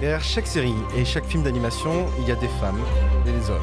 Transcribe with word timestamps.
Derrière 0.00 0.22
chaque 0.22 0.46
série 0.46 0.76
et 0.96 1.04
chaque 1.04 1.24
film 1.24 1.42
d'animation, 1.42 2.06
il 2.20 2.28
y 2.28 2.30
a 2.30 2.36
des 2.36 2.46
femmes 2.60 2.80
et 3.26 3.32
des 3.32 3.50
hommes, 3.50 3.58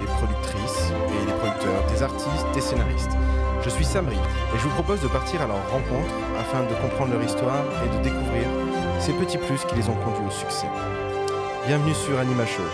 des 0.00 0.06
productrices 0.06 0.90
et 0.90 1.26
des 1.26 1.32
producteurs, 1.34 1.86
des 1.86 2.02
artistes, 2.02 2.46
des 2.52 2.60
scénaristes. 2.60 3.12
Je 3.62 3.70
suis 3.70 3.84
Samri 3.84 4.16
et 4.16 4.58
je 4.58 4.64
vous 4.64 4.74
propose 4.74 5.00
de 5.00 5.06
partir 5.06 5.40
à 5.40 5.46
leur 5.46 5.70
rencontre 5.70 6.12
afin 6.40 6.64
de 6.64 6.74
comprendre 6.82 7.12
leur 7.12 7.22
histoire 7.22 7.64
et 7.84 7.96
de 7.96 8.02
découvrir 8.02 8.48
ces 8.98 9.12
petits 9.12 9.38
plus 9.38 9.64
qui 9.66 9.76
les 9.76 9.88
ont 9.88 9.94
conduits 10.02 10.26
au 10.26 10.32
succès. 10.32 10.66
Bienvenue 11.68 11.94
sur 11.94 12.18
Anima 12.18 12.44
Show, 12.44 12.66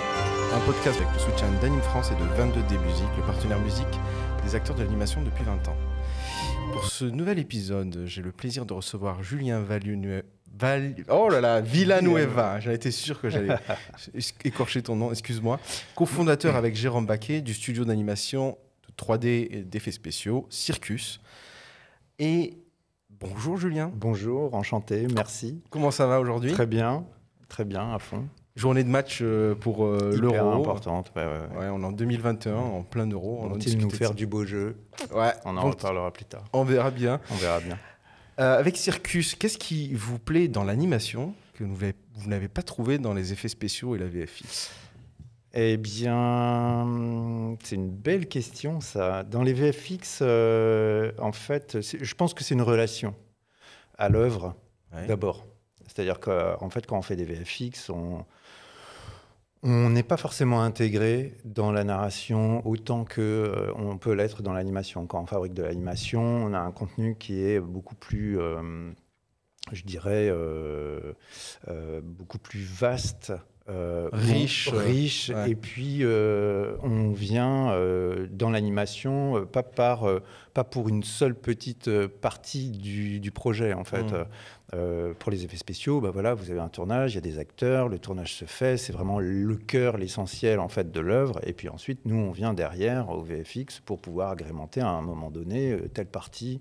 un 0.55 0.61
podcast 0.61 0.99
avec 0.99 1.13
le 1.13 1.19
soutien 1.19 1.49
d'Anime 1.61 1.83
France 1.83 2.11
et 2.11 2.15
de 2.15 2.25
22D 2.41 2.81
Musique, 2.87 3.17
le 3.19 3.23
partenaire 3.25 3.61
musique 3.61 4.01
des 4.47 4.55
acteurs 4.55 4.77
de 4.77 4.83
l'animation 4.83 5.21
depuis 5.23 5.45
20 5.45 5.69
ans. 5.69 5.77
Pour 6.73 6.87
ce 6.87 7.05
nouvel 7.05 7.39
épisode, 7.39 8.05
j'ai 8.07 8.23
le 8.23 8.33
plaisir 8.33 8.65
de 8.65 8.73
recevoir 8.73 9.23
Julien 9.23 9.61
Valu 9.61 9.97
Val... 10.59 10.95
Oh 11.09 11.29
là 11.29 11.41
là, 11.41 11.61
Villanueva. 11.61 12.61
J'en 12.61 12.71
étais 12.71 12.91
sûr 12.91 13.21
que 13.21 13.29
j'allais 13.29 13.57
écorcher 14.45 14.83
ton 14.83 14.97
nom, 14.97 15.11
excuse-moi. 15.11 15.59
Co-fondateur 15.95 16.57
avec 16.57 16.77
Jérôme 16.77 17.07
Baquet 17.07 17.41
du 17.41 17.55
studio 17.55 17.85
d'animation 17.85 18.57
de 18.89 18.93
3D 19.05 19.27
et 19.51 19.63
d'effets 19.65 19.91
spéciaux 19.93 20.47
Circus. 20.51 21.21
Et 22.19 22.59
bonjour 23.11 23.57
Julien. 23.57 23.91
Bonjour, 23.95 24.55
enchanté, 24.55 25.07
merci. 25.15 25.63
Comment 25.71 25.91
ça 25.91 26.07
va 26.07 26.21
aujourd'hui? 26.21 26.53
Très 26.53 26.67
bien, 26.67 27.05
très 27.49 27.65
bien, 27.65 27.93
à 27.93 27.99
fond. 27.99 28.25
Journée 28.57 28.85
de 28.85 28.89
match 28.89 29.19
euh, 29.21 29.57
pour 29.57 29.85
euh, 29.85 30.17
l'Euro. 30.17 30.53
importante. 30.53 31.11
Ouais, 31.17 31.25
ouais, 31.25 31.67
on 31.73 31.83
est 31.83 31.85
en 31.85 31.91
2021, 31.91 32.55
en 32.55 32.83
plein 32.85 33.09
Euro. 33.09 33.49
Vont-ils 33.49 33.77
nous 33.79 33.91
faire 33.91 34.15
du 34.15 34.29
beau 34.29 34.45
jeu? 34.45 34.77
Ouais, 35.13 35.33
On 35.45 35.57
en 35.57 35.63
reparlera 35.63 36.13
plus 36.13 36.25
tard. 36.25 36.45
on 36.53 36.63
verra 36.63 36.93
bien. 36.93 37.21
On 37.33 37.35
verra 37.35 37.59
bien. 37.59 37.77
Euh, 38.41 38.59
avec 38.59 38.77
Circus, 38.77 39.35
qu'est-ce 39.37 39.59
qui 39.59 39.95
vous 39.95 40.19
plaît 40.19 40.49
dans 40.49 40.65
l'animation 40.65 41.35
que 41.55 41.63
vous 41.65 41.75
n'avez- 41.75 41.95
vous 42.15 42.29
n'avez 42.29 42.49
pas 42.49 42.63
trouvé 42.63 42.99
dans 42.99 43.15
les 43.15 43.33
effets 43.33 43.49
spéciaux 43.49 43.95
et 43.95 43.99
la 43.99 44.07
VFX 44.07 44.71
Eh 45.57 45.77
bien, 45.77 47.57
c'est 47.63 47.77
une 47.77 47.91
belle 47.91 48.27
question, 48.27 48.81
ça. 48.81 49.23
Dans 49.23 49.43
les 49.45 49.53
VFX, 49.53 50.19
euh, 50.23 51.13
en 51.19 51.31
fait, 51.31 51.79
je 51.81 52.15
pense 52.15 52.35
que 52.35 52.43
c'est 52.43 52.55
une 52.55 52.63
relation 52.63 53.15
à 53.99 54.09
l'œuvre, 54.09 54.57
Ouais. 54.93 55.07
d'abord. 55.07 55.47
C'est-à-dire 55.87 56.19
qu'en 56.19 56.71
fait, 56.71 56.87
quand 56.87 56.99
on 56.99 57.03
fait 57.03 57.15
des 57.15 57.25
VFX, 57.25 57.89
on 57.91 58.25
on 59.65 59.89
n'est 59.89 60.03
pas 60.03 60.19
forcément 60.19 60.63
intégré 60.63 61.39
dans 61.47 61.73
la 61.73 61.85
narration 61.85 62.65
autant 62.67 63.05
que 63.05 63.21
euh, 63.21 63.73
on 63.77 63.97
peut 63.97 64.13
l'être 64.13 64.43
dans 64.43 64.53
l'animation. 64.53 65.07
Quand 65.07 65.23
on 65.23 65.27
fabrique 65.27 65.55
de 65.55 65.63
l'animation, 65.63 66.23
on 66.23 66.53
a 66.53 66.59
un 66.59 66.71
contenu 66.71 67.17
qui 67.17 67.43
est 67.43 67.61
beaucoup 67.61 67.95
plus, 67.95 68.39
euh, 68.39 68.93
je 69.73 69.83
dirais, 69.85 70.29
euh, 70.29 71.15
beaucoup 72.03 72.39
plus 72.39 72.61
vaste. 72.61 73.33
Euh, 73.69 74.11
Riche, 74.13 74.71
bon, 74.71 74.79
riche, 74.79 75.31
ouais. 75.35 75.53
et 75.53 75.55
puis 75.55 76.01
euh, 76.03 76.77
on 76.83 77.13
vient 77.13 77.71
euh, 77.71 78.27
dans 78.31 78.51
l'animation 78.51 79.47
pas 79.47 79.63
par 79.63 80.05
euh, 80.05 80.21
pas 80.53 80.65
pour 80.65 80.89
une 80.89 81.03
seule 81.03 81.35
petite 81.35 81.91
partie 82.07 82.71
du, 82.71 83.21
du 83.21 83.31
projet 83.31 83.73
en 83.73 83.85
fait. 83.85 84.13
Mm. 84.13 84.27
Euh, 84.75 85.13
pour 85.19 85.31
les 85.31 85.45
effets 85.45 85.57
spéciaux, 85.57 86.01
bah 86.01 86.11
voilà, 86.11 86.35
vous 86.35 86.51
avez 86.51 86.59
un 86.59 86.69
tournage, 86.69 87.13
il 87.13 87.15
y 87.17 87.19
a 87.19 87.21
des 87.21 87.39
acteurs, 87.39 87.89
le 87.89 87.99
tournage 87.99 88.35
se 88.35 88.45
fait, 88.45 88.77
c'est 88.77 88.93
vraiment 88.93 89.21
le 89.21 89.55
cœur, 89.57 89.99
l'essentiel 89.99 90.59
en 90.59 90.69
fait 90.69 90.91
de 90.91 91.01
l'œuvre. 91.01 91.39
Et 91.47 91.53
puis 91.53 91.69
ensuite, 91.69 92.01
nous, 92.07 92.17
on 92.17 92.33
vient 92.33 92.55
derrière 92.55 93.11
au 93.11 93.21
VFX 93.21 93.81
pour 93.85 94.01
pouvoir 94.01 94.31
agrémenter 94.31 94.81
à 94.81 94.89
un 94.89 95.03
moment 95.03 95.31
donné 95.31 95.73
euh, 95.73 95.89
telle 95.93 96.07
partie. 96.07 96.61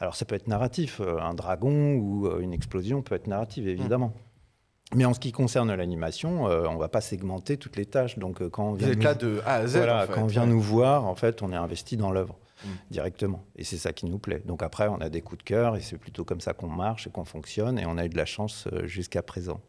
Alors 0.00 0.16
ça 0.16 0.24
peut 0.24 0.34
être 0.34 0.48
narratif, 0.48 1.00
euh, 1.00 1.20
un 1.20 1.34
dragon 1.34 1.94
ou 1.94 2.26
euh, 2.26 2.40
une 2.40 2.52
explosion 2.52 3.02
peut 3.02 3.14
être 3.14 3.28
narrative 3.28 3.68
évidemment. 3.68 4.12
Mais 4.94 5.04
en 5.04 5.14
ce 5.14 5.20
qui 5.20 5.32
concerne 5.32 5.74
l'animation, 5.74 6.48
euh, 6.48 6.66
on 6.68 6.76
va 6.76 6.88
pas 6.88 7.00
segmenter 7.00 7.56
toutes 7.56 7.76
les 7.76 7.86
tâches. 7.86 8.18
Donc 8.18 8.42
euh, 8.42 8.48
quand 8.50 8.64
on 8.64 8.70
Vous 8.72 8.76
vient 8.76 8.88
êtes 8.90 8.96
nous- 8.98 9.02
là 9.04 9.14
de 9.14 9.40
A 9.46 9.54
à 9.54 9.66
Z. 9.66 9.76
voilà, 9.76 9.96
en 10.02 10.06
fait. 10.06 10.12
quand 10.12 10.22
on 10.22 10.26
vient 10.26 10.46
nous 10.46 10.60
voir, 10.60 11.06
en 11.06 11.14
fait, 11.14 11.42
on 11.42 11.50
est 11.52 11.56
investi 11.56 11.96
dans 11.96 12.10
l'œuvre 12.10 12.36
Mm. 12.64 12.68
directement. 12.90 13.44
Et 13.56 13.64
c'est 13.64 13.76
ça 13.76 13.92
qui 13.92 14.06
nous 14.06 14.18
plaît. 14.18 14.42
Donc 14.44 14.62
après, 14.62 14.88
on 14.88 15.00
a 15.00 15.08
des 15.08 15.20
coups 15.20 15.38
de 15.38 15.42
cœur 15.44 15.76
et 15.76 15.80
c'est 15.80 15.98
plutôt 15.98 16.24
comme 16.24 16.40
ça 16.40 16.52
qu'on 16.52 16.68
marche 16.68 17.06
et 17.06 17.10
qu'on 17.10 17.24
fonctionne. 17.24 17.78
Et 17.78 17.86
on 17.86 17.98
a 17.98 18.04
eu 18.04 18.08
de 18.08 18.16
la 18.16 18.24
chance 18.26 18.66
euh, 18.72 18.86
jusqu'à 18.86 19.22
présent, 19.22 19.60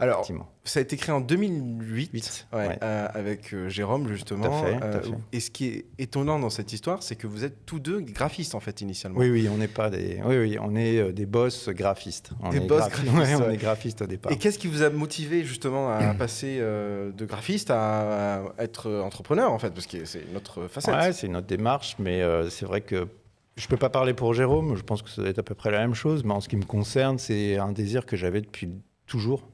Alors, 0.00 0.26
ça 0.64 0.78
a 0.78 0.82
été 0.82 0.96
créé 0.96 1.14
en 1.14 1.20
2008 1.20 2.10
Huit, 2.12 2.46
ouais, 2.52 2.68
ouais. 2.68 2.78
euh, 2.82 3.08
avec 3.14 3.52
euh, 3.54 3.68
Jérôme, 3.68 4.08
justement. 4.08 4.46
Tout 4.48 4.66
à 4.66 4.68
fait, 4.70 4.78
tout 4.78 4.84
à 4.98 5.00
fait. 5.02 5.18
Et 5.32 5.40
ce 5.40 5.50
qui 5.50 5.66
est 5.68 5.84
étonnant 5.98 6.38
dans 6.38 6.50
cette 6.50 6.72
histoire, 6.72 7.02
c'est 7.02 7.16
que 7.16 7.26
vous 7.26 7.44
êtes 7.44 7.64
tous 7.66 7.78
deux 7.78 8.00
graphistes, 8.00 8.54
en 8.54 8.60
fait, 8.60 8.80
initialement. 8.80 9.18
Oui, 9.18 9.30
oui, 9.30 9.48
on 9.52 9.56
n'est 9.58 9.68
pas 9.68 9.90
des. 9.90 10.20
Oui, 10.24 10.36
oui, 10.38 10.58
on 10.60 10.74
est 10.74 11.12
des 11.12 11.26
boss 11.26 11.68
graphistes. 11.68 12.30
On 12.42 12.50
Des 12.50 12.58
est 12.58 12.60
boss 12.66 12.80
graphi- 12.82 13.04
graphistes, 13.04 13.36
Ouais, 13.40 13.46
on 13.46 13.50
est 13.50 13.56
graphistes 13.56 14.02
au 14.02 14.06
départ. 14.06 14.32
Et 14.32 14.36
qu'est-ce 14.38 14.58
qui 14.58 14.66
vous 14.68 14.82
a 14.82 14.90
motivé, 14.90 15.44
justement, 15.44 15.90
à 15.90 16.14
passer 16.18 16.58
euh, 16.60 17.12
de 17.12 17.24
graphiste 17.24 17.70
à, 17.70 18.40
à 18.40 18.52
être 18.58 18.90
entrepreneur, 18.90 19.52
en 19.52 19.58
fait? 19.58 19.70
Parce 19.70 19.86
que 19.86 20.04
c'est 20.04 20.24
notre 20.32 20.66
facette. 20.68 20.94
Ouais, 20.94 21.12
c'est 21.12 21.28
notre 21.28 21.46
démarche, 21.46 21.96
mais 21.98 22.20
c'est 22.50 22.66
vrai 22.66 22.80
que 22.80 23.08
je 23.56 23.66
peux 23.68 23.76
pas 23.76 23.90
parler 23.90 24.14
pour 24.14 24.34
Jérôme. 24.34 24.76
Je 24.76 24.82
pense 24.82 25.02
que 25.02 25.10
ça 25.10 25.22
doit 25.22 25.30
être 25.30 25.38
à 25.38 25.42
peu 25.42 25.54
près 25.54 25.70
la 25.70 25.80
même 25.80 25.94
chose. 25.94 26.24
Mais 26.24 26.32
en 26.32 26.40
ce 26.40 26.48
qui 26.48 26.56
me 26.56 26.64
concerne, 26.64 27.18
c'est 27.18 27.58
un 27.58 27.72
désir 27.72 28.06
que 28.06 28.16
j'avais 28.16 28.40
depuis 28.40 28.70
toujours. 29.06 29.48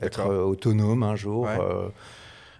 Être 0.00 0.26
euh, 0.28 0.42
autonome 0.42 1.02
un 1.02 1.14
jour. 1.14 1.44
Ouais. 1.44 1.58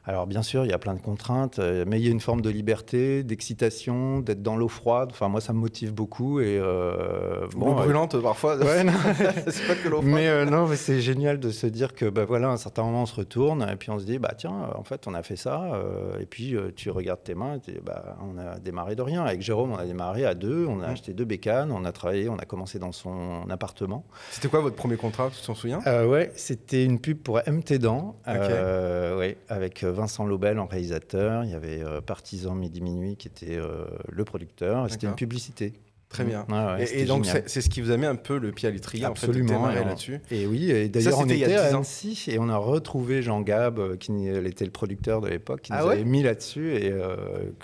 Alors 0.07 0.27
bien 0.27 0.43
sûr, 0.43 0.65
il 0.65 0.71
y 0.71 0.75
a 0.75 0.79
plein 0.79 0.95
de 0.95 1.01
contraintes, 1.01 1.59
euh, 1.59 1.85
mais 1.87 1.99
il 2.01 2.05
y 2.05 2.09
a 2.09 2.11
une 2.11 2.21
forme 2.21 2.41
de 2.43 2.51
liberté, 2.51 3.23
d'excitation, 3.23 4.21
d'être 4.21 4.43
dans 4.43 4.57
l'eau 4.57 4.69
froide. 4.69 5.09
Enfin, 5.13 5.29
moi, 5.29 5.41
ça 5.41 5.53
me 5.53 5.59
motive 5.59 5.93
beaucoup. 5.95 6.41
Et 6.41 6.59
euh, 6.59 7.47
L'eau 7.55 7.69
euh, 7.69 7.73
brûlante, 7.73 8.21
parfois. 8.21 8.57
ouais, 8.57 8.85
non. 8.85 8.93
c'est 9.49 9.67
pas 9.67 9.75
que 9.75 9.89
l'eau 9.89 10.03
froide. 10.03 10.15
Mais 10.15 10.29
euh, 10.29 10.45
non, 10.45 10.67
mais 10.67 10.77
c'est 10.77 11.01
génial 11.01 11.39
de 11.41 11.51
se 11.51 11.67
dire 11.67 11.95
que 11.95 12.07
bah, 12.07 12.25
voilà, 12.25 12.49
à 12.49 12.53
un 12.53 12.57
certain 12.57 12.83
moment, 12.83 13.03
on 13.03 13.07
se 13.07 13.15
retourne 13.15 13.67
et 13.71 13.77
puis 13.77 13.91
on 13.91 13.99
se 13.99 14.05
dit, 14.05 14.19
bah 14.19 14.33
tiens, 14.37 14.69
en 14.77 14.85
fait, 14.85 15.07
on 15.07 15.15
a 15.15 15.23
fait 15.23 15.37
ça. 15.37 15.81
et 16.21 16.27
puis 16.27 16.55
tu 16.77 16.91
regardes 16.91 17.23
tes 17.25 17.35
mains, 17.35 17.59
et 17.69 17.81
bah, 17.85 18.17
on 18.23 18.39
a 18.39 18.59
démarré 18.59 18.95
de 18.97 19.03
rien. 19.03 19.25
Avec 19.25 19.41
Jérôme, 19.43 19.73
on 19.73 19.77
a 19.79 19.85
démarré 19.87 20.25
à 20.25 20.35
deux, 20.35 20.67
on 20.69 20.81
a 20.83 20.89
Mm. 20.89 20.91
acheté 20.93 21.13
deux 21.15 21.25
bécanes, 21.25 21.73
on 21.73 21.85
a 21.85 21.93
travaillé, 21.93 22.29
on 22.29 22.37
a 22.37 22.45
commencé 22.45 22.79
dans 22.79 22.93
son 22.93 23.49
appartement. 23.49 24.05
C'était 24.31 24.49
quoi 24.49 24.61
votre 24.61 24.77
premier 24.77 24.97
contrat, 24.97 25.31
tu 25.31 25.45
t'en 25.47 25.55
souviens? 25.55 25.81
Ouais, 26.07 26.31
c'était 26.37 26.85
une 26.85 26.99
pub 27.01 27.19
pour 27.19 27.39
MT 27.47 27.79
Dents, 27.79 28.17
euh, 28.29 29.17
ouais, 29.19 29.39
avec 29.49 29.83
Vincent 29.95 30.27
Lobel 30.27 30.59
en 30.59 30.67
réalisateur. 30.67 31.45
Il 31.45 31.51
y 31.51 31.55
avait 31.55 31.83
euh, 31.83 32.01
Partisan 32.01 32.55
Midi 32.55 32.81
Minuit 32.81 33.17
qui 33.17 33.29
était 33.29 33.57
euh, 33.57 33.87
le 34.11 34.25
producteur. 34.25 34.91
C'était 34.91 35.07
une 35.07 35.15
publicité. 35.15 35.73
Très 36.15 36.25
bien. 36.25 36.47
Ouais, 36.49 36.85
Et- 36.95 37.05
donc, 37.07 37.27
c'est 37.47 37.61
ce 37.61 37.69
qui 37.69 37.81
vous 37.81 37.91
a 37.91 37.97
mis 37.97 38.07
un 38.07 38.15
peu 38.15 38.39
le 38.39 38.53
pied 38.53 38.69
à 38.69 38.73
l'étrier, 38.73 39.05
en 39.07 39.15
fait, 39.17 39.27
là-dessus. 39.27 40.21
Et 40.31 40.47
oui, 40.47 40.71
et 40.71 40.89
d'ailleurs, 40.89 41.19
on 41.19 41.25
était 41.29 41.45
à 41.45 41.49
10 41.69 41.75
ans. 41.75 41.79
Annecy 41.79 42.25
et 42.29 42.39
on 42.39 42.49
a 42.49 42.57
retrouvé 42.57 43.21
Jean 43.23 43.41
Gab, 43.41 43.79
euh, 43.79 43.97
qui 43.97 44.13
était 44.29 44.65
le 44.65 44.71
producteur 44.71 45.21
de 45.21 45.29
l'époque, 45.29 45.63
qui 45.63 45.73
Ah 45.73 45.81
nous 45.83 45.89
ouais 45.89 45.93
avait 45.95 46.05
mis 46.05 46.23
là-dessus 46.23 46.75
et 46.77 46.91
euh, 46.93 47.17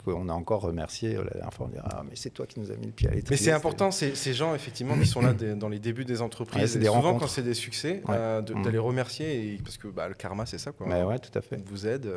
qu'on 0.04 0.28
a 0.28 0.32
encore 0.32 0.62
remercié 0.62 1.14
euh, 1.16 1.22
la 1.24 1.30
dernière 1.30 1.54
fois. 1.54 1.66
On 1.66 1.72
dit 1.72 1.78
Ah, 1.82 2.02
mais 2.04 2.16
c'est 2.16 2.30
toi 2.30 2.46
qui 2.46 2.58
nous 2.60 2.70
as 2.72 2.76
mis 2.76 2.86
le 2.86 2.92
pied 2.92 3.06
à 3.08 3.12
l'étrier. 3.12 3.30
Mais 3.30 3.36
c'est 3.36 3.52
important, 3.52 3.90
ces, 3.92 4.14
ces 4.16 4.34
gens, 4.34 4.54
effectivement, 4.54 4.96
qui 4.98 5.06
sont 5.06 5.20
là 5.20 5.32
des- 5.32 5.54
dans 5.54 5.68
les 5.68 5.78
débuts 5.78 6.04
des 6.04 6.20
entreprises, 6.22 6.60
Ouais, 6.62 6.66
c'est 6.66 6.80
souvent 6.84 7.00
rencontres. 7.00 7.20
quand 7.20 7.28
c'est 7.30 7.42
des 7.42 7.54
succès, 7.54 8.02
euh, 8.08 8.40
de, 8.42 8.52
Mm. 8.54 8.62
d'aller 8.64 8.78
remercier, 8.78 9.54
et- 9.54 9.58
parce 9.62 9.76
que 9.76 9.86
bah, 9.88 10.08
le 10.08 10.14
karma, 10.14 10.44
c'est 10.46 10.58
ça, 10.58 10.72
quoi. 10.72 10.86
Mais 10.88 11.02
ouais, 11.04 11.18
tout 11.20 11.36
à 11.38 11.40
fait. 11.40 11.56
On 11.64 11.70
vous 11.70 11.86
aide. 11.86 12.08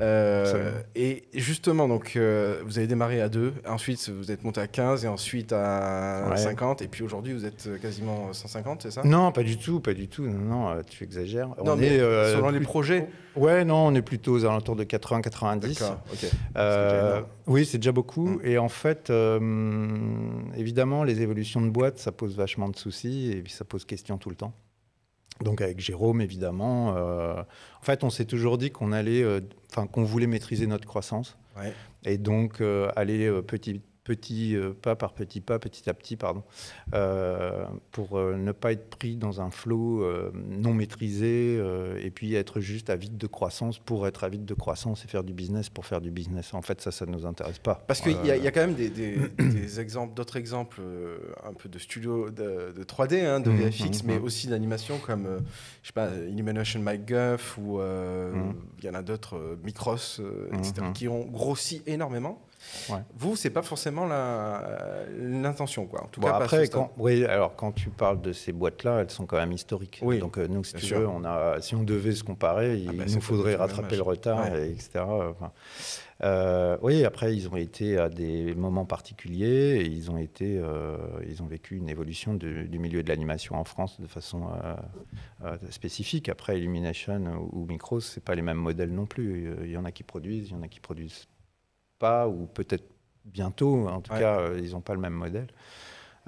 euh, 0.00 0.72
et 0.94 1.22
justement, 1.34 1.88
donc, 1.88 2.16
vous 2.16 2.78
avez 2.78 2.86
démarré 2.86 3.20
à 3.20 3.28
2, 3.28 3.52
ensuite 3.68 4.08
vous 4.08 4.30
êtes 4.30 4.42
monté 4.44 4.60
à 4.60 4.66
15, 4.66 5.04
et 5.04 5.08
ensuite 5.08 5.35
à 5.50 6.28
Ouais. 6.30 6.36
50, 6.36 6.82
et 6.82 6.88
puis 6.88 7.02
aujourd'hui 7.02 7.32
vous 7.32 7.44
êtes 7.44 7.66
euh, 7.66 7.78
quasiment 7.78 8.32
150, 8.32 8.82
c'est 8.82 8.90
ça? 8.90 9.02
Non, 9.04 9.32
pas 9.32 9.42
du 9.42 9.56
tout, 9.58 9.80
pas 9.80 9.94
du 9.94 10.08
tout. 10.08 10.22
Non, 10.26 10.38
non, 10.38 10.68
euh, 10.68 10.82
tu 10.88 11.04
exagères. 11.04 11.48
Non, 11.64 11.72
on 11.72 11.76
mais 11.76 11.96
est, 11.96 12.00
euh, 12.00 12.34
selon 12.34 12.50
les 12.50 12.60
projets. 12.60 13.08
Ouais, 13.36 13.64
non, 13.64 13.86
on 13.88 13.94
est 13.94 14.02
plutôt 14.02 14.32
aux 14.32 14.44
alentours 14.44 14.76
de 14.76 14.84
80-90. 14.84 15.60
D'accord, 15.78 15.98
ok. 16.12 16.30
Euh, 16.56 17.20
oui, 17.46 17.64
c'est 17.66 17.78
déjà 17.78 17.92
beaucoup. 17.92 18.26
Mm. 18.26 18.40
Et 18.44 18.58
en 18.58 18.68
fait, 18.68 19.10
euh, 19.10 19.40
évidemment, 20.56 21.04
les 21.04 21.20
évolutions 21.20 21.60
de 21.60 21.70
boîte, 21.70 21.98
ça 21.98 22.12
pose 22.12 22.36
vachement 22.36 22.68
de 22.68 22.76
soucis 22.76 23.30
et 23.32 23.42
puis 23.42 23.52
ça 23.52 23.64
pose 23.64 23.84
question 23.84 24.18
tout 24.18 24.30
le 24.30 24.36
temps. 24.36 24.52
Donc 25.44 25.60
avec 25.60 25.80
Jérôme, 25.80 26.22
évidemment, 26.22 26.94
en 26.96 27.82
fait, 27.82 28.04
on 28.04 28.10
s'est 28.10 28.24
toujours 28.24 28.56
dit 28.56 28.70
qu'on 28.70 28.90
allait, 28.92 29.22
enfin, 29.70 29.86
qu'on 29.86 30.02
voulait 30.02 30.26
maîtriser 30.26 30.66
notre 30.66 30.86
croissance 30.86 31.36
Ouais. 31.58 31.72
et 32.04 32.16
donc 32.18 32.62
aller 32.96 33.30
petit 33.42 33.82
petit 34.06 34.54
euh, 34.56 34.72
pas 34.72 34.94
par 34.96 35.12
petit 35.12 35.40
pas, 35.40 35.58
petit 35.58 35.90
à 35.90 35.94
petit, 35.94 36.16
pardon, 36.16 36.42
euh, 36.94 37.64
pour 37.90 38.16
euh, 38.18 38.36
ne 38.36 38.52
pas 38.52 38.72
être 38.72 38.88
pris 38.88 39.16
dans 39.16 39.40
un 39.40 39.50
flot 39.50 40.02
euh, 40.02 40.30
non 40.34 40.72
maîtrisé 40.74 41.56
euh, 41.58 41.98
et 42.02 42.10
puis 42.10 42.34
être 42.34 42.60
juste 42.60 42.88
avide 42.90 43.16
de 43.16 43.26
croissance 43.26 43.78
pour 43.78 44.06
être 44.06 44.24
avide 44.24 44.44
de 44.44 44.54
croissance 44.54 45.04
et 45.04 45.08
faire 45.08 45.24
du 45.24 45.32
business 45.32 45.68
pour 45.68 45.86
faire 45.86 46.00
du 46.00 46.10
business. 46.10 46.54
En 46.54 46.62
fait, 46.62 46.80
ça, 46.80 46.90
ça 46.92 47.04
ne 47.06 47.12
nous 47.12 47.26
intéresse 47.26 47.58
pas. 47.58 47.82
Parce 47.86 48.00
qu'il 48.00 48.12
y, 48.24 48.28
y 48.28 48.46
a 48.46 48.50
quand 48.52 48.60
même 48.60 48.74
des, 48.74 48.90
des- 48.90 49.28
des 49.38 49.80
exemples, 49.80 50.14
d'autres 50.14 50.36
exemples, 50.36 50.80
un 51.44 51.52
peu 51.52 51.68
de 51.68 51.78
studio 51.78 52.30
de, 52.30 52.72
de 52.76 52.84
3D, 52.84 53.24
hein, 53.24 53.40
de 53.40 53.50
Mhm, 53.50 53.56
VFX, 53.56 54.02
mhm, 54.02 54.06
mais 54.06 54.18
mhm. 54.18 54.24
aussi 54.24 54.46
d'animation 54.48 54.98
comme, 54.98 55.26
je 55.82 55.86
sais 55.88 55.92
pas, 55.92 56.08
Illumination 56.28 56.80
Mike 56.80 57.06
Guff 57.06 57.58
ou 57.58 57.80
il 57.80 58.84
y 58.84 58.88
en 58.88 58.94
a 58.94 59.02
d'autres, 59.02 59.58
Micros, 59.64 59.96
etc., 60.52 60.72
qui 60.94 61.08
ont 61.08 61.24
grossi 61.26 61.82
énormément. 61.86 62.40
Ouais. 62.90 62.98
Vous, 63.16 63.36
c'est 63.36 63.50
pas 63.50 63.62
forcément 63.62 64.06
la- 64.06 65.04
l'intention, 65.18 65.86
quoi. 65.86 66.04
En 66.04 66.06
tout 66.08 66.20
Bon, 66.20 66.28
cas, 66.28 66.34
après, 66.36 66.66
ce 66.66 66.70
quand, 66.70 66.92
oui, 66.98 67.24
alors 67.24 67.54
quand 67.56 67.72
tu 67.72 67.90
parles 67.90 68.20
de 68.20 68.32
ces 68.32 68.52
boîtes-là, 68.52 69.00
elles 69.00 69.10
sont 69.10 69.26
quand 69.26 69.36
même 69.38 69.52
historiques. 69.52 70.00
Oui, 70.02 70.18
Donc 70.18 70.38
euh, 70.38 70.46
nous, 70.48 70.64
si 70.64 70.72
bien 70.74 70.80
tu 70.80 70.86
sûr. 70.86 71.00
veux, 71.00 71.08
on 71.08 71.24
a, 71.24 71.60
si 71.60 71.74
on 71.74 71.82
devait 71.82 72.12
se 72.12 72.24
comparer, 72.24 72.76
il 72.76 72.92
bah, 72.96 73.04
c'est 73.06 73.14
nous 73.16 73.20
faudrait 73.20 73.56
rattraper 73.56 73.96
le 73.96 74.02
retard, 74.02 74.50
Ouais. 74.52 74.68
et 74.68 74.72
etc. 74.72 75.00
Enfin, 75.06 75.52
euh, 76.24 76.76
oui, 76.82 77.04
après, 77.04 77.34
ils 77.36 77.48
ont 77.48 77.56
été 77.56 77.98
à 77.98 78.08
des 78.08 78.54
moments 78.54 78.84
particuliers, 78.86 79.80
et 79.80 79.86
ils 79.86 80.10
ont 80.10 80.16
été, 80.18 80.58
euh, 80.58 80.96
ils 81.28 81.42
ont 81.42 81.46
vécu 81.46 81.76
une 81.76 81.88
évolution 81.88 82.34
du, 82.34 82.64
du 82.68 82.78
milieu 82.78 83.02
de 83.02 83.08
l'animation 83.08 83.56
en 83.56 83.64
France 83.64 84.00
de 84.00 84.06
façon 84.06 84.48
euh, 84.64 84.74
euh, 85.44 85.56
spécifique. 85.70 86.28
Après, 86.28 86.58
Illumination 86.58 87.20
ou 87.52 87.66
Micros, 87.66 88.00
c'est 88.00 88.22
pas 88.24 88.34
les 88.34 88.42
mêmes 88.42 88.56
modèles 88.56 88.90
non 88.92 89.06
plus. 89.06 89.54
Il 89.64 89.70
y 89.70 89.76
en 89.76 89.84
a 89.84 89.92
qui 89.92 90.02
produisent, 90.04 90.48
il 90.50 90.52
y 90.52 90.56
en 90.58 90.62
a 90.62 90.68
qui 90.68 90.80
produisent 90.80 91.26
pas, 91.98 92.28
ou 92.28 92.46
peut-être 92.46 92.84
bientôt. 93.24 93.88
En 93.88 94.00
tout 94.00 94.12
Ouais. 94.12 94.20
cas, 94.20 94.38
euh, 94.40 94.60
ils 94.62 94.72
n'ont 94.72 94.80
pas 94.80 94.94
le 94.94 95.00
même 95.00 95.14
modèle. 95.14 95.48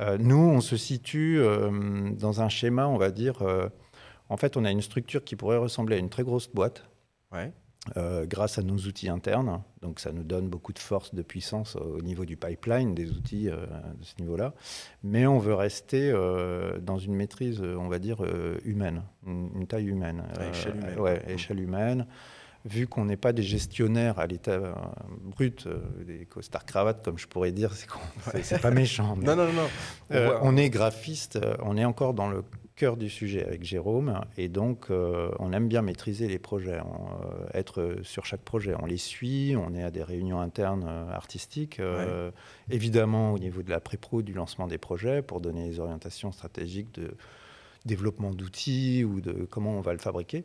Euh, 0.00 0.17
nous, 0.19 0.37
on 0.37 0.61
se 0.61 0.76
situe 0.76 1.38
euh, 1.41 2.11
dans 2.12 2.41
un 2.41 2.49
schéma, 2.49 2.87
on 2.87 2.99
va 2.99 3.11
dire. 3.11 3.43
en 4.29 4.37
fait, 4.37 4.56
on 4.56 4.65
a 4.65 4.70
une 4.70 4.82
structure 4.82 5.25
qui 5.25 5.37
pourrait 5.37 5.56
ressembler 5.59 5.97
à 5.97 5.99
une 5.99 6.11
très 6.11 6.23
grosse 6.23 6.49
boîte 6.49 6.85
Ouais. 7.32 7.53
euh, 7.97 8.26
grâce 8.26 8.59
à 8.59 8.62
nos 8.62 8.76
outils 8.76 9.09
internes. 9.09 9.62
Donc, 9.82 9.99
ça 10.00 10.12
nous 10.12 10.23
donne 10.23 10.49
beaucoup 10.49 10.73
de 10.73 10.79
force, 10.79 11.15
de 11.15 11.23
puissance 11.23 11.76
au 11.76 12.00
niveau 12.03 12.25
du 12.25 12.37
pipeline, 12.37 12.94
des 12.94 13.11
outils 13.11 13.49
euh, 13.49 13.65
de 13.99 14.05
ce 14.05 14.15
niveau-là. 14.20 14.55
Mais 15.03 15.26
on 15.26 15.38
veut 15.38 15.55
rester 15.55 16.11
euh, 16.12 16.79
dans 16.79 16.99
une 16.99 17.15
maîtrise, 17.15 17.61
on 17.62 17.88
va 17.88 17.99
dire, 17.99 18.19
humaine, 18.65 19.03
une, 19.26 19.50
une 19.55 19.67
taille 19.67 19.87
humaine. 19.88 20.23
À 20.38 20.49
échelle 20.49 20.76
humaine. 20.76 20.99
Ouais, 21.00 21.23
échelle 21.29 21.61
humaine. 21.61 22.06
Vu 22.64 22.87
qu'on 22.87 23.05
n'est 23.06 23.16
pas 23.16 23.32
des 23.32 23.43
gestionnaires 23.43 24.19
à 24.19 24.26
l'état 24.26 24.50
euh, 24.52 24.72
brut, 25.22 25.66
euh, 25.66 25.78
des 26.05 26.26
costards 26.26 26.66
cravates, 26.66 27.02
comme 27.05 27.16
je 27.19 27.26
pourrais 27.26 27.52
dire, 27.52 27.72
c'est 28.43 28.60
pas 28.60 28.70
méchant. 28.70 29.16
mais- 29.16 29.25
Non, 29.26 29.37
non, 29.37 29.52
non. 29.52 29.69
On 30.10 30.14
euh, 30.14 30.38
on 30.43 30.56
est 30.56 30.69
graphiste, 30.69 31.38
on 31.62 31.76
est 31.76 31.84
encore 31.84 32.14
dans 32.14 32.28
le 32.28 32.43
cœur 32.76 32.96
du 32.96 33.08
sujet 33.10 33.44
avec 33.44 33.64
Jérôme, 33.64 34.20
et 34.37 34.49
donc 34.49 34.87
euh, 34.90 35.31
on 35.40 35.52
aime 35.52 35.66
bien 35.69 35.82
maîtriser 35.82 36.28
les 36.28 36.38
projets, 36.38 36.81
on, 36.81 37.06
euh, 37.25 37.46
être 37.55 37.96
sur 38.02 38.25
chaque 38.26 38.43
projet. 38.43 38.75
On 38.81 38.87
les 38.87 38.99
suit, 38.99 39.55
on 39.56 39.75
est 39.75 39.82
à 39.82 39.90
des 39.90 40.02
réunions 40.02 40.40
internes 40.40 40.88
artistiques, 41.12 41.81
évidemment 42.70 43.32
au 43.32 43.38
niveau 43.38 43.62
de 43.62 43.70
la 43.70 43.81
pré-pro, 43.81 44.22
du 44.22 44.32
lancement 44.32 44.66
des 44.66 44.78
projets, 44.78 45.22
pour 45.22 45.40
donner 45.40 45.69
les 45.69 45.81
orientations 45.81 46.32
stratégiques 46.32 46.93
de 46.94 47.14
développement 47.84 48.31
d'outils 48.32 49.05
ou 49.05 49.20
de 49.20 49.46
comment 49.49 49.72
on 49.72 49.81
va 49.81 49.93
le 49.93 49.99
fabriquer. 49.99 50.44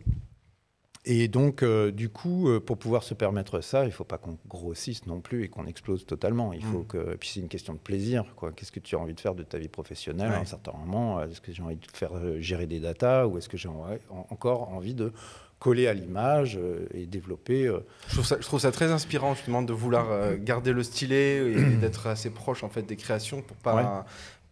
Et 1.05 1.27
donc, 1.27 1.63
euh, 1.63 1.91
du 1.91 2.07
coup, 2.07 2.47
euh, 2.47 2.61
pour 2.61 2.77
pouvoir 2.77 3.03
se 3.03 3.13
permettre 3.13 3.59
ça, 3.59 3.83
il 3.83 3.87
ne 3.87 3.91
faut 3.91 4.05
pas 4.05 4.17
qu'on 4.17 4.37
grossisse 4.47 5.05
non 5.05 5.19
plus 5.19 5.43
et 5.43 5.49
qu'on 5.49 5.65
explose 5.65 6.05
totalement. 6.05 6.53
Il 6.53 6.63
faut 6.63 6.79
Mm. 6.79 6.87
que. 6.87 7.15
Puis 7.17 7.29
c'est 7.33 7.39
une 7.41 7.49
question 7.49 7.73
de 7.73 7.79
plaisir. 7.79 8.23
Qu'est-ce 8.55 8.71
que 8.71 8.79
tu 8.79 8.95
as 8.95 8.99
envie 8.99 9.13
de 9.13 9.19
faire 9.19 9.35
de 9.35 9.43
ta 9.43 9.57
vie 9.57 9.67
professionnelle 9.67 10.31
à 10.31 10.39
un 10.39 10.45
certain 10.45 10.71
moment? 10.71 11.21
Est-ce 11.21 11.41
que 11.41 11.51
j'ai 11.51 11.61
envie 11.61 11.75
de 11.75 11.85
faire 11.93 12.11
euh, 12.15 12.39
gérer 12.39 12.67
des 12.67 12.79
datas 12.79 13.27
ou 13.27 13.37
est-ce 13.37 13.49
que 13.49 13.57
j'ai 13.57 13.67
en- 13.67 13.85
en- 14.09 14.27
encore 14.29 14.69
envie 14.69 14.93
de 14.93 15.11
coller 15.59 15.87
à 15.87 15.93
l'image 15.93 16.59
et 16.93 17.05
développer 17.05 17.69
Je 18.07 18.13
trouve, 18.13 18.25
ça, 18.25 18.35
je 18.39 18.45
trouve 18.45 18.59
ça 18.59 18.71
très 18.71 18.91
inspirant 18.91 19.33
justement 19.33 19.61
de 19.61 19.71
vouloir 19.71 20.35
garder 20.37 20.73
le 20.73 20.83
stylet 20.83 21.37
et 21.53 21.75
d'être 21.81 22.07
assez 22.07 22.29
proche 22.29 22.63
en 22.65 22.69
fait 22.69 22.81
des 22.83 22.97
créations 22.97 23.41
pour 23.41 23.55
pas, 23.57 23.75
Ouais. 23.75 24.03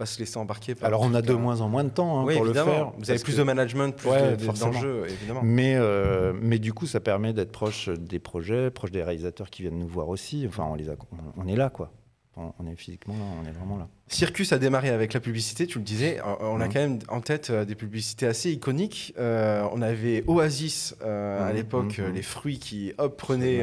Pas 0.02 0.08
se 0.08 0.18
laisser 0.20 0.38
embarquer. 0.38 0.74
par 0.74 0.88
Alors, 0.88 1.02
on 1.04 1.14
a 1.14 1.22
de 1.22 1.34
moins 1.34 1.62
en 1.62 1.70
moins 1.70 1.84
de 1.84 1.90
temps 1.90 2.20
hein, 2.20 2.24
oui, 2.26 2.34
pour 2.34 2.44
le 2.44 2.50
évidemment. 2.50 2.72
faire. 2.72 2.92
Vous 2.98 3.10
avez 3.12 3.20
plus 3.20 3.34
que- 3.34 3.38
de 3.38 3.44
management, 3.44 3.96
plus 3.96 4.10
Ouais, 4.10 4.36
d'enjeux, 4.36 5.04
évidemment. 5.08 5.42
Mais, 5.44 5.76
euh, 5.76 6.34
mais 6.42 6.58
du 6.58 6.74
coup, 6.74 6.88
ça 6.88 7.00
permet 7.00 7.34
d'être 7.34 7.52
proche 7.52 7.88
des 7.90 8.18
projets, 8.18 8.72
proche 8.72 8.90
des 8.90 9.04
réalisateurs 9.04 9.52
qui 9.52 9.62
viennent 9.62 9.78
nous 9.78 9.88
voir 9.88 10.10
aussi. 10.10 10.46
Enfin, 10.48 10.66
on, 10.68 10.74
les 10.74 10.90
a- 10.90 10.96
on 11.38 11.48
est 11.48 11.56
là, 11.56 11.70
quoi. 11.70 11.92
On, 12.38 12.52
on 12.60 12.66
est 12.68 12.76
physiquement 12.78 13.14
là, 13.14 13.26
on 13.44 13.46
est 13.48 13.52
vraiment 13.52 13.78
là. 13.78 13.90
Circus 14.08 14.54
a 14.54 14.58
démarré 14.58 14.90
avec 14.90 15.14
la 15.14 15.20
publicité, 15.20 15.68
tu 15.68 15.78
le 15.80 15.84
disais. 15.84 16.20
On 16.40 16.62
a 16.62 16.68
quand 16.68 16.80
même 16.80 17.00
en 17.10 17.20
tête 17.22 17.50
euh, 17.50 17.66
des 17.66 17.76
publicités 17.76 18.26
assez 18.26 18.52
iconiques. 18.52 19.14
Euh, 19.20 19.68
on 19.74 19.82
avait 19.82 20.24
Oasis 20.28 20.96
euh, 21.04 21.48
à 21.48 21.52
l'époque, 21.54 21.98
mhm. 22.00 22.06
euh, 22.06 22.12
les 22.12 22.22
fruits 22.24 22.58
qui 22.58 22.94
hop, 22.98 23.18
prenaient, 23.18 23.62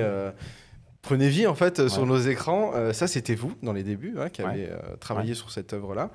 prenaient 1.03 1.29
vie 1.29 1.47
en 1.47 1.55
fait 1.55 1.79
euh, 1.81 1.89
sur 1.89 2.05
nos 2.07 2.19
écrans. 2.19 2.73
Euh, 2.75 2.93
ça, 2.93 3.07
c'était 3.07 3.35
vous 3.35 3.53
dans 3.63 3.73
les 3.73 3.83
débuts 3.83 4.17
hein, 4.19 4.29
qui 4.29 4.43
Ouais. 4.43 4.49
avez 4.49 4.69
euh, 4.71 4.97
travaillé 5.01 5.35
sur 5.35 5.51
cette 5.51 5.73
œuvre-là. 5.73 6.11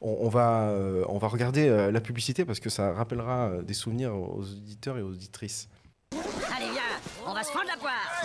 On, 0.00 0.16
on 0.20 0.28
va, 0.28 0.68
euh, 0.70 1.04
on 1.08 1.18
va 1.18 1.28
regarder 1.28 1.68
euh, 1.68 1.90
la 1.90 2.00
publicité 2.00 2.44
parce 2.44 2.60
que 2.60 2.70
ça 2.70 2.92
rappellera 2.92 3.48
euh, 3.48 3.62
des 3.62 3.74
souvenirs 3.74 4.14
aux 4.14 4.40
auditeurs 4.42 4.96
et 4.98 5.02
aux 5.02 5.10
auditrices. 5.10 5.68
Allez, 6.12 6.70
viens, 6.72 6.82
on 7.26 7.34
va 7.34 7.42
se 7.42 7.50
fendre 7.50 7.66
la 7.66 7.76
poire. 7.76 8.22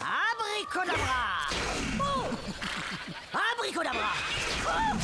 Abricodabra 0.00 1.48
oh 2.00 3.38
Abricodabra 3.58 4.12
oh 4.66 4.96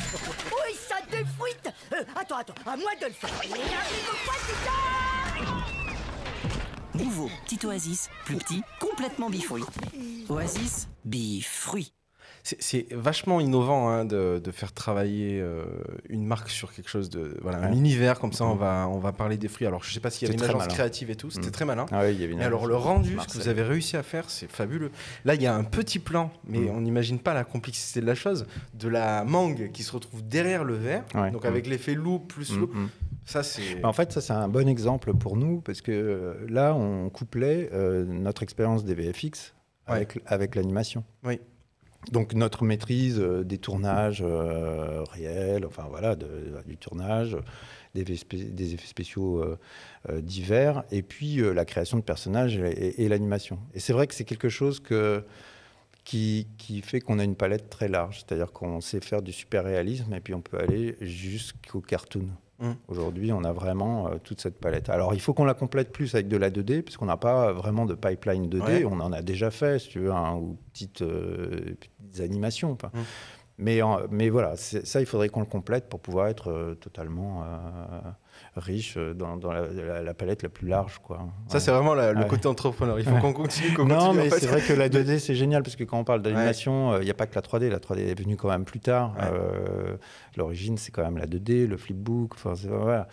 Oui, 0.47 0.77
ça 0.89 0.97
défouite 1.11 1.69
Euh, 1.93 2.03
Attends, 2.17 2.37
attends, 2.39 2.55
à 2.67 2.77
moi 2.77 2.91
de 3.01 3.07
le 3.07 3.13
faire. 3.13 3.31
Nouveau, 7.13 7.29
petit 7.45 7.67
oasis, 7.67 8.09
plus 8.25 8.37
petit, 8.37 8.63
complètement 8.81 9.29
bifruit. 9.29 9.65
Oasis, 10.31 10.89
bifruit. 11.05 11.93
C'est- 12.43 12.57
C'est 12.61 12.87
vachement 12.91 13.39
innovant 13.39 13.91
hein, 13.91 14.05
de, 14.07 14.41
de 14.43 14.51
faire 14.51 14.73
travailler 14.73 15.39
euh, 15.41 15.65
une 16.09 16.25
marque 16.25 16.49
sur 16.49 16.73
quelque 16.73 16.89
chose 16.89 17.11
de 17.11 17.37
voilà 17.43 17.59
un 17.59 17.73
univers 17.73 18.19
comme 18.19 18.33
ça. 18.33 18.45
On 18.47 18.55
Mhm. 18.55 18.61
va 18.61 18.89
on 18.91 18.99
va 18.99 19.13
parler 19.13 19.37
des 19.37 19.49
fruits. 19.49 19.67
Alors 19.67 19.85
je 19.85 19.93
sais 19.93 20.01
pas 20.01 20.09
s'il 20.11 20.23
y 20.23 20.31
avait 20.31 20.35
une 20.35 20.39
très 20.41 20.49
agence 20.49 20.63
malin. 20.63 20.75
créative 20.75 21.11
et 21.11 21.15
tout. 21.17 21.31
C'était 21.31 21.47
Mhm. 21.49 21.53
très 21.53 21.65
malin. 21.67 21.87
Ah 21.93 22.01
oui, 22.05 22.15
il 22.15 22.21
y 22.21 22.25
avait 22.25 22.33
une 22.33 22.41
alors 22.41 22.67
le 22.67 22.75
rendu, 22.77 23.17
ce 23.21 23.27
que 23.35 23.43
vous 23.43 23.49
avez 23.49 23.63
réussi 23.63 23.97
à 23.99 24.03
faire, 24.03 24.31
c'est 24.31 24.51
fabuleux. 24.51 24.91
Là, 25.27 25.35
il 25.35 25.43
y 25.43 25.47
a 25.47 25.55
un 25.55 25.65
petit 25.65 25.99
plan, 25.99 26.33
mais 26.49 26.61
Mhm. 26.61 26.71
on 26.71 26.81
n'imagine 26.81 27.19
pas 27.19 27.35
la 27.35 27.45
complexité 27.45 28.01
de 28.01 28.07
la 28.07 28.15
chose, 28.15 28.47
de 28.75 28.89
la 28.89 29.23
mangue 29.25 29.71
qui 29.73 29.83
se 29.83 29.93
retrouve 29.93 30.27
derrière 30.27 30.65
le 30.65 30.75
verre, 30.75 31.05
Ouais. 31.15 31.31
donc 31.31 31.45
avec 31.45 31.67
l'effet 31.69 31.95
loup 31.95 32.19
plus 32.21 32.53
Mm, 32.53 32.59
loup. 32.61 32.71
mm. 32.73 32.89
Ça 33.25 33.43
c'est. 33.43 33.77
Bah, 33.77 33.89
En 33.89 33.93
fait, 33.93 34.13
ça, 34.13 34.21
c'est 34.21 34.33
un 34.33 34.49
bon 34.49 34.69
exemple 34.69 35.15
pour 35.15 35.37
nous 35.37 35.61
parce 35.61 35.81
que 35.81 35.93
euh, 35.93 36.35
là, 36.49 36.75
on 36.75 37.09
couplait 37.11 37.71
euh, 37.73 38.05
notre 38.05 38.43
expérience 38.43 38.85
des 38.85 38.95
VFX 38.95 39.55
avec, 39.87 40.19
avec 40.27 40.55
l'animation. 40.55 41.05
Oui. 41.25 41.41
Donc, 42.11 42.35
notre 42.35 42.65
maîtrise 42.65 43.21
euh, 43.21 43.45
des 43.45 43.59
tournages 43.59 44.25
euh, 44.27 45.05
réels, 45.13 45.65
enfin 45.65 45.87
voilà, 45.89 46.17
de- 46.17 46.53
du 46.67 46.77
tournage, 46.77 47.37
des, 47.95 48.01
effets 48.03 48.17
spé- 48.17 48.45
des 48.51 48.75
effets 48.75 48.89
spéciaux 48.89 49.41
euh, 49.41 50.21
divers, 50.21 50.83
et 50.91 51.03
puis 51.03 51.37
la 51.37 51.65
création 51.65 51.99
de 51.99 52.03
personnages 52.03 52.57
et, 52.59 52.71
et- 52.71 53.05
et 53.05 53.09
l'animation. 53.09 53.59
Et 53.75 53.79
c'est 53.81 53.93
vrai 53.93 54.09
que 54.09 54.15
c'est 54.15 54.25
quelque 54.25 54.49
chose 54.49 54.81
que, 54.81 55.23
qui, 56.05 56.49
qui 56.59 56.83
fait 56.83 57.01
qu'on 57.01 57.21
a 57.21 57.25
une 57.25 57.37
palette 57.37 57.71
très 57.71 57.87
large, 57.87 58.25
c'est-à-dire 58.27 58.51
qu'on 58.51 58.81
sait 58.81 59.01
faire 59.01 59.23
du 59.23 59.33
super 59.33 59.63
réalisme 59.63 60.13
et 60.13 60.21
puis 60.21 60.35
on 60.35 60.41
peut 60.41 60.59
aller 60.59 60.97
jusqu'au 61.01 61.81
cartoon. 61.81 62.27
Mm. 62.63 62.73
Aujourd'hui, 62.89 63.33
on 63.33 63.43
a 63.45 63.53
vraiment 63.53 64.07
euh, 64.09 64.17
toute 64.23 64.41
cette 64.41 64.59
palette. 64.61 64.89
Alors, 64.89 65.15
il 65.15 65.21
faut 65.21 65.35
qu'on 65.35 65.45
la 65.45 65.55
complète 65.55 65.93
plus 65.93 66.15
avec 66.15 66.29
de 66.29 66.37
la 66.37 66.49
2D, 66.51 66.83
parce 66.83 66.97
qu'on 66.97 67.07
n'a 67.07 67.17
pas 67.17 67.53
vraiment 67.53 67.85
de 67.87 67.95
pipeline 67.95 68.49
2D. 68.49 68.63
Ouais. 68.63 68.85
On 68.85 69.01
en 69.01 69.13
a 69.13 69.21
déjà 69.21 69.51
fait, 69.51 69.79
si 69.81 69.89
tu 69.89 69.99
veux, 70.01 70.13
hein, 70.13 70.37
ou 70.37 70.57
petites, 70.73 71.03
euh, 71.03 71.75
petites 71.79 72.21
animations. 72.21 72.73
Mm. 72.75 72.99
Mais, 73.59 73.83
en- 73.83 74.01
mais 74.11 74.29
voilà, 74.31 74.57
ça, 74.57 75.01
il 75.01 75.07
faudrait 75.07 75.29
qu'on 75.29 75.41
le 75.41 75.47
complète 75.47 75.89
pour 75.89 76.01
pouvoir 76.01 76.29
être 76.29 76.51
euh, 76.51 76.75
totalement 76.75 77.45
riche 78.57 78.95
euh, 78.97 79.15
dans, 79.15 79.37
dans 79.37 79.53
la, 79.53 79.67
la- 79.69 80.03
la 80.03 80.15
palette 80.15 80.43
la 80.43 80.49
plus 80.49 80.69
large. 80.69 80.99
Quoi. 81.03 81.21
Ça 81.49 81.61
c'est 81.61 81.71
vraiment 81.71 81.95
la- 81.95 82.13
le 82.13 82.21
Ouais. 82.21 82.27
côté 82.27 82.49
entrepreneur. 82.49 82.99
Il 82.99 83.05
faut 83.05 83.13
Ouais. 83.15 83.21
qu'on 83.21 83.33
continue. 83.33 83.75
qu'on 83.75 83.85
Non, 83.87 83.99
continue, 83.99 84.19
mais 84.25 84.31
c'est 84.31 84.47
vrai 84.47 84.61
que 84.61 84.73
la 84.73 84.89
2D, 84.89 85.19
c'est 85.19 85.35
génial, 85.35 85.63
parce 85.63 85.77
que 85.77 85.85
quand 85.85 85.99
on 85.99 86.05
parle 86.05 86.23
d'animation, 86.23 86.99
il 86.99 87.05
n'y 87.05 87.11
a 87.11 87.15
pas 87.15 87.27
que 87.27 87.35
la 87.35 87.43
3D. 87.43 87.69
La 87.71 87.79
3D 87.79 88.01
est 88.11 88.19
venue 88.19 88.37
quand 88.37 88.49
même 88.49 88.65
plus 88.65 88.81
tard. 88.81 89.15
Euh, 89.23 89.97
L'origine, 90.37 90.77
c'est 90.79 90.93
quand 90.93 91.03
même 91.03 91.19
la 91.19 91.27
2D, 91.27 91.67
le 91.67 91.77
flipbook. 91.77 92.35
Voilà. 92.45 93.09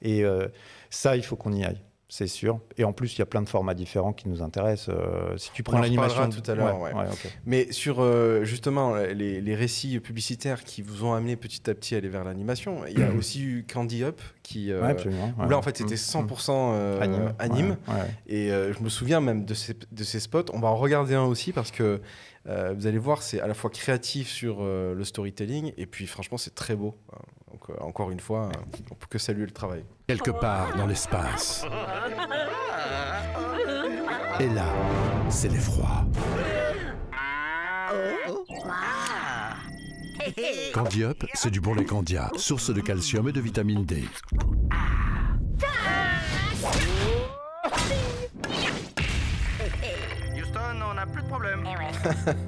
Et 0.00 0.24
euh, 0.24 0.48
ça, 0.90 1.16
il 1.16 1.22
faut 1.24 1.36
qu'on 1.36 1.52
y 1.52 1.64
aille. 1.64 1.80
C'est 2.14 2.26
sûr. 2.26 2.60
Et 2.76 2.84
en 2.84 2.92
plus, 2.92 3.14
il 3.16 3.20
y 3.20 3.22
a 3.22 3.26
plein 3.26 3.40
de 3.40 3.48
formats 3.48 3.72
différents 3.72 4.12
qui 4.12 4.28
nous 4.28 4.42
intéressent. 4.42 4.94
Euh, 4.94 5.34
si 5.38 5.50
tu 5.54 5.62
prends 5.62 5.78
en 5.78 5.80
l'animation. 5.80 6.28
tout 6.28 6.50
à 6.50 6.54
l'heure, 6.54 6.78
ouais. 6.78 6.92
ok. 6.92 7.26
Mais 7.46 7.72
sur 7.72 8.00
euh, 8.00 8.44
justement 8.44 8.96
les, 8.96 9.40
les 9.40 9.54
récits 9.54 9.98
publicitaires 9.98 10.62
qui 10.62 10.82
vous 10.82 11.06
ont 11.06 11.14
amené 11.14 11.36
petit 11.36 11.70
à 11.70 11.74
petit 11.74 11.94
à 11.94 11.98
aller 11.98 12.10
vers 12.10 12.22
l'animation, 12.24 12.84
il 12.86 12.98
y 12.98 13.02
a 13.02 13.10
aussi 13.12 13.42
eu 13.42 13.64
Candy 13.66 14.04
Up 14.04 14.20
qui. 14.42 14.70
euh, 14.70 14.82
Ouais, 14.82 15.06
où 15.06 15.08
ouais. 15.42 15.48
là 15.48 15.56
en 15.56 15.62
fait 15.62 15.78
c'était 15.78 15.94
Mm, 15.94 16.26
100% 16.26 16.50
euh, 16.50 16.98
mm. 16.98 17.02
anime. 17.02 17.34
anime. 17.38 17.76
Ouais, 17.88 17.94
ouais. 17.94 18.00
Et 18.26 18.52
euh, 18.52 18.74
je 18.74 18.82
me 18.82 18.90
souviens 18.90 19.22
même 19.22 19.46
de 19.46 19.54
ces, 19.54 19.74
de 19.90 20.04
ces 20.04 20.20
spots. 20.20 20.52
On 20.52 20.60
va 20.60 20.68
en 20.68 20.76
regarder 20.76 21.14
un 21.14 21.24
aussi 21.24 21.52
parce 21.52 21.70
que 21.70 22.02
euh, 22.46 22.74
vous 22.76 22.86
allez 22.86 22.98
voir, 22.98 23.22
c'est 23.22 23.40
à 23.40 23.46
la 23.46 23.54
fois 23.54 23.70
créatif 23.70 24.28
sur 24.28 24.58
euh, 24.60 24.94
le 24.94 25.04
storytelling 25.04 25.72
et 25.78 25.86
puis 25.86 26.06
franchement, 26.06 26.36
c'est 26.36 26.54
très 26.54 26.76
beau. 26.76 26.94
Donc, 27.62 27.78
euh, 27.78 27.84
encore 27.84 28.10
une 28.10 28.20
fois, 28.20 28.48
euh, 28.48 28.82
on 28.90 28.94
peut 28.94 29.06
que 29.08 29.18
saluer 29.18 29.44
le 29.46 29.52
travail. 29.52 29.84
quelque 30.06 30.30
part 30.30 30.76
dans 30.76 30.86
l'espace. 30.86 31.64
Et 34.40 34.48
là, 34.48 34.66
c'est 35.28 35.48
l'effroi. 35.48 36.04
Candiop, 40.72 41.24
c'est 41.34 41.50
du 41.50 41.60
bon 41.60 41.74
lait 41.74 41.84
Candia, 41.84 42.30
source 42.36 42.72
de 42.72 42.80
calcium 42.80 43.28
et 43.28 43.32
de 43.32 43.40
vitamine 43.40 43.84
D. 43.84 44.04
Houston, 50.34 50.80
on 50.90 50.94
n'a 50.94 51.06
plus 51.06 51.22
de 51.22 51.28
problème. 51.28 51.64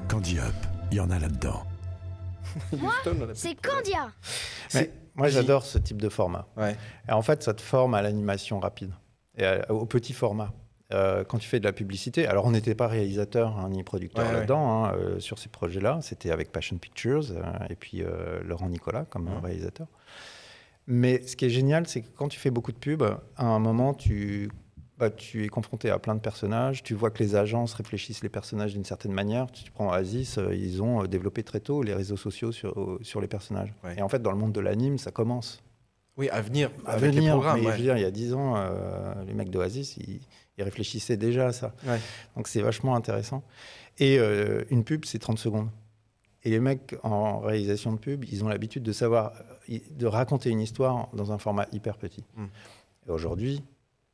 Candiop, 0.09 0.55
il 0.91 0.97
y 0.97 1.01
en 1.01 1.11
a 1.11 1.19
là-dedans. 1.19 1.65
C'est 3.35 3.55
Candia. 3.61 4.11
Mais 4.75 4.91
moi, 5.15 5.29
j'adore 5.29 5.65
ce 5.65 5.79
type 5.79 6.01
de 6.01 6.09
format. 6.09 6.47
Ouais. 6.57 6.77
Et 7.09 7.13
en 7.13 7.23
fait, 7.23 7.43
ça 7.43 7.55
te 7.55 7.63
forme 7.63 7.95
à 7.95 8.03
l'animation 8.03 8.59
rapide 8.61 8.93
et 9.37 9.45
à- 9.47 9.71
au 9.73 9.87
petit 9.87 10.13
format. 10.13 10.53
Euh, 10.93 11.25
quand 11.25 11.39
tu 11.39 11.49
fais 11.49 11.59
de 11.61 11.65
la 11.65 11.73
publicité, 11.73 12.27
alors 12.27 12.45
on 12.45 12.51
n'était 12.51 12.75
pas 12.75 12.87
réalisateur 12.89 13.59
hein, 13.59 13.69
ni 13.71 13.83
producteur 13.83 14.23
Ouais, 14.25 14.31
ouais. 14.31 14.37
là-dedans 14.41 14.85
hein, 14.85 14.95
euh, 14.97 15.19
sur 15.19 15.39
ces 15.39 15.49
projets-là, 15.49 15.99
c'était 16.03 16.31
avec 16.31 16.53
Passion 16.53 16.77
Pictures 16.77 17.25
euh, 17.31 17.43
et 17.71 17.75
puis 17.75 18.03
Laurent 18.45 18.69
Nicolas 18.69 19.05
comme 19.07 19.29
réalisateur. 19.43 19.87
Mais 20.87 21.23
ce 21.27 21.37
qui 21.37 21.47
est 21.47 21.51
génial, 21.51 21.87
c'est 21.87 22.03
que 22.03 22.09
quand 22.15 22.29
tu 22.29 22.39
fais 22.39 22.51
beaucoup 22.51 22.71
de 22.73 22.77
pubs, 22.77 23.03
à 23.37 23.45
un 23.47 23.59
moment, 23.59 23.95
tu, 23.95 24.51
tu 25.11 25.45
es 25.45 25.49
confronté 25.49 25.91
à 25.91 25.99
plein 25.99 26.15
de 26.15 26.21
personnages, 26.21 26.83
tu 26.83 26.95
vois 26.95 27.11
que 27.11 27.23
les 27.23 27.35
agences 27.37 27.75
réfléchissent 27.75 28.23
les 28.23 28.29
personnages 28.29 28.73
d'une 28.73 28.85
certaine 28.85 29.13
manière. 29.13 29.51
Tu 29.53 29.71
prends 29.71 29.89
Oasis, 29.91 30.39
euh, 30.39 30.55
ils 30.55 30.83
ont 30.83 31.03
euh, 31.03 31.07
développé 31.07 31.43
très 31.43 31.61
tôt 31.61 31.83
les 31.83 31.95
réseaux 31.95 32.17
sociaux 32.17 32.53
sur, 32.53 32.99
sur 33.03 33.21
les 33.21 33.29
personnages. 33.29 33.73
Ouais. 33.85 33.97
Et 33.99 34.03
en 34.03 34.09
fait, 34.09 34.21
dans 34.23 34.33
le 34.33 34.39
monde 34.39 34.53
de 34.53 34.61
l'anime, 34.61 34.99
ça 34.99 35.11
commence 35.11 35.63
Oui, 36.17 36.29
à 36.31 36.41
venir 36.41 36.71
à 36.87 36.93
avec 36.93 37.15
les 37.15 37.29
programmes. 37.29 37.61
mais 37.61 37.67
ouais. 37.67 37.73
je 37.73 37.77
veux 37.79 37.83
dire, 37.85 37.97
il 37.97 38.03
y 38.03 38.07
a 38.07 38.11
10 38.11 38.35
ans, 38.35 38.55
euh, 38.57 39.15
les 39.27 39.35
mecs 39.35 39.51
d'Oasis, 39.51 39.97
ils, 39.99 40.21
ils 40.59 40.65
réfléchissaient 40.65 41.17
déjà 41.17 41.49
à 41.49 41.53
ça. 41.53 41.73
Ouais. 41.87 41.99
Donc 42.37 42.49
c'est 42.49 42.61
vachement 42.63 42.95
intéressant. 42.97 43.43
Et 43.99 44.19
euh, 44.19 44.65
une 44.71 44.85
pub, 44.85 45.05
c'est 45.05 45.19
30 45.19 45.39
secondes. 45.39 45.69
Et 46.47 46.51
les 46.51 46.61
mecs 46.61 46.95
en 47.03 47.39
réalisation 47.41 47.93
de 47.93 47.99
pub, 47.99 48.25
ils 48.31 48.45
ont 48.45 48.49
l'habitude 48.49 48.83
de 48.83 48.93
savoir, 48.93 49.33
euh, 49.71 49.79
de 49.91 50.07
raconter 50.07 50.51
une 50.51 50.61
histoire 50.61 51.09
dans 51.15 51.33
un 51.33 51.39
format 51.39 51.67
hyper 51.73 51.97
petit. 51.97 52.23
Et 53.07 53.11
aujourd'hui, 53.11 53.63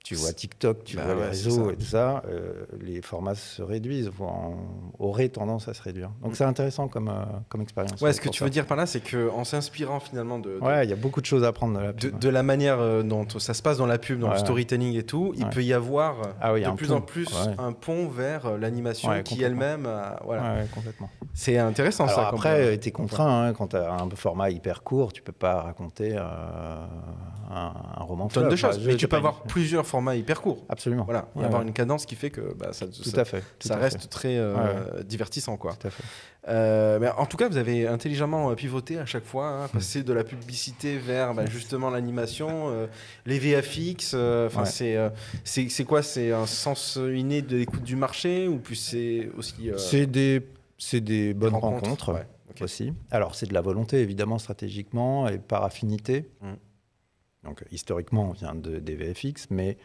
tu 0.03 0.15
vois 0.15 0.33
TikTok, 0.33 0.83
tu 0.85 0.97
Bah 0.97 1.05
vois 1.05 1.15
les 1.15 1.21
ouais, 1.21 1.27
c'est 1.35 1.49
réseaux 1.49 1.71
et 1.71 1.77
tout 1.77 1.85
ça, 1.85 2.23
euh, 2.27 2.65
les 2.81 3.03
formats 3.03 3.35
se 3.35 3.61
réduisent, 3.63 4.09
voire 4.09 4.51
auraient 4.99 5.29
tendance 5.29 5.69
à 5.69 5.75
se 5.75 5.83
réduire. 5.83 6.11
Donc 6.23 6.37
c'est 6.37 6.45
intéressant 6.45 6.89
comme, 6.89 7.09
euh, 7.09 7.23
comme 7.49 7.61
expérience. 7.61 8.01
Ouais, 8.01 8.13
ce 8.15 8.21
que 8.21 8.29
tu 8.31 8.39
ça. 8.39 8.45
veux 8.47 8.51
dire 8.51 8.67
par 8.67 8.77
là, 8.79 8.87
c'est 8.87 9.01
qu'en 9.01 9.45
s'inspirant 9.45 10.01
finalement 10.01 10.39
de, 10.39 10.55
de- 10.55 10.59
Ouais, 10.61 10.85
il 10.85 10.91
y 10.91 10.93
a 10.93 10.97
beaucoup 10.97 11.21
de 11.21 11.27
choses 11.27 11.45
à 11.45 11.49
apprendre 11.49 11.79
de 11.79 11.85
la 11.85 11.93
pub. 11.93 12.19
de 12.19 12.29
la 12.29 12.43
manière 12.43 12.81
euh, 12.81 13.03
dont 13.03 13.27
ça 13.39 13.53
se 13.55 13.61
passe 13.63 13.77
dans 13.77 13.87
la 13.87 13.99
pub, 13.99 14.19
dans 14.21 14.31
le 14.31 14.39
storytelling 14.39 14.97
et 14.97 15.03
tout, 15.05 15.33
il 15.37 15.45
Ouais. 15.45 15.51
peut 15.51 15.63
y 15.63 15.73
avoir 15.75 16.17
Ah 16.41 16.55
oui, 16.55 16.63
de 16.65 16.71
plus 16.73 16.89
pont. 16.89 16.95
en 16.95 17.01
plus 17.03 17.29
un 17.59 17.73
pont 17.73 18.09
vers 18.09 18.57
l'animation 18.57 19.11
qui 19.23 19.43
elle-même, 19.43 19.87
voilà. 20.25 20.65
Complètement. 20.75 21.11
C'est 21.35 21.59
intéressant 21.59 22.05
Alors 22.07 22.17
ça. 22.17 22.29
après, 22.29 22.79
tu 22.79 22.89
es 22.89 22.91
contraint, 22.91 23.49
hein, 23.49 23.53
quand 23.53 23.69
tu 23.69 23.77
as 23.77 23.93
un 23.93 24.09
format 24.17 24.51
hyper 24.51 24.83
court, 24.83 25.13
tu 25.13 25.23
peux 25.23 25.31
pas 25.33 25.63
raconter 25.63 26.17
euh, 26.17 26.21
un, 27.51 27.73
un 27.97 28.03
roman 28.03 28.29
tonne 28.29 28.49
de 28.49 28.57
choses, 28.57 28.77
Enfin, 28.77 28.85
mais 28.87 28.97
tu 28.97 29.09
peux 29.09 29.17
avoir 29.17 29.43
plusieurs 29.43 29.87
formats 29.91 30.17
hyper 30.17 30.41
courts. 30.41 30.65
Absolument. 30.69 31.05
Voilà, 31.05 31.29
Ouais, 31.35 31.45
avoir 31.45 31.61
ouais. 31.61 31.67
une 31.67 31.73
cadence 31.75 32.07
qui 32.07 32.15
fait 32.15 32.31
que 32.31 32.55
bah, 32.55 32.73
ça, 32.73 32.87
Tout 32.87 33.03
ça, 33.05 33.21
à 33.21 33.25
fait. 33.25 33.41
tout 33.59 33.69
ça 33.69 33.75
à 33.75 33.79
reste 33.79 34.01
fait, 34.03 34.09
très 34.09 34.37
euh, 34.39 35.03
divertissant 35.03 35.57
quoi. 35.57 35.75
Tout 35.75 35.89
à 35.89 35.91
fait. 35.91 36.03
Euh, 36.49 36.99
mais 36.99 37.09
en 37.11 37.27
tout 37.27 37.37
cas, 37.37 37.49
vous 37.49 37.59
avez 37.59 37.87
intelligemment 37.87 38.51
euh, 38.51 38.55
pivoté 38.55 38.99
à 38.99 39.05
chaque 39.05 39.25
fois, 39.27 39.51
Hmm. 39.51 39.63
hein, 39.65 39.69
passé 39.73 40.03
de 40.03 40.13
la 40.15 40.25
publicité 40.25 40.97
vers 40.97 41.35
bah, 41.35 41.45
justement 41.47 41.91
l'animation, 41.91 42.71
euh, 42.71 42.87
les 43.27 43.39
VFX. 43.39 44.15
Enfin, 44.47 44.65
c'est 44.65 44.97
c'est 45.45 45.85
quoi? 45.85 46.03
C'est 46.03 46.33
un 46.33 46.47
sens 46.47 46.97
inné 46.97 47.43
de 47.43 47.57
l'écoute 47.59 47.83
du 47.83 47.97
marché 47.97 48.49
ou 48.49 48.57
plus 48.59 48.77
c'est 48.77 49.29
aussi 49.37 49.71
C'est 49.77 50.07
des, 50.07 50.41
c'est 50.79 51.01
des 51.03 51.35
bonnes 51.35 51.55
rencontres? 51.57 52.25
aussi. 52.61 52.93
Alors, 53.11 53.35
c'est 53.35 53.47
de 53.47 53.55
la 53.55 53.63
volonté, 53.63 54.01
évidemment, 54.01 54.39
stratégiquement 54.39 55.27
et 55.29 55.39
par 55.39 55.65
affinité. 55.65 56.29
Mm. 56.43 56.47
Donc, 57.45 57.65
historiquement, 57.71 58.29
on 58.31 58.33
vient 58.33 58.55
de, 58.55 58.79
des 58.79 58.95
VFX, 58.95 59.49
mais 59.51 59.79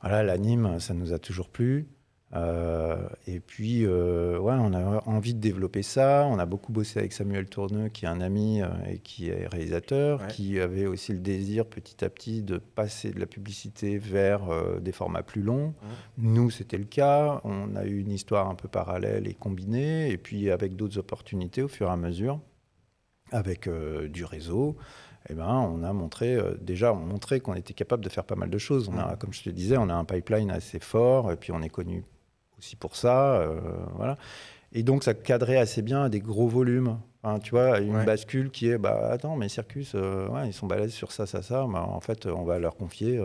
voilà, 0.00 0.22
l'anime, 0.22 0.80
ça 0.80 0.94
nous 0.94 1.12
a 1.12 1.18
toujours 1.18 1.48
plu. 1.48 1.86
Euh, 2.34 2.96
et 3.28 3.38
puis, 3.38 3.86
euh, 3.86 4.38
ouais, 4.38 4.54
on 4.58 4.72
a 4.74 5.02
envie 5.06 5.34
de 5.34 5.38
développer 5.40 5.82
ça. 5.82 6.26
On 6.28 6.38
a 6.38 6.46
beaucoup 6.46 6.72
bossé 6.72 6.98
avec 6.98 7.12
Samuel 7.12 7.46
Tourneux, 7.46 7.90
qui 7.90 8.06
est 8.06 8.08
un 8.08 8.20
ami 8.20 8.60
euh, 8.60 8.66
et 8.88 8.98
qui 8.98 9.28
est 9.28 9.46
réalisateur, 9.46 10.20
Ouais. 10.20 10.26
qui 10.28 10.58
avait 10.58 10.86
aussi 10.86 11.12
le 11.12 11.20
désir 11.20 11.64
petit 11.66 12.04
à 12.04 12.10
petit 12.10 12.42
de 12.42 12.58
passer 12.58 13.12
de 13.12 13.20
la 13.20 13.26
publicité 13.26 13.98
vers 13.98 14.42
des 14.80 14.90
formats 14.90 15.22
plus 15.22 15.42
longs. 15.42 15.74
Nous, 16.18 16.50
c'était 16.50 16.78
le 16.78 16.84
cas. 16.86 17.40
On 17.44 17.76
a 17.76 17.84
eu 17.84 18.00
une 18.00 18.10
histoire 18.10 18.48
un 18.48 18.56
peu 18.56 18.66
parallèle 18.68 19.28
et 19.28 19.34
combinée, 19.34 20.10
et 20.10 20.18
puis 20.18 20.50
avec 20.50 20.74
d'autres 20.74 20.98
opportunités 20.98 21.62
au 21.62 21.68
fur 21.68 21.86
et 21.88 21.92
à 21.92 21.96
mesure, 21.96 22.40
avec 23.30 23.68
du 24.08 24.24
réseau. 24.24 24.76
Eh 25.30 25.34
ben, 25.34 25.46
on 25.48 25.82
a 25.84 25.92
montré, 25.92 26.34
euh, 26.34 26.54
déjà, 26.60 26.92
on 26.92 26.96
montrait 26.96 27.40
qu'on 27.40 27.54
était 27.54 27.72
capable 27.74 28.04
de 28.04 28.08
faire 28.10 28.24
pas 28.24 28.34
mal 28.36 28.50
de 28.50 28.58
choses. 28.58 28.90
On 28.92 28.98
a, 28.98 29.16
comme 29.16 29.32
je 29.32 29.42
te 29.42 29.50
disais, 29.50 29.76
on 29.78 29.88
a 29.88 29.94
un 29.94 30.04
pipeline 30.04 30.50
assez 30.50 30.78
fort, 30.78 31.32
et 31.32 31.36
puis 31.36 31.50
on 31.52 31.62
est 31.62 31.70
connu 31.70 32.04
aussi 32.58 32.76
pour 32.76 32.94
ça. 32.96 33.36
euh, 33.36 33.58
voilà. 33.96 34.16
Et 34.72 34.82
donc, 34.82 35.02
ça 35.04 35.14
cadrait 35.14 35.56
assez 35.56 35.80
bien 35.82 36.04
à 36.04 36.08
des 36.08 36.20
gros 36.20 36.48
volumes. 36.48 36.98
Enfin, 37.22 37.38
tu 37.38 37.52
vois, 37.52 37.78
une 37.80 37.96
Ouais. 37.96 38.04
bascule 38.04 38.50
qui 38.50 38.68
est, 38.68 38.76
bah, 38.76 39.08
attends, 39.10 39.36
mais 39.36 39.48
Circus, 39.48 39.92
euh, 39.94 40.28
ouais, 40.28 40.48
ils 40.48 40.52
sont 40.52 40.66
balèzes 40.66 40.92
sur 40.92 41.10
ça, 41.10 41.24
ça, 41.26 41.40
ça. 41.42 41.66
Bah, 41.72 41.86
en 41.88 42.00
fait, 42.00 42.26
on 42.26 42.44
va 42.44 42.58
leur 42.58 42.76
confier 42.76 43.18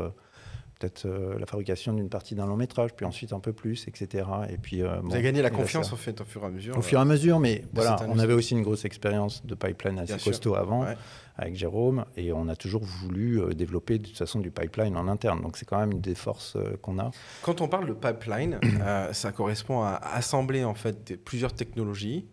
peut-être 0.79 1.05
euh, 1.05 1.37
la 1.37 1.45
fabrication 1.45 1.93
d'une 1.93 2.09
partie 2.09 2.35
d'un 2.35 2.45
long 2.47 2.55
métrage, 2.55 2.91
puis 2.95 3.05
ensuite 3.05 3.33
un 3.33 3.39
peu 3.41 3.51
plus, 3.53 3.85
etc. 3.87 4.25
Et 4.49 4.57
puis, 4.57 4.81
euh, 4.81 4.95
Vous 5.01 5.09
bon, 5.09 5.13
avez 5.13 5.23
gagné 5.23 5.41
la 5.41 5.49
confiance 5.49 5.91
au 5.91 5.97
fait 5.97 6.19
au 6.21 6.23
fur 6.25 6.41
et 6.43 6.45
à 6.45 6.49
mesure. 6.49 6.77
au 6.77 6.81
fur 6.81 6.97
et 6.97 7.01
à 7.01 7.05
mesure, 7.05 7.39
mais 7.39 7.63
voilà, 7.73 7.97
cette 7.99 8.07
on 8.09 8.17
avait 8.17 8.33
aussi 8.33 8.53
une 8.53 8.63
grosse 8.63 8.85
expérience 8.85 9.45
de 9.45 9.55
pipeline 9.55 9.99
assez 9.99 10.13
Bien 10.13 10.17
sûr. 10.17 10.31
costaud 10.31 10.55
avant 10.55 10.83
Ouais. 10.83 10.95
avec 11.35 11.55
Jérôme, 11.55 12.05
et 12.15 12.31
on 12.31 12.47
a 12.47 12.55
toujours 12.55 12.83
voulu 12.83 13.41
euh, 13.41 13.49
développer 13.53 13.99
de 13.99 14.07
toute 14.07 14.17
façon 14.17 14.39
du 14.39 14.51
pipeline 14.51 14.95
en 14.95 15.07
interne. 15.09 15.41
Donc 15.41 15.57
c'est 15.57 15.65
quand 15.65 15.79
même 15.79 15.91
une 15.91 16.01
des 16.01 16.15
forces 16.15 16.55
euh, 16.55 16.77
qu'on 16.81 16.97
a. 16.97 17.11
Quand 17.43 17.59
on 17.61 17.67
parle 17.67 17.87
de 17.87 17.93
pipeline, 17.93 18.59
euh, 18.81 19.11
ça 19.13 19.31
correspond 19.33 19.81
à 19.83 19.95
assembler 20.13 20.63
en 20.63 20.75
fait 20.75 21.03
des- 21.05 21.17
plusieurs 21.17 21.53
technologies. 21.53 22.25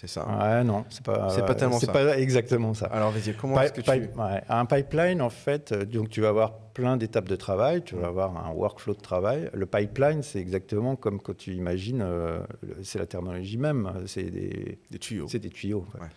C'est 0.00 0.06
ça. 0.06 0.24
Ouais, 0.28 0.62
non, 0.62 0.84
c'est 0.90 1.02
pas. 1.04 1.28
C'est 1.30 1.44
pas 1.44 1.56
tellement 1.56 1.80
c'est 1.80 1.86
ça. 1.86 1.92
pas 1.92 2.16
exactement 2.20 2.72
ça. 2.72 2.86
Alors 2.86 3.10
vas-y, 3.10 3.34
comment 3.34 3.56
Pi- 3.56 3.64
est-ce 3.64 3.72
que 3.72 3.80
tu 3.80 3.90
ouais, 3.90 4.42
un 4.48 4.64
pipeline, 4.64 5.20
en 5.20 5.28
fait, 5.28 5.72
euh, 5.72 5.84
donc 5.84 6.08
tu 6.08 6.20
vas 6.20 6.28
avoir 6.28 6.56
plein 6.72 6.96
d'étapes 6.96 7.26
de 7.28 7.34
travail, 7.34 7.82
tu 7.82 7.96
vas 7.96 8.06
avoir 8.06 8.36
un 8.46 8.52
workflow 8.52 8.94
de 8.94 9.00
travail. 9.00 9.50
Le 9.52 9.66
pipeline, 9.66 10.22
c'est 10.22 10.38
exactement 10.38 10.94
comme 10.94 11.20
quand 11.20 11.36
tu 11.36 11.52
imagines, 11.54 12.00
euh, 12.00 12.38
c'est 12.84 13.00
la 13.00 13.06
terminologie 13.06 13.58
même, 13.58 13.92
c'est 14.06 14.30
des, 14.30 14.78
des 14.88 14.98
tuyaux 15.00 15.26
c'est 15.28 15.40
des 15.40 15.50
tuyaux. 15.50 15.84
en 15.88 15.90
fait. 15.90 15.98
Ouais. 16.04 16.10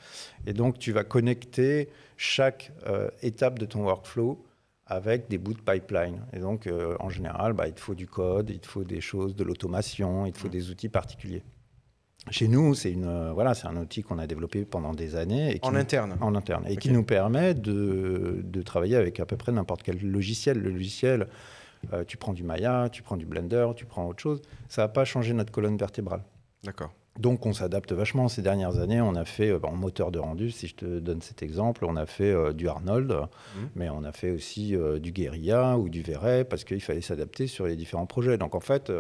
Et 0.46 0.54
donc, 0.54 0.78
tu 0.78 0.92
vas 0.92 1.04
connecter 1.04 1.90
chaque 2.18 2.72
euh, 2.86 3.10
étape 3.24 3.58
de 3.58 3.66
ton 3.66 3.84
workflow 3.86 4.46
avec 4.86 5.28
des 5.28 5.40
bouts 5.40 5.56
de 5.56 5.62
pipeline. 5.62 6.22
Et 6.34 6.40
donc, 6.40 6.68
euh, 6.68 6.96
en 7.00 7.10
général, 7.10 7.54
bah, 7.54 7.68
il 7.68 7.74
te 7.74 7.80
faut 7.80 7.96
du 7.96 8.06
code, 8.06 8.52
il 8.52 8.60
te 8.60 8.68
faut 8.68 8.84
des 8.84 9.02
choses, 9.02 9.36
de 9.36 9.44
l'automation, 9.44 10.28
il 10.28 10.34
te 10.34 10.38
faut 10.38 10.50
Mm. 10.50 10.52
des 10.52 10.70
outils 10.70 10.90
particuliers. 10.90 11.42
Chez 12.30 12.48
nous, 12.48 12.76
c'est 12.76 12.92
une, 12.92 13.08
euh, 13.08 13.32
voilà, 13.34 13.54
c'est 13.56 13.68
un 13.68 13.76
outil 13.78 14.04
qu'on 14.04 14.20
a 14.20 14.28
développé 14.28 14.64
pendant 14.64 14.94
des 14.94 15.16
années 15.16 15.56
et 15.56 15.60
qui 15.60 15.68
en 15.68 15.72
nous- 15.72 15.80
interne. 15.80 16.16
en 16.22 16.36
interne 16.36 16.66
et 16.68 16.78
qui 16.78 16.92
nous 16.92 17.04
permet 17.04 17.54
de, 17.56 18.42
de 18.44 18.62
travailler 18.62 18.96
avec 18.96 19.20
à 19.20 19.26
peu 19.26 19.38
près 19.38 19.52
n'importe 19.52 19.82
quel 19.84 19.98
logiciel. 20.00 20.60
Le 20.60 20.70
logiciel, 20.70 21.28
euh, 21.94 22.04
tu 22.06 22.18
prends 22.18 22.34
du 22.34 22.44
Maya, 22.44 22.90
tu 22.92 23.02
prends 23.02 23.18
du 23.18 23.26
Blender, 23.26 23.70
tu 23.76 23.86
prends 23.86 24.08
autre 24.08 24.22
chose, 24.22 24.42
ça 24.70 24.84
n'a 24.84 24.88
pas 24.88 25.04
changé 25.04 25.34
notre 25.34 25.52
colonne 25.52 25.78
vertébrale. 25.78 26.22
D'accord. 26.64 26.92
Donc 27.20 27.46
on 27.46 27.54
s'adapte 27.54 27.92
vachement 27.92 28.30
ces 28.30 28.42
dernières 28.44 28.78
années. 28.80 29.02
On 29.02 29.16
a 29.16 29.26
fait 29.26 29.50
euh, 29.50 29.60
en 29.64 29.76
moteur 29.76 30.12
de 30.12 30.20
rendu, 30.20 30.52
si 30.52 30.68
je 30.68 30.76
te 30.76 31.00
donne 31.00 31.22
cet 31.22 31.42
exemple, 31.42 31.84
on 31.86 31.96
a 31.98 32.06
fait 32.06 32.32
euh, 32.32 32.54
du 32.54 32.70
Arnold, 32.70 33.10
Mhm. 33.12 33.70
mais 33.76 33.90
on 33.90 34.04
a 34.04 34.12
fait 34.12 34.30
aussi 34.30 34.76
euh, 34.76 35.00
du 35.00 35.12
Guerilla 35.12 35.78
ou 35.78 35.90
du 35.90 36.04
Verret 36.04 36.46
parce 36.46 36.64
qu'il 36.66 36.82
fallait 36.82 37.02
s'adapter 37.02 37.48
sur 37.48 37.66
les 37.66 37.76
différents 37.76 38.06
projets. 38.06 38.38
Donc 38.38 38.54
en 38.56 38.60
fait, 38.62 38.92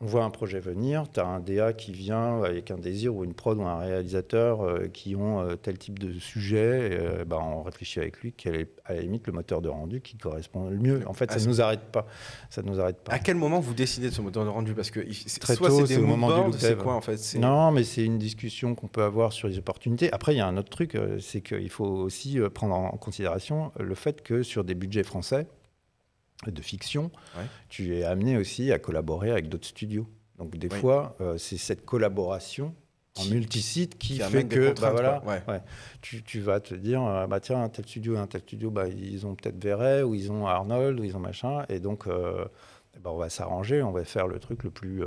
on 0.00 0.06
voit 0.06 0.22
un 0.22 0.30
projet 0.30 0.60
venir, 0.60 1.06
tu 1.12 1.18
as 1.18 1.26
un 1.26 1.40
DA 1.40 1.72
qui 1.72 1.90
vient 1.92 2.42
avec 2.44 2.70
un 2.70 2.78
désir 2.78 3.14
ou 3.16 3.24
une 3.24 3.34
prod 3.34 3.58
ou 3.58 3.62
un 3.62 3.78
réalisateur 3.78 4.62
euh, 4.62 4.86
qui 4.86 5.16
ont 5.16 5.40
euh, 5.40 5.56
tel 5.56 5.76
type 5.76 5.98
de 5.98 6.12
sujet, 6.20 6.92
et, 6.92 6.98
euh, 7.00 7.24
ben, 7.24 7.38
on 7.38 7.62
réfléchit 7.64 7.98
avec 7.98 8.18
lui 8.20 8.32
quel 8.32 8.54
est 8.54 8.68
à 8.84 8.94
la 8.94 9.00
limite 9.00 9.26
le 9.26 9.32
moteur 9.32 9.60
de 9.60 9.68
rendu 9.68 10.00
qui 10.00 10.16
correspond 10.16 10.68
le 10.70 10.76
mieux. 10.78 11.02
En 11.08 11.14
fait, 11.14 11.32
ça 11.32 11.40
ne 11.40 11.46
nous 11.46 11.60
arrête 11.60 11.80
pas. 11.90 12.06
Ça 12.48 12.62
nous 12.62 12.78
arrête 12.78 12.98
pas. 12.98 13.12
À 13.12 13.18
quel 13.18 13.36
moment 13.36 13.58
vous 13.58 13.74
décidez 13.74 14.10
de 14.10 14.14
ce 14.14 14.22
moteur 14.22 14.44
de 14.44 14.50
rendu? 14.50 14.72
Parce 14.72 14.92
que 14.92 15.00
c'est- 15.12 15.40
Très 15.40 15.56
soit 15.56 15.68
tôt, 15.68 15.84
c'est 15.84 15.96
des 15.96 16.02
au 16.02 16.06
moment 16.06 16.28
du 16.28 16.32
moodboards, 16.34 16.46
look 16.52 16.60
c'est 16.60 16.78
quoi 16.78 16.94
en 16.94 17.00
fait? 17.00 17.34
Non, 17.38 17.72
mais 17.72 17.82
c'est 17.82 18.04
une 18.04 18.18
discussion 18.18 18.76
qu'on 18.76 18.88
peut 18.88 19.02
avoir 19.02 19.32
sur 19.32 19.48
les 19.48 19.58
opportunités. 19.58 20.12
Après, 20.12 20.32
il 20.32 20.38
y 20.38 20.40
a 20.40 20.46
un 20.46 20.56
autre 20.56 20.70
truc, 20.70 20.96
c'est 21.20 21.40
qu'il 21.40 21.70
faut 21.70 21.84
aussi 21.86 22.38
prendre 22.54 22.74
en 22.74 22.90
considération 22.98 23.72
le 23.80 23.94
fait 23.96 24.22
que 24.22 24.42
sur 24.44 24.62
des 24.62 24.74
budgets 24.74 25.02
français 25.02 25.46
de 26.46 26.62
fiction, 26.62 27.10
Ouais. 27.36 27.44
tu 27.68 27.96
es 27.96 28.04
amené 28.04 28.36
aussi 28.36 28.70
à 28.72 28.78
collaborer 28.78 29.30
avec 29.30 29.48
d'autres 29.48 29.66
studios. 29.66 30.06
Donc 30.38 30.56
des 30.56 30.68
Oui. 30.72 30.78
fois, 30.80 31.16
euh, 31.20 31.36
c'est 31.36 31.56
cette 31.56 31.84
collaboration 31.84 32.74
en 33.18 33.24
multisite 33.24 33.98
qui, 33.98 34.14
qui 34.14 34.20
fait 34.20 34.44
que 34.44 34.60
bah, 34.60 34.66
contraintes, 34.68 34.92
voilà, 34.92 35.20
quoi. 35.24 35.32
Ouais. 35.32 35.42
ouais, 35.48 35.62
tu, 36.00 36.22
tu 36.22 36.38
vas 36.40 36.60
te 36.60 36.74
dire, 36.76 37.02
euh, 37.04 37.26
bah 37.26 37.40
tiens, 37.40 37.60
un 37.64 37.68
tel 37.68 37.84
studio, 37.84 38.16
un 38.16 38.28
tel 38.28 38.42
studio, 38.42 38.70
bah, 38.70 38.86
ils 38.86 39.26
ont 39.26 39.34
peut-être 39.34 39.60
Verret, 39.62 40.02
ou 40.04 40.14
ils 40.14 40.30
ont 40.30 40.46
Arnold, 40.46 41.00
ou 41.00 41.04
ils 41.04 41.16
ont 41.16 41.20
machin, 41.20 41.64
et 41.68 41.80
donc 41.80 42.06
euh, 42.06 42.44
eh 42.96 43.00
ben, 43.00 43.10
on 43.10 43.16
va 43.16 43.28
s'arranger, 43.28 43.82
on 43.82 43.90
va 43.90 44.04
faire 44.04 44.28
le 44.28 44.38
truc 44.38 44.62
le 44.62 44.70
plus, 44.70 45.02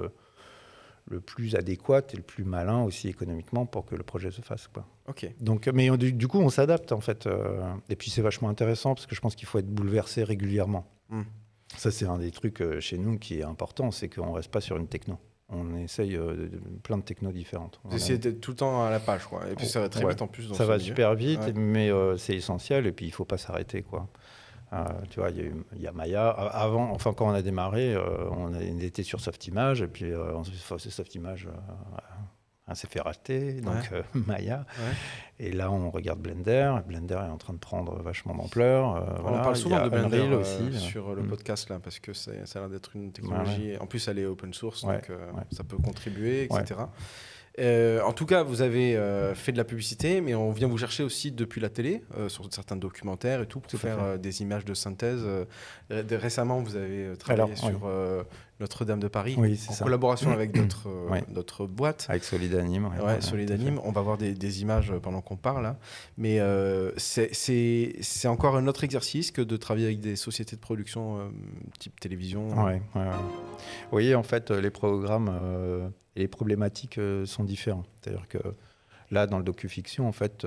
le 1.06 1.22
plus 1.22 1.56
adéquat 1.56 2.02
et 2.14 2.18
le 2.18 2.22
plus 2.22 2.44
malin 2.44 2.84
aussi 2.84 3.08
économiquement 3.08 3.66
pour 3.66 3.86
que 3.86 3.96
le 3.96 4.04
projet 4.04 4.32
se 4.32 4.42
fasse. 4.42 4.68
Quoi. 4.68 4.86
Ok. 5.08 5.30
Donc, 5.40 5.68
mais 5.70 5.90
on- 5.90 5.96
du, 5.98 6.12
du 6.14 6.28
coup, 6.28 6.40
on 6.40 6.50
s'adapte 6.50 6.92
en 6.92 7.00
fait, 7.02 7.28
euh, 7.28 7.62
et 7.90 7.96
puis 7.96 8.10
c'est 8.10 8.22
vachement 8.22 8.50
intéressant 8.50 8.94
parce 8.96 9.06
que 9.08 9.16
je 9.16 9.22
pense 9.22 9.36
qu'il 9.36 9.48
faut 9.48 9.60
être 9.60 9.70
bouleversé 9.70 10.24
régulièrement. 10.26 10.86
Hmm. 11.12 11.24
Ça, 11.78 11.92
c'est 11.92 12.06
un 12.06 12.18
des 12.18 12.32
trucs 12.32 12.62
euh, 12.62 12.80
chez 12.82 12.98
nous 12.98 13.18
qui 13.20 13.40
est 13.40 13.44
important, 13.44 13.92
c'est 13.92 14.10
qu'on 14.10 14.32
reste 14.34 14.50
pas 14.52 14.62
sur 14.62 14.78
une 14.78 14.88
techno. 14.88 15.18
on 15.54 15.76
essaye 15.76 16.16
euh, 16.16 16.50
plein 16.84 16.98
de 16.98 17.04
technos 17.04 17.32
différentes. 17.34 17.80
Vous 17.84 17.96
essayez 17.98 18.18
d'être 18.18 18.40
tout 18.40 18.52
le 18.52 18.58
temps 18.58 18.86
à 18.86 18.90
la 18.90 19.00
page, 19.02 19.26
quoi. 19.26 19.42
Et 19.52 19.56
puis 19.56 19.68
ça 19.68 19.82
va 19.82 19.90
très 19.90 20.04
Ouais. 20.06 20.12
vite 20.12 20.22
en 20.22 20.28
plus. 20.28 20.48
Dans 20.48 20.54
Ça 20.56 20.66
va 20.66 20.76
milieu. 20.78 20.86
super 20.86 21.14
vite, 21.14 21.42
Ouais. 21.42 21.52
mais 21.54 21.90
euh, 21.92 22.16
c'est 22.16 22.36
essentiel 22.36 22.88
et 22.88 22.94
puis 22.94 23.06
il 23.06 23.12
faut 23.12 23.26
pas 23.26 23.38
s'arrêter 23.38 23.82
quoi. 23.84 24.08
Euh, 24.72 24.86
tu 25.10 25.20
vois, 25.20 25.30
il 25.32 25.52
y, 25.82 25.88
a 25.88 25.92
y 25.92 25.94
Maya. 25.94 26.30
Avant, 26.30 26.90
enfin 26.92 27.14
quand 27.14 27.28
on 27.28 27.34
a 27.34 27.42
démarré, 27.42 27.98
on, 27.98 28.54
a- 28.54 28.60
on 28.60 28.80
était 28.80 29.04
sur 29.04 29.20
Softimage 29.20 29.82
et 29.82 29.88
puis 29.88 30.14
on 30.16 30.46
s'est 30.46 30.52
fait- 30.52 30.90
Softimage 30.90 31.50
s'est 32.76 32.88
fait 32.88 33.02
rater, 33.02 33.62
donc 33.62 33.74
Ouais. 33.74 33.98
euh, 33.98 34.02
Maya. 34.28 34.66
Ouais. 34.78 35.46
Et 35.48 35.52
là, 35.52 35.72
on 35.72 35.90
regarde 35.90 36.20
Blender. 36.20 36.72
Blender 36.88 37.16
est 37.16 37.32
en 37.32 37.38
train 37.38 37.54
de 37.54 37.60
prendre 37.60 38.00
vachement 38.02 38.36
d'ampleur. 38.36 38.96
euh, 38.96 39.00
On 39.18 39.22
voilà. 39.24 39.40
parle 39.40 39.56
Il 39.56 39.60
y 39.60 39.62
souvent 39.62 39.84
de 39.84 39.90
Blender 39.90 40.18
Unreal 40.20 40.34
euh, 40.34 40.40
aussi. 40.42 40.80
sur 40.80 41.16
le 41.16 41.24
Mm. 41.24 41.28
podcast 41.28 41.70
là 41.70 41.80
parce 41.84 42.00
que 42.00 42.14
ça 42.14 42.32
a 42.32 42.60
l'air 42.60 42.70
d'être 42.70 42.96
une 42.96 43.12
technologie. 43.12 43.74
En 43.80 43.88
plus, 43.88 44.08
elle 44.08 44.20
est 44.20 44.26
open 44.26 44.54
source, 44.54 44.84
donc 44.84 45.10
euh, 45.10 45.18
ça 45.52 45.64
peut 45.64 45.78
contribuer, 45.78 46.44
etc. 46.44 46.82
Euh, 47.60 48.02
en 48.04 48.14
tout 48.14 48.26
cas, 48.26 48.44
vous 48.44 48.62
avez 48.62 48.96
euh, 48.96 49.36
fait 49.36 49.52
de 49.52 49.58
la 49.58 49.66
publicité, 49.66 50.22
mais 50.22 50.34
on 50.36 50.52
vient 50.52 50.70
vous 50.70 50.78
chercher 50.78 51.04
aussi 51.04 51.34
depuis 51.34 51.60
la 51.60 51.68
télé, 51.68 52.02
euh, 52.18 52.30
sur 52.30 52.48
certains 52.54 52.78
documentaires 52.78 53.42
et 53.42 53.46
tout, 53.46 53.60
pour 53.60 53.70
Tout 53.70 53.78
faire 53.78 54.18
des 54.18 54.42
images 54.42 54.64
de 54.64 54.74
synthèse. 54.74 55.26
Récemment, 55.90 56.62
vous 56.62 56.76
avez 56.76 57.18
travaillé 57.18 57.44
Alors, 57.44 57.58
sur 57.58 57.84
oui. 57.84 58.24
Euh, 58.62 58.64
Notre-Dame 58.64 59.00
de 59.00 59.08
Paris, 59.08 59.36
Oui, 59.38 59.60
en 59.70 59.74
ça. 59.74 59.84
collaboration 59.84 60.32
avec 60.32 60.52
d'autres 60.54 60.88
euh, 60.88 61.10
Ouais. 61.10 61.24
d'autres 61.30 61.66
boîtes. 61.66 62.06
Avec 62.10 62.24
Solidanime. 62.24 62.86
Ouais, 62.86 63.04
ouais, 63.06 63.22
Solid 63.22 63.48
tout 63.48 63.54
à 63.54 63.58
fait. 63.58 63.62
Anime. 63.64 63.80
On 63.84 63.92
va 63.92 64.02
voir 64.02 64.18
des, 64.18 64.34
des 64.34 64.62
images 64.62 64.94
pendant 65.02 65.22
qu'on 65.22 65.36
parle. 65.38 65.64
là. 65.64 65.78
Mais 66.18 66.40
euh, 66.40 66.92
c'est- 66.98 68.28
encore 68.28 68.56
un 68.56 68.68
autre 68.68 68.84
exercice 68.84 69.32
que 69.32 69.42
de 69.42 69.58
travailler 69.58 69.86
avec 69.88 70.00
des 70.00 70.16
sociétés 70.16 70.56
de 70.56 70.62
production 70.62 71.18
euh, 71.20 71.30
type 71.80 72.00
télévision. 72.00 72.48
Vous 72.48 73.92
voyez, 73.92 74.16
en 74.16 74.24
fait, 74.24 74.52
les 74.52 74.70
programmes 74.70 75.30
euh, 75.42 75.90
et 76.16 76.22
les 76.22 76.28
problématiques 76.28 76.98
euh, 76.98 77.26
sont 77.26 77.44
différents. 77.44 77.84
C'est-à-dire 78.02 78.28
que 78.28 78.38
là, 79.10 79.28
dans 79.28 79.38
le 79.38 79.44
docu-fiction, 79.44 80.08
en 80.08 80.12
fait, 80.12 80.46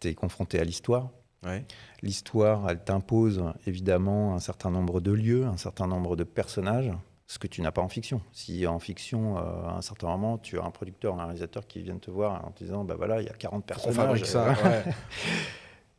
tu 0.00 0.08
es 0.08 0.14
confronté 0.14 0.58
à 0.58 0.64
l'histoire. 0.64 1.10
Ouais. 1.44 1.64
L'histoire, 2.02 2.68
elle 2.70 2.82
t'impose 2.82 3.42
évidemment 3.66 4.34
un 4.34 4.38
certain 4.38 4.70
nombre 4.70 5.00
de 5.00 5.12
lieux, 5.12 5.44
un 5.46 5.56
certain 5.56 5.86
nombre 5.86 6.16
de 6.16 6.24
personnages, 6.24 6.90
ce 7.26 7.38
que 7.38 7.46
tu 7.46 7.62
n'as 7.62 7.70
pas 7.72 7.82
en 7.82 7.88
fiction. 7.88 8.20
Si 8.32 8.66
en 8.66 8.78
fiction, 8.78 9.38
euh, 9.38 9.40
à 9.68 9.76
un 9.78 9.82
certain 9.82 10.08
moment, 10.08 10.38
tu 10.38 10.58
as 10.58 10.64
un 10.64 10.70
producteur, 10.70 11.18
un 11.18 11.24
réalisateur 11.24 11.66
qui 11.66 11.80
viennent 11.82 12.00
te 12.00 12.10
voir 12.10 12.44
en 12.46 12.50
te 12.50 12.62
disant, 12.64 12.84
bah 12.84 12.94
voilà, 12.96 13.20
il 13.20 13.26
y 13.26 13.30
a 13.30 13.34
40 13.34 13.58
On 13.58 13.66
personnages. 13.66 13.96
fabrique 13.96 14.26
ça. 14.26 14.48
ouais. 14.50 14.84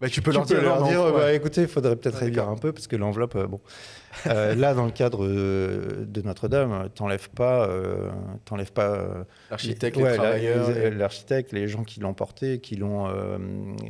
Bah, 0.01 0.09
tu 0.09 0.21
peux 0.21 0.31
Tu 0.31 0.35
leur 0.35 0.45
dire, 0.45 0.61
non, 0.61 1.11
bah, 1.13 1.17
ouais. 1.19 1.37
écoutez, 1.37 1.61
il 1.61 1.67
faudrait 1.69 1.95
peut-être 1.95 2.17
réduire 2.17 2.49
un 2.49 2.57
peu 2.57 2.73
parce 2.73 2.85
que 2.85 2.97
l'enveloppe, 2.97 3.37
euh, 3.37 3.47
bon. 3.47 3.61
Euh, 4.27 4.55
là, 4.55 4.73
dans 4.73 4.85
le 4.85 4.91
cadre 4.91 5.25
euh, 5.25 6.05
de 6.07 6.21
Notre-Dame, 6.21 6.89
t'enlèves 6.95 7.29
pas, 7.29 7.67
euh, 7.67 8.09
t'enlèves 8.45 8.71
pas 8.71 8.87
euh, 8.89 9.23
L'architecte, 9.49 9.97
les, 9.97 10.03
ouais, 10.03 10.15
travailleurs. 10.15 10.69
les- 10.69 10.89
les- 10.89 10.91
l'architecte, 10.91 11.51
les 11.51 11.67
gens 11.67 11.83
qui 11.83 11.99
l'ont 11.99 12.13
porté, 12.13 12.59
qui 12.59 12.75
l'ont, 12.75 13.07
euh, 13.07 13.37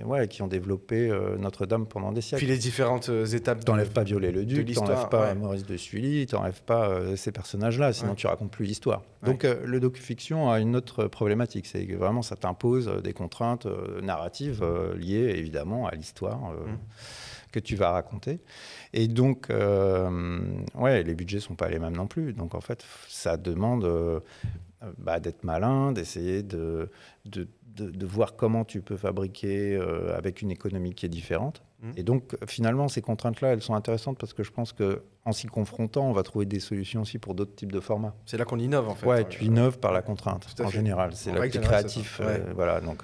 ouais, 0.06 0.28
qui 0.28 0.42
ont 0.42 0.48
développé 0.48 1.10
euh, 1.10 1.38
Notre-Dame 1.38 1.86
pendant 1.86 2.12
des 2.12 2.22
siècles. 2.22 2.44
Puis 2.44 2.52
les 2.52 2.58
différentes 2.58 3.10
euh, 3.10 3.26
étapes. 3.26 3.60
de- 3.60 3.64
T'enlèves 3.66 3.92
pas 3.92 4.04
Viollet-le-Duc, 4.04 4.74
t'enlèves 4.74 5.10
pas 5.10 5.28
ouais. 5.30 5.36
Maurice 5.36 5.66
de 5.66 5.78
Sully, 5.78 6.26
t'enlèves 6.26 6.62
pas 6.64 6.90
euh, 6.90 7.16
ces 7.16 7.32
personnages-là, 7.32 7.94
sinon 7.94 8.12
Ouais. 8.12 8.16
tu 8.16 8.28
racontes 8.28 8.52
plus 8.52 8.66
l'histoire. 8.66 9.04
Donc 9.24 9.44
euh, 9.46 9.56
le 9.66 9.80
docu-fiction 9.80 10.52
a 10.52 10.60
une 10.60 10.76
autre 10.76 11.06
problématique, 11.08 11.66
c'est 11.66 11.86
que 11.86 11.96
vraiment 11.96 12.22
ça 12.22 12.36
t'impose 12.36 12.88
euh, 12.88 13.02
des 13.02 13.14
contraintes 13.14 13.66
euh, 13.66 14.02
narratives 14.02 14.62
euh, 14.64 14.96
liées 14.98 15.34
évidemment 15.38 15.88
à 15.88 15.96
l'histoire 15.96 16.52
euh, 16.52 16.66
Mm. 16.66 16.78
Que 17.56 17.60
tu 17.62 17.76
vas 17.78 17.92
raconter. 17.92 18.40
Et 18.92 19.08
donc, 19.08 19.50
euh, 19.50 20.40
ouais, 20.76 21.04
les 21.04 21.16
budgets 21.16 21.40
sont 21.40 21.56
pas 21.56 21.70
les 21.70 21.80
mêmes 21.80 21.96
non 21.96 22.08
plus. 22.08 22.34
Donc 22.34 22.54
en 22.54 22.60
fait, 22.62 22.84
ça 23.08 23.38
demande 23.38 23.86
euh, 23.86 24.20
bah, 24.98 25.20
d'être 25.22 25.44
malin, 25.46 25.94
d'essayer 25.94 26.44
de, 26.44 26.90
de, 27.26 27.48
de- 27.78 27.92
de 27.92 28.06
voir 28.06 28.36
comment 28.36 28.66
tu 28.66 28.82
peux 28.82 28.98
fabriquer 28.98 29.76
euh, 29.76 30.18
avec 30.18 30.42
une 30.42 30.52
économie 30.52 30.94
qui 30.94 31.06
est 31.06 31.10
différente. 31.10 31.64
Mhm. 31.82 31.94
Et 31.96 32.04
donc, 32.04 32.36
finalement, 32.46 32.88
ces 32.90 33.02
contraintes-là, 33.02 33.54
elles 33.54 33.62
sont 33.62 33.76
intéressantes 33.76 34.18
parce 34.18 34.34
que 34.34 34.44
je 34.44 34.52
pense 34.52 34.74
que 34.74 35.02
en 35.24 35.32
s'y 35.32 35.48
confrontant, 35.48 36.08
on 36.10 36.14
va 36.14 36.24
trouver 36.24 36.46
des 36.46 36.60
solutions 36.60 37.02
aussi 37.02 37.18
pour 37.20 37.36
d'autres 37.36 37.56
types 37.56 37.72
de 37.72 37.80
formats. 37.80 38.14
C'est 38.26 38.38
là 38.38 38.44
qu'on 38.46 38.60
innove 38.60 38.88
en 38.90 38.96
fait. 38.96 39.08
ouais, 39.08 39.28
tu 39.28 39.46
innoves 39.46 39.80
par 39.80 39.92
la 39.94 40.02
contrainte, 40.02 40.46
en 40.60 40.66
fait. 40.68 40.72
général. 40.72 41.12
C'est 41.14 41.32
là 41.32 41.48
que 41.48 41.54
tu 41.54 41.58
es 41.58 41.62
créatif. 41.62 42.20
Ouais. 42.20 42.44
voilà, 42.54 42.80
donc, 42.82 43.04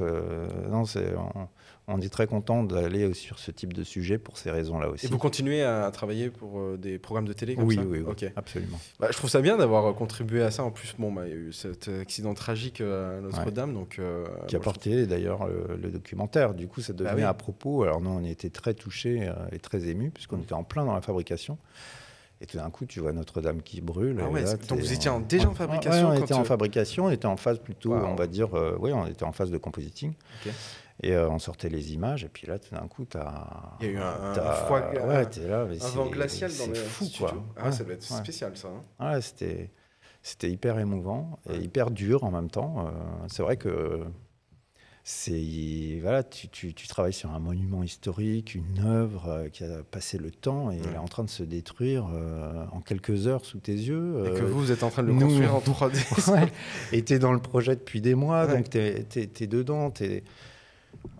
non, 0.70 0.86
c'est, 0.86 1.16
on, 1.16 1.48
on 1.92 2.02
est 2.02 2.10
très 2.10 2.28
content 2.28 2.64
d'aller 2.64 3.14
sur 3.14 3.40
ce 3.40 3.52
type 3.52 3.74
de 3.74 3.84
sujet 3.84 4.18
pour 4.18 4.38
ces 4.38 4.52
raisons-là 4.52 4.90
aussi. 4.90 5.06
Et 5.06 5.10
vous 5.10 5.18
continuez 5.18 5.64
à 5.64 5.90
travailler 5.92 6.30
pour 6.30 6.60
euh, 6.60 6.78
des 6.78 6.98
programmes 7.00 7.28
de 7.28 7.34
télé 7.34 7.56
comme 7.56 7.66
oui, 7.66 7.76
ça 7.76 7.82
oui, 7.82 8.00
oui, 8.00 8.06
Ok. 8.10 8.26
absolument. 8.36 8.80
Bah, 9.00 9.08
je 9.12 9.18
trouve 9.18 9.30
ça 9.30 9.42
bien 9.42 9.58
d'avoir 9.58 9.86
euh, 9.88 9.94
contribué 9.94 10.42
à 10.44 10.52
ça. 10.52 10.64
En 10.64 10.72
plus, 10.72 10.96
bon, 10.98 11.12
bah, 11.12 11.24
il 11.26 11.30
y 11.30 11.34
a 11.34 11.36
eu 11.38 11.54
cet 11.54 11.88
accident 11.88 12.34
tragique 12.34 12.82
euh, 12.82 13.20
à 13.20 13.22
Notre-Dame, 13.22 13.74
donc. 13.74 13.98
euh, 14.00 14.26
qui 14.48 14.56
a 14.56 14.60
je 14.60 14.64
porté 14.64 15.06
d'ailleurs 15.08 15.48
le, 15.48 15.76
le 15.76 15.90
documentaire. 15.92 16.54
Du 16.54 16.68
coup, 16.68 16.82
ça 16.82 16.94
devenait 16.94 17.12
Bah 17.12 17.18
oui. 17.18 17.24
à 17.24 17.34
propos. 17.34 17.84
Alors 17.84 18.02
nous, 18.02 18.10
on 18.10 18.24
était 18.24 18.50
très 18.50 18.74
touchés 18.74 19.30
et 19.52 19.60
très 19.60 19.88
émus 19.88 20.10
puisqu'on 20.12 20.38
Mm. 20.38 20.42
était 20.44 20.54
en 20.54 20.64
plein 20.64 20.86
dans 20.86 20.94
la 20.96 21.02
fabrication. 21.02 21.58
Et 22.44 22.48
tout 22.48 22.58
d'un 22.58 22.72
coup, 22.72 22.88
tu 22.88 23.00
vois 23.00 23.12
Notre-Dame 23.14 23.62
qui 23.62 23.82
brûle. 23.82 24.20
Ah 24.20 24.28
ouais, 24.28 24.42
là, 24.42 24.56
donc 24.58 24.80
vous 24.80 24.94
étiez 24.94 25.12
en- 25.12 25.20
déjà 25.20 25.46
en 25.46 25.50
Ouais, 25.52 25.56
fabrication 25.56 26.10
ouais, 26.10 26.16
on 26.16 26.18
quand, 26.18 26.26
était 26.26 26.34
en 26.34 26.44
fabrication, 26.44 27.06
on 27.06 27.12
était 27.12 27.28
en 27.28 27.38
phase 27.38 27.60
plutôt, 27.60 27.92
Wow. 27.92 28.04
on 28.08 28.16
va 28.16 28.26
dire, 28.26 28.58
euh, 28.58 28.76
oui, 28.80 28.92
on 28.94 29.06
était 29.06 29.26
en 29.26 29.32
phase 29.32 29.52
de 29.52 29.60
compositing. 29.60 30.14
Et 31.04 31.14
euh, 31.14 31.28
on 31.30 31.40
sortait 31.40 31.70
les 31.70 31.94
images, 31.94 32.24
et 32.24 32.30
puis 32.30 32.46
là, 32.46 32.60
tout 32.60 32.76
d'un 32.76 32.88
coup, 32.88 33.06
tu 33.06 33.18
as. 33.18 33.76
Il 33.80 33.88
y 33.88 33.90
a 33.90 33.92
eu 33.94 33.98
un- 33.98 34.34
un 34.34 34.52
froid- 34.52 34.82
Ouais, 35.08 35.26
t'es 35.26 35.48
là. 35.48 35.66
mais 35.68 35.82
Un 35.84 35.88
vent 35.90 36.06
glacial 36.06 36.52
dans 36.60 36.68
le 36.68 36.76
fou, 36.76 37.06
studio. 37.06 37.28
quoi. 37.28 37.44
Ah, 37.58 37.66
Ouais, 37.66 37.72
ça 37.72 37.84
doit 37.84 37.94
être 37.96 38.12
ouais. 38.12 38.18
spécial, 38.18 38.56
ça. 38.56 38.68
hein. 39.00 39.14
Ouais, 39.14 39.20
c'était, 39.22 39.72
c'était 40.22 40.52
hyper 40.52 40.78
émouvant 40.78 41.40
et 41.52 41.58
hyper 41.58 41.90
dur 41.90 42.24
en 42.24 42.30
même 42.30 42.52
temps. 42.52 42.86
Euh, 42.88 42.92
c'est 43.30 43.42
vrai 43.42 43.58
que 43.58 44.02
c'est, 45.04 45.98
voilà, 46.04 46.22
tu, 46.22 46.48
tu- 46.50 46.76
tu 46.76 46.88
travailles 46.88 47.14
sur 47.14 47.32
un 47.32 47.40
monument 47.40 47.82
historique, 47.82 48.54
une 48.54 48.86
œuvre 48.86 49.28
euh, 49.30 49.50
qui 49.50 49.64
a 49.64 49.82
passé 49.82 50.20
le 50.20 50.30
temps 50.30 50.70
et 50.72 50.78
elle 50.78 50.94
est 50.94 50.98
en 51.00 51.08
train 51.08 51.24
de 51.24 51.30
se 51.32 51.42
détruire 51.42 52.08
euh, 52.14 52.66
en 52.72 52.82
quelques 52.82 53.26
heures 53.26 53.44
sous 53.44 53.58
tes 53.58 53.74
yeux. 53.74 54.24
Et 54.28 54.30
que 54.38 54.44
Euh, 54.44 54.46
vous, 54.46 54.60
vous 54.60 54.72
êtes 54.72 54.84
en 54.84 54.92
train 54.92 55.02
de 55.02 55.08
le 55.08 55.14
nous- 55.16 55.22
construire 55.22 55.56
en 55.56 55.60
3D. 55.90 56.32
ouais. 56.32 56.52
Et 56.92 57.04
tu 57.04 57.14
es 57.14 57.20
dans 57.20 57.34
le 57.34 57.40
projet 57.40 57.76
depuis 57.76 58.02
des 58.02 58.14
mois, 58.14 58.46
donc 58.46 58.70
tu 58.70 58.78
es, 58.78 59.48
dedans. 59.48 59.92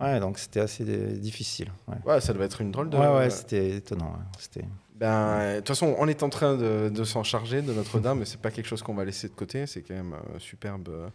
Ouais, 0.00 0.18
donc 0.20 0.38
c'était 0.38 0.60
assez 0.60 0.84
euh, 0.88 1.12
difficile. 1.16 1.70
Ouais, 1.88 1.96
Ouais, 2.04 2.20
ça 2.20 2.32
doit 2.32 2.44
être 2.44 2.60
une 2.60 2.70
drôle 2.72 2.90
de. 2.90 2.96
ouais, 2.96 3.14
ouais, 3.16 3.30
c'était 3.30 3.76
étonnant. 3.76 4.14
C'était... 4.38 4.64
Ben, 4.96 5.54
de 5.54 5.56
toute 5.58 5.68
façon, 5.68 5.94
on 5.98 6.06
est 6.06 6.22
en 6.22 6.28
train 6.28 6.56
de, 6.56 6.88
de 6.88 7.04
s'en 7.04 7.22
charger 7.24 7.60
de 7.62 7.72
Notre-Dame, 7.72 8.20
mais 8.20 8.24
c'est 8.24 8.40
pas 8.40 8.50
quelque 8.50 8.66
chose 8.66 8.82
qu'on 8.82 8.94
va 8.94 9.04
laisser 9.04 9.28
de 9.28 9.32
côté. 9.34 9.66
C'est 9.66 9.82
quand 9.82 9.94
même 9.94 10.14
un 10.14 10.38
superbe 10.38 10.88
euh, 10.90 11.08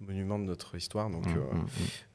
monument 0.00 0.38
de 0.38 0.44
notre 0.44 0.74
histoire. 0.76 1.08
Donc, 1.10 1.26
Mm, 1.26 1.30
euh, 1.38 1.54
mm, 1.54 1.58
mm. 1.58 1.66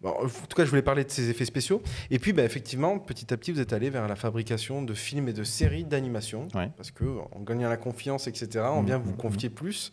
bon, 0.02 0.10
en 0.10 0.28
tout 0.28 0.56
cas, 0.56 0.66
je 0.66 0.70
voulais 0.70 0.82
parler 0.84 1.04
de 1.04 1.10
ces 1.10 1.30
effets 1.30 1.46
spéciaux. 1.46 1.82
Et 2.12 2.20
puis, 2.20 2.32
ben, 2.34 2.46
effectivement, 2.46 3.00
petit 3.00 3.34
à 3.34 3.38
petit, 3.38 3.52
vous 3.52 3.60
êtes 3.60 3.74
allé 3.74 3.90
vers 3.90 4.08
la 4.08 4.16
fabrication 4.16 4.84
de 4.84 4.94
films 4.94 5.28
et 5.30 5.34
de 5.34 5.44
séries 5.44 5.84
d'animation. 5.84 6.48
Ouais. 6.54 6.70
Parce 6.78 6.92
que 6.92 7.06
en 7.32 7.40
gagnant 7.42 7.70
la 7.70 7.78
confiance, 7.78 8.28
etc., 8.28 8.66
on 8.72 8.84
vient 8.84 8.98
vous 9.00 9.14
confier 9.14 9.50
plus. 9.50 9.92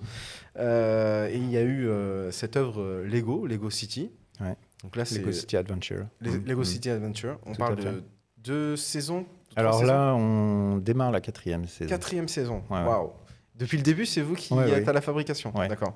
Euh, 0.58 1.28
et 1.28 1.36
il 1.36 1.50
y 1.50 1.56
a 1.56 1.62
eu 1.62 1.88
euh, 1.88 2.30
cette 2.30 2.56
œuvre 2.56 2.82
euh, 2.82 3.06
Lego, 3.06 3.46
Lego 3.46 3.70
City. 3.70 4.10
Ouais. 4.40 4.56
Donc 4.82 4.96
là, 4.96 5.04
c'est 5.04 5.18
Lego 5.18 5.32
City 5.32 5.56
Adventure. 5.56 6.06
Les- 6.20 6.30
Mm, 6.30 6.44
Lego 6.46 6.60
mm. 6.62 6.64
City 6.64 6.90
Adventure. 6.90 7.38
On 7.46 7.52
Tout 7.52 7.58
parle 7.58 7.76
de 7.76 8.02
deux 8.38 8.76
saisons. 8.76 9.26
Alors 9.54 9.74
saisons 9.74 9.86
là, 9.92 10.14
on 10.14 10.78
démarre 10.78 11.10
la 11.12 11.20
quatrième 11.20 11.66
saison. 11.66 11.88
Quatrième 11.88 12.28
saison. 12.28 12.62
Waouh. 12.70 13.10
Depuis 13.54 13.76
le 13.76 13.82
début, 13.82 14.06
c'est 14.06 14.22
vous 14.22 14.34
qui 14.34 14.54
Ouais, 14.54 14.68
êtes 14.70 14.84
ouais. 14.84 14.88
à 14.88 14.92
la 14.94 15.02
fabrication. 15.02 15.52
Ouais, 15.56 15.68
D'accord. 15.68 15.92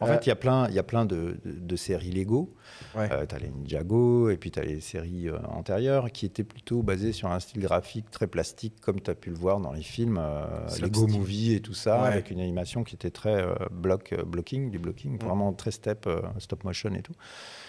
En 0.00 0.06
Euh, 0.06 0.12
fait, 0.12 0.26
il 0.26 0.28
y 0.28 0.32
a 0.32 0.36
plein, 0.36 0.68
il 0.68 0.74
y 0.74 0.78
a 0.78 0.82
plein 0.82 1.06
de, 1.06 1.38
de- 1.44 1.52
de 1.58 1.76
séries 1.76 2.10
Lego. 2.12 2.54
Ouais. 2.94 3.08
tu 3.26 3.34
as 3.34 3.38
les 3.38 3.48
Ninjago 3.48 4.28
et 4.28 4.36
puis 4.36 4.50
tu 4.50 4.60
as 4.60 4.64
les 4.64 4.80
séries 4.80 5.28
euh, 5.28 5.38
antérieures 5.48 6.12
qui 6.12 6.26
étaient 6.26 6.44
plutôt 6.44 6.82
basées 6.82 7.12
sur 7.12 7.28
un 7.32 7.40
style 7.40 7.62
graphique 7.62 8.10
très 8.10 8.26
plastique, 8.26 8.80
comme 8.82 9.00
tu 9.00 9.10
as 9.10 9.14
pu 9.14 9.30
le 9.30 9.36
voir 9.36 9.60
dans 9.60 9.72
les 9.72 9.82
films 9.82 10.18
euh, 10.20 10.44
Lego. 10.80 11.06
Movie 11.06 11.54
et 11.54 11.60
tout 11.60 11.74
ça, 11.74 12.02
avec 12.02 12.30
une 12.30 12.38
animation 12.40 12.84
qui 12.84 12.94
était 12.94 13.10
très 13.10 13.42
euh, 13.42 13.54
block, 13.72 14.12
euh, 14.12 14.22
blocking, 14.22 14.70
du 14.70 14.78
blocking, 14.78 15.14
Mm. 15.14 15.24
vraiment 15.26 15.52
très 15.54 15.70
step, 15.70 16.06
euh, 16.06 16.20
stop 16.38 16.64
motion 16.64 16.92
et 16.94 17.02
tout. 17.02 17.14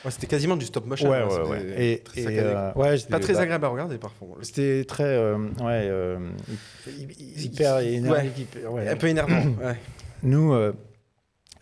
Ouais, 0.04 0.12
c'était 0.12 0.28
quasiment 0.28 0.56
du 0.58 0.66
stop 0.66 0.86
motion. 0.86 1.10
Ouais, 1.10 1.18
hein, 1.18 1.28
ouais, 1.28 1.32
c'était 1.60 1.76
ouais. 1.76 1.84
Et, 1.94 2.00
très 2.00 2.20
et, 2.20 2.24
saccadé. 2.24 2.42
euh, 2.48 2.74
ouais, 2.74 2.98
pas 3.10 3.20
très 3.20 3.34
bah, 3.34 3.40
agréable 3.42 3.66
à 3.66 3.70
regarder 3.70 3.98
parfois. 3.98 4.28
C'était 4.42 4.84
très 4.86 5.04
euh, 5.04 5.38
ouais, 5.38 5.88
euh, 5.90 6.18
hy- 6.88 7.08
hy- 7.20 7.44
hyper 7.46 7.76
Ouais. 7.76 7.94
énergique. 7.94 8.38
hyper- 8.40 8.72
ouais. 8.72 8.88
Un 8.88 8.96
peu 8.98 9.08
énervant. 9.08 9.42
ouais. 9.64 9.78
Nous, 10.24 10.54
euh, 10.54 10.74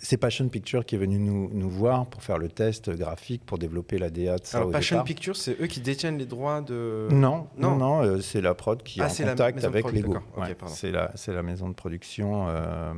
c'est 0.01 0.15
Passion 0.15 0.47
Picture 0.47 0.85
qui 0.85 0.95
est 0.95 0.97
venu 0.97 1.19
nous, 1.19 1.49
nous 1.53 1.69
voir 1.69 2.05
pour 2.07 2.23
faire 2.23 2.37
le 2.37 2.47
test 2.47 2.89
graphique, 2.91 3.45
pour 3.45 3.57
développer 3.57 3.97
la 3.97 4.09
DA 4.09 4.37
de 4.37 4.45
ça 4.45 4.59
Alors, 4.59 4.69
au 4.69 4.71
Passion 4.71 4.95
départ. 4.95 5.05
Pictures, 5.05 5.35
c'est 5.35 5.59
eux 5.61 5.67
qui 5.67 5.81
détiennent 5.81 6.17
les 6.17 6.25
droits 6.25 6.61
de. 6.61 7.09
Non, 7.11 7.47
Non. 7.57 7.71
non, 7.71 7.75
non, 7.75 8.03
euh, 8.03 8.21
c'est 8.21 8.39
la 8.39 8.53
prod 8.53 8.81
qui 8.83 9.01
Ah, 9.01 9.07
est 9.07 9.23
en 9.25 9.27
contact 9.31 9.63
avec 9.65 9.91
Lego. 9.91 10.13
d'accord. 10.13 10.27
Ok, 10.37 10.43
Ouais, 10.43 10.55
pardon. 10.55 10.73
c'est 10.73 10.91
la, 10.91 11.11
la 11.27 11.43
maison 11.43 11.67
de 11.67 11.73
production 11.73 12.45
euh, 12.47 12.93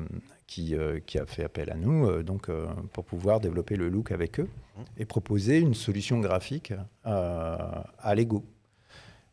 qui, 0.51 0.75
euh, 0.75 0.99
qui 1.05 1.17
a 1.17 1.25
fait 1.25 1.45
appel 1.45 1.69
à 1.71 1.75
nous 1.75 2.05
euh, 2.05 2.23
donc, 2.23 2.49
euh, 2.49 2.65
pour 2.91 3.05
pouvoir 3.05 3.39
développer 3.39 3.77
le 3.77 3.87
look 3.87 4.11
avec 4.11 4.37
eux 4.41 4.49
Mmh. 4.77 4.81
et 4.97 5.05
proposer 5.05 5.59
une 5.59 5.73
solution 5.73 6.19
graphique 6.19 6.73
à 7.05 8.15
Lego. 8.15 8.43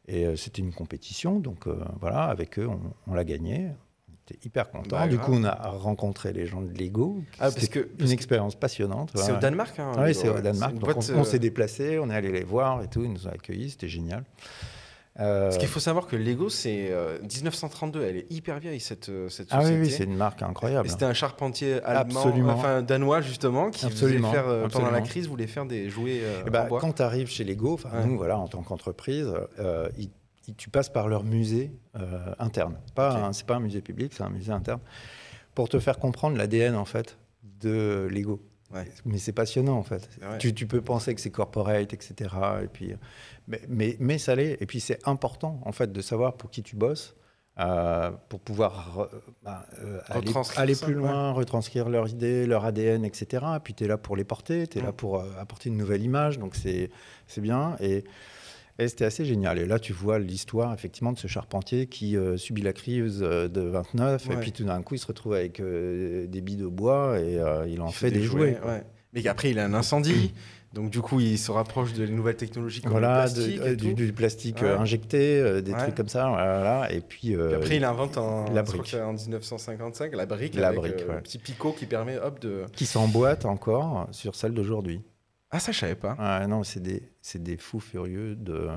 Et 0.07 0.37
c'était 0.37 0.62
une 0.62 0.72
compétition, 0.72 1.38
donc 1.38 1.66
voilà, 2.00 2.24
avec 2.24 2.59
eux, 2.59 2.66
on, 2.68 2.81
on 3.11 3.14
l'a 3.14 3.24
gagné. 3.24 3.68
On 3.68 4.12
J'étais 4.31 4.46
hyper 4.46 4.70
content. 4.70 4.96
Bah, 4.96 5.07
du 5.09 5.16
grave. 5.16 5.26
coup, 5.26 5.33
on 5.37 5.44
a 5.44 5.54
rencontré 5.70 6.33
les 6.33 6.46
gens 6.46 6.61
de 6.61 6.72
Lego. 6.76 7.22
Ah, 7.40 7.50
parce 7.50 7.68
que- 7.68 7.88
une 7.98 8.11
expérience 8.11 8.54
passionnante. 8.57 9.12
C'est 9.14 9.33
au 9.33 9.37
Danemark. 9.38 9.78
Hein, 9.78 9.92
Oui, 9.96 10.09
Lego, 10.09 10.20
c'est 10.20 10.28
au. 10.28 10.40
Danemark. 10.40 10.74
Donc, 10.74 10.85
boîte, 10.85 11.11
on, 11.14 11.20
on 11.20 11.24
s'est 11.24 11.38
déplacé, 11.38 11.98
on 11.98 12.11
est 12.11 12.14
allé 12.14 12.31
les 12.33 12.44
voir 12.44 12.83
et 12.83 12.88
tout. 12.88 13.02
Ils 13.04 13.12
nous 13.12 13.26
ont 13.26 13.31
accueillis, 13.31 13.70
c'était 13.70 13.88
génial. 13.88 14.24
Euh, 15.20 15.44
Parce 15.46 15.59
qu'il 15.59 15.68
faut 15.68 15.81
savoir 15.81 16.07
que 16.07 16.14
Lego, 16.14 16.48
c'est 16.48 16.88
euh, 16.92 17.18
1932. 17.22 18.02
Elle 18.02 18.16
est 18.18 18.31
hyper 18.33 18.61
vieille, 18.61 18.78
cette, 18.78 19.09
euh, 19.09 19.28
cette 19.28 19.48
ah 19.50 19.59
oui, 19.59 19.62
société. 19.64 19.81
oui, 19.83 19.90
c'est 19.90 20.04
une 20.04 20.16
marque 20.16 20.42
incroyable. 20.42 20.88
C'était 20.88 21.07
un 21.07 21.12
charpentier 21.14 21.83
allemand, 21.83 22.20
Absolument. 22.20 22.52
enfin 22.52 22.83
danois 22.83 23.20
justement, 23.20 23.70
qui 23.70 23.85
Absolument, 23.87 24.28
faisait 24.31 24.40
faire, 24.40 24.48
euh, 24.48 24.68
pendant 24.68 24.90
la 24.92 25.00
crise, 25.00 25.26
voulait 25.28 25.48
faire 25.48 25.66
des 25.66 25.90
jouets 25.90 26.20
euh, 26.22 26.44
en 26.46 26.68
bois. 26.68 26.81
quand 26.81 26.92
tu 26.92 27.02
arrives 27.02 27.28
chez 27.28 27.42
Lego, 27.42 27.81
Ouais. 27.85 28.07
nous, 28.07 28.16
voilà, 28.16 28.38
en 28.38 28.46
tant 28.46 28.62
qu'entreprise, 28.62 29.28
euh, 29.59 29.88
ils- 29.98 30.11
tu 30.57 30.70
passes 30.70 30.88
par 30.88 31.09
leur 31.09 31.24
musée 31.24 31.72
euh, 31.96 32.33
interne. 32.38 32.76
Pas 32.94 33.12
Ok. 33.16 33.22
un- 33.24 33.33
c'est 33.33 33.46
pas 33.46 33.57
un 33.57 33.61
musée 33.61 33.81
public, 33.83 34.12
c'est 34.16 34.22
un 34.22 34.31
musée 34.31 34.52
interne. 34.52 34.81
Pour 35.54 35.68
te 35.68 35.78
faire 35.81 35.98
comprendre 35.98 36.37
l'ADN, 36.38 36.76
en 36.76 36.85
fait, 36.85 37.18
de 37.61 38.07
Lego. 38.11 38.40
Ouais. 38.74 38.87
Mais 39.07 39.18
c'est 39.18 39.33
passionnant, 39.33 39.76
en 39.78 39.83
fait. 39.83 40.09
Tu, 40.38 40.52
tu 40.52 40.66
peux 40.66 40.81
penser 40.83 41.14
que 41.14 41.20
c'est 41.20 41.31
corporate, 41.31 41.92
etc. 41.94 42.14
Et 42.64 42.68
puis, 42.68 42.94
mais, 43.46 43.62
mais, 43.68 43.96
mais 43.98 44.18
ça 44.18 44.35
l'est. 44.35 44.59
Et 44.61 44.66
puis, 44.66 44.81
c'est 44.81 44.98
important, 45.09 45.61
en 45.64 45.72
fait, 45.72 45.90
de 45.92 46.00
savoir 46.02 46.35
pour 46.37 46.50
qui 46.50 46.62
tu 46.62 46.76
bosses. 46.76 47.14
euh, 47.61 48.12
pour 48.28 48.38
pouvoir 48.38 49.00
euh, 49.00 49.07
bah, 49.42 49.66
euh, 49.83 49.98
aller, 50.07 50.28
Retranscrire 50.28 50.61
aller 50.61 50.74
ça, 50.74 50.87
plus 50.87 50.94
ouais. 50.94 51.00
loin, 51.00 51.33
retranscrire 51.33 51.88
leurs 51.88 52.09
idées, 52.11 52.46
leur 52.46 52.64
ADN, 52.64 53.04
etc. 53.04 53.44
Et 53.57 53.61
puis 53.61 53.74
tu 53.74 53.83
es 53.85 53.88
là 53.88 53.96
pour 53.98 54.14
les 54.16 54.22
porter, 54.24 54.68
tu 54.68 54.78
es 54.78 54.81
Mm. 54.81 54.85
là 54.85 54.92
pour 54.92 55.18
euh, 55.18 55.24
apporter 55.40 55.68
une 55.68 55.76
nouvelle 55.76 56.02
image, 56.02 56.38
donc 56.38 56.54
c'est 56.54 56.88
c'est 57.26 57.40
bien. 57.40 57.74
Et, 57.81 58.04
et 58.78 58.86
c'était 58.88 59.04
assez 59.04 59.24
génial. 59.24 59.58
Et 59.58 59.66
là, 59.66 59.78
tu 59.78 59.92
vois 59.92 60.18
l'histoire, 60.18 60.72
effectivement, 60.72 61.12
de 61.12 61.18
ce 61.18 61.26
charpentier 61.26 61.86
qui 61.86 62.16
euh, 62.16 62.36
subit 62.36 62.62
la 62.62 62.72
crise 62.72 63.20
euh, 63.22 63.48
de 63.48 63.60
29, 63.62 64.30
et 64.30 64.36
puis 64.36 64.52
tout 64.52 64.64
d'un 64.64 64.82
coup, 64.82 64.94
il 64.94 64.98
se 64.98 65.06
retrouve 65.06 65.34
avec 65.34 65.58
euh, 65.60 66.26
des 66.26 66.40
billes 66.40 66.56
de 66.56 66.66
bois 66.66 67.18
et 67.18 67.40
il 67.66 67.80
en 67.80 67.88
Il 67.88 67.92
fait, 67.92 68.10
des 68.10 68.22
jouets. 68.22 68.58
ouais. 68.64 68.82
Mais 69.12 69.26
après, 69.26 69.50
il 69.50 69.58
a 69.58 69.64
un 69.64 69.74
incendie, 69.74 70.32
donc 70.74 70.90
du 70.90 71.00
coup, 71.00 71.18
il 71.18 71.38
se 71.38 71.50
rapproche 71.50 71.94
de 71.94 72.06
nouvelles 72.06 72.36
technologies 72.36 72.82
comme 72.82 72.92
Voilà, 72.92 73.26
le 73.26 73.32
plastique. 73.32 73.60
et 73.64 73.94
du, 73.94 74.12
plastique 74.12 74.62
Ouais. 74.62 74.68
injecté, 74.68 75.62
des 75.62 75.72
trucs 75.72 75.94
comme 75.94 76.08
ça. 76.08 76.28
Voilà, 76.28 76.92
et 76.92 77.00
puis, 77.00 77.34
Puis 77.34 77.54
après, 77.54 77.76
il 77.78 77.84
invente 77.84 78.16
en, 78.18 78.48
la 78.52 78.62
brique. 78.62 78.94
en 78.94 79.14
1955 79.14 80.14
la 80.14 80.26
brique, 80.26 80.54
La 80.54 80.68
avec 80.68 80.78
brique, 80.80 81.04
un 81.10 81.20
petit 81.20 81.38
picot 81.38 81.72
qui 81.72 81.86
permet 81.86 82.18
hop 82.18 82.38
de. 82.40 82.64
qui 82.72 82.86
s'emboîte 82.86 83.44
encore 83.44 84.06
sur 84.12 84.34
celle 84.36 84.52
d'aujourd'hui. 84.52 85.00
Ah 85.50 85.60
ça, 85.60 85.72
je 85.72 85.78
savais 85.78 85.94
pas. 85.94 86.14
Ouais, 86.18 86.46
non, 86.46 86.62
c'est 86.62 86.80
des, 86.82 87.02
c'est 87.30 87.42
des 87.42 87.58
fous 87.58 87.78
furieux 87.80 88.34
de, 88.36 88.68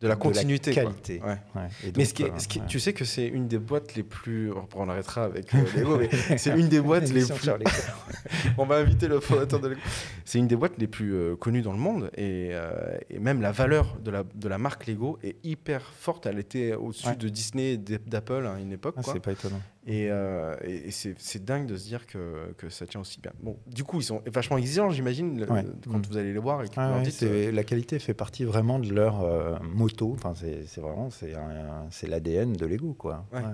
De 0.00 0.08
la 0.08 0.16
continuité. 0.16 0.72
qualité. 0.72 1.20
Ouais. 1.20 1.36
Ouais. 1.54 1.68
Et 1.86 1.92
Mais 1.96 2.06
ce 2.06 2.14
qui 2.14 2.22
est- 2.22 2.30
euh, 2.30 2.38
ce 2.38 2.48
qui 2.48 2.58
est- 2.58 2.62
ouais. 2.62 2.66
tu 2.66 2.80
sais 2.80 2.94
que 2.94 3.04
c'est 3.04 3.26
une 3.26 3.46
des 3.46 3.58
boîtes 3.58 3.94
les 3.94 4.02
plus. 4.02 4.50
On 4.74 4.88
arrêtera 4.88 5.24
avec 5.24 5.54
euh, 5.54 5.58
Lego, 5.76 5.98
mais 6.30 6.38
c'est 6.38 6.58
une 6.58 6.68
des 6.68 6.80
boîtes 6.88 7.10
les 7.12 7.24
plus. 7.26 7.50
On 8.58 8.64
va 8.64 8.76
inviter 8.76 9.06
le 9.08 9.20
fondateur 9.20 9.60
de 9.60 9.68
Lego. 9.68 9.80
C'est 10.24 10.38
une 10.38 10.48
des 10.48 10.56
boîtes 10.56 10.78
les 10.78 10.86
plus 10.86 11.14
euh, 11.14 11.36
connues 11.36 11.60
dans 11.62 11.72
le 11.72 11.78
monde 11.78 12.10
et, 12.16 12.50
euh, 12.52 12.96
et 13.10 13.18
même 13.18 13.42
la 13.42 13.52
valeur 13.52 13.98
de 14.02 14.10
la, 14.10 14.24
de 14.34 14.48
la 14.48 14.56
marque 14.58 14.86
Lego 14.86 15.18
est 15.22 15.36
hyper 15.44 15.82
forte. 15.82 16.24
Elle 16.26 16.38
était 16.38 16.72
au-dessus 16.74 17.16
de 17.16 17.28
Disney 17.28 17.72
et 17.74 17.76
d'Apple 17.78 18.46
à 18.46 18.58
une 18.60 18.72
époque. 18.72 18.94
Ah, 18.98 19.02
c'est 19.04 19.20
pas 19.20 19.32
étonnant. 19.32 19.60
Et, 19.86 20.08
euh, 20.10 20.54
et- 20.64 20.90
c'est 20.90 21.44
dingue 21.44 21.66
de 21.66 21.76
se 21.76 21.84
dire 21.86 22.06
que, 22.06 22.52
que 22.56 22.70
ça 22.70 22.86
tient 22.86 23.00
aussi 23.02 23.20
bien. 23.20 23.32
Bon, 23.42 23.58
du 23.66 23.84
coup, 23.84 24.00
ils 24.00 24.04
sont 24.04 24.22
vachement 24.32 24.56
exigeants, 24.56 24.88
j'imagine, 24.88 25.38
Ouais. 25.44 25.62
quand 25.86 25.98
Mm. 25.98 26.02
vous 26.08 26.16
allez 26.16 26.32
les 26.32 26.38
voir 26.38 26.62
et 26.62 26.68
que 26.68 26.74
Ah 26.78 26.96
ouais, 26.96 27.02
dites. 27.02 27.22
euh, 27.22 27.52
la 27.52 27.64
qualité 27.74 27.98
fait 27.98 28.14
partie 28.14 28.44
vraiment 28.44 28.78
de 28.78 28.92
leur 28.92 29.22
euh, 29.22 29.56
moto. 29.62 30.12
Enfin, 30.14 30.32
c'est 30.34 30.80
vraiment 30.80 31.08
c'est 31.10 32.06
l'ADN 32.06 32.52
de 32.52 32.66
Lego, 32.66 32.94
quoi. 32.94 33.26
Ouais. 33.32 33.40
Ouais. 33.40 33.44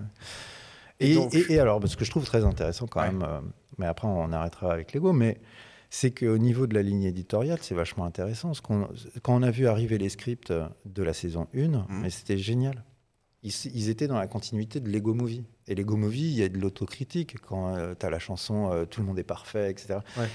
Et 1.01 1.13
Et, 1.13 1.15
donc- 1.15 1.35
et- 1.35 1.53
et 1.55 1.59
alors, 1.59 1.81
ce 1.89 1.97
que 1.97 2.05
je 2.05 2.11
trouve 2.11 2.25
très 2.25 2.45
intéressant 2.45 2.87
quand 2.87 3.01
Ouais. 3.01 3.07
même, 3.11 3.23
euh, 3.23 3.41
mais 3.79 3.87
après 3.87 4.07
on 4.07 4.31
arrêtera 4.33 4.73
avec 4.73 4.93
Lego, 4.93 5.13
mais 5.15 5.39
c'est 5.89 6.11
qu'au 6.11 6.37
niveau 6.39 6.67
de 6.67 6.75
la 6.75 6.83
ligne 6.83 7.05
éditoriale, 7.05 7.59
c'est 7.63 7.75
vachement 7.75 8.05
intéressant. 8.05 8.53
Ce 8.55 8.61
qu'on- 8.61 8.89
quand 9.23 9.35
on 9.35 9.43
a 9.43 9.51
vu 9.51 9.67
arriver 9.67 9.97
les 9.99 10.11
scripts 10.11 10.53
de 10.85 11.03
la 11.03 11.13
saison 11.15 11.47
1, 11.55 11.69
Mhm. 11.69 11.85
mais 12.03 12.11
c'était 12.11 12.37
génial. 12.39 12.85
Ils, 13.43 13.53
ils 13.75 13.89
étaient 13.89 14.07
dans 14.09 14.19
la 14.19 14.27
continuité 14.27 14.81
de 14.81 14.91
Lego 14.91 15.15
Movie. 15.15 15.45
Et 15.67 15.75
Lego 15.75 15.97
Movie, 15.97 16.29
il 16.33 16.35
y 16.39 16.43
a 16.43 16.49
de 16.51 16.59
l'autocritique 16.59 17.37
quand 17.41 17.75
tu 17.99 18.05
as 18.07 18.11
la 18.11 18.19
chanson 18.19 18.71
euh, 18.71 18.85
Tout 18.85 19.01
le 19.01 19.07
monde 19.07 19.19
est 19.19 19.25
parfait, 19.25 19.71
etc. 19.71 20.01
Ouais. 20.19 20.29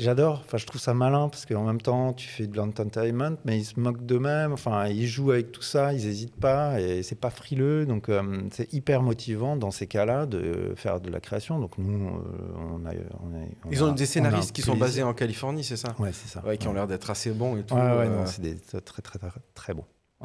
J'adore, 0.00 0.40
enfin, 0.44 0.56
je 0.56 0.64
trouve 0.66 0.80
ça 0.80 0.94
malin 0.94 1.28
parce 1.28 1.44
qu'en 1.44 1.64
même 1.64 1.80
temps, 1.80 2.12
tu 2.14 2.26
fais 2.26 2.46
de 2.46 2.56
l'entertainment, 2.56 3.36
mais 3.44 3.58
ils 3.58 3.64
se 3.64 3.78
moquent 3.78 4.04
d'eux-mêmes, 4.04 4.52
enfin, 4.52 4.86
ils 4.88 5.06
jouent 5.06 5.32
avec 5.32 5.52
tout 5.52 5.60
ça, 5.62 5.92
ils 5.92 6.06
n'hésitent 6.06 6.40
pas 6.40 6.80
et 6.80 7.02
c'est 7.02 7.20
pas 7.20 7.28
frileux. 7.30 7.84
Donc, 7.84 8.08
euh, 8.08 8.42
c'est 8.50 8.72
hyper 8.72 9.02
motivant 9.02 9.56
dans 9.56 9.70
ces 9.70 9.86
cas-là 9.86 10.24
de 10.26 10.72
faire 10.76 11.00
de 11.00 11.10
la 11.10 11.20
création. 11.20 11.58
Donc, 11.58 11.76
nous, 11.76 12.08
euh, 12.08 12.20
on 12.56 12.86
a. 12.86 12.92
on 13.22 13.34
a- 13.36 13.46
on 13.64 13.70
Ils 13.70 13.84
ont 13.84 13.90
a 13.90 13.94
des 13.94 14.06
scénaristes 14.06 14.52
qui 14.52 14.62
sont 14.62 14.76
basés 14.76 15.02
en 15.02 15.12
Californie, 15.12 15.64
c'est 15.64 15.76
ça? 15.76 15.94
Ouais, 15.98 16.12
c'est 16.12 16.28
ça. 16.28 16.42
Ouais, 16.46 16.56
qui 16.56 16.66
ont 16.66 16.72
l'air 16.72 16.86
d'être 16.86 17.10
assez 17.10 17.30
bons 17.30 17.56
et 17.58 17.62
tout. 17.62 17.74
Ouais, 17.74 17.80
ouais, 17.82 18.08
euh, 18.08 18.26
c'est 18.26 18.40
des 18.40 18.56
très, 18.56 18.80
très, 18.80 19.18
très, 19.18 19.18
très, 19.54 19.74
bons. 19.74 19.84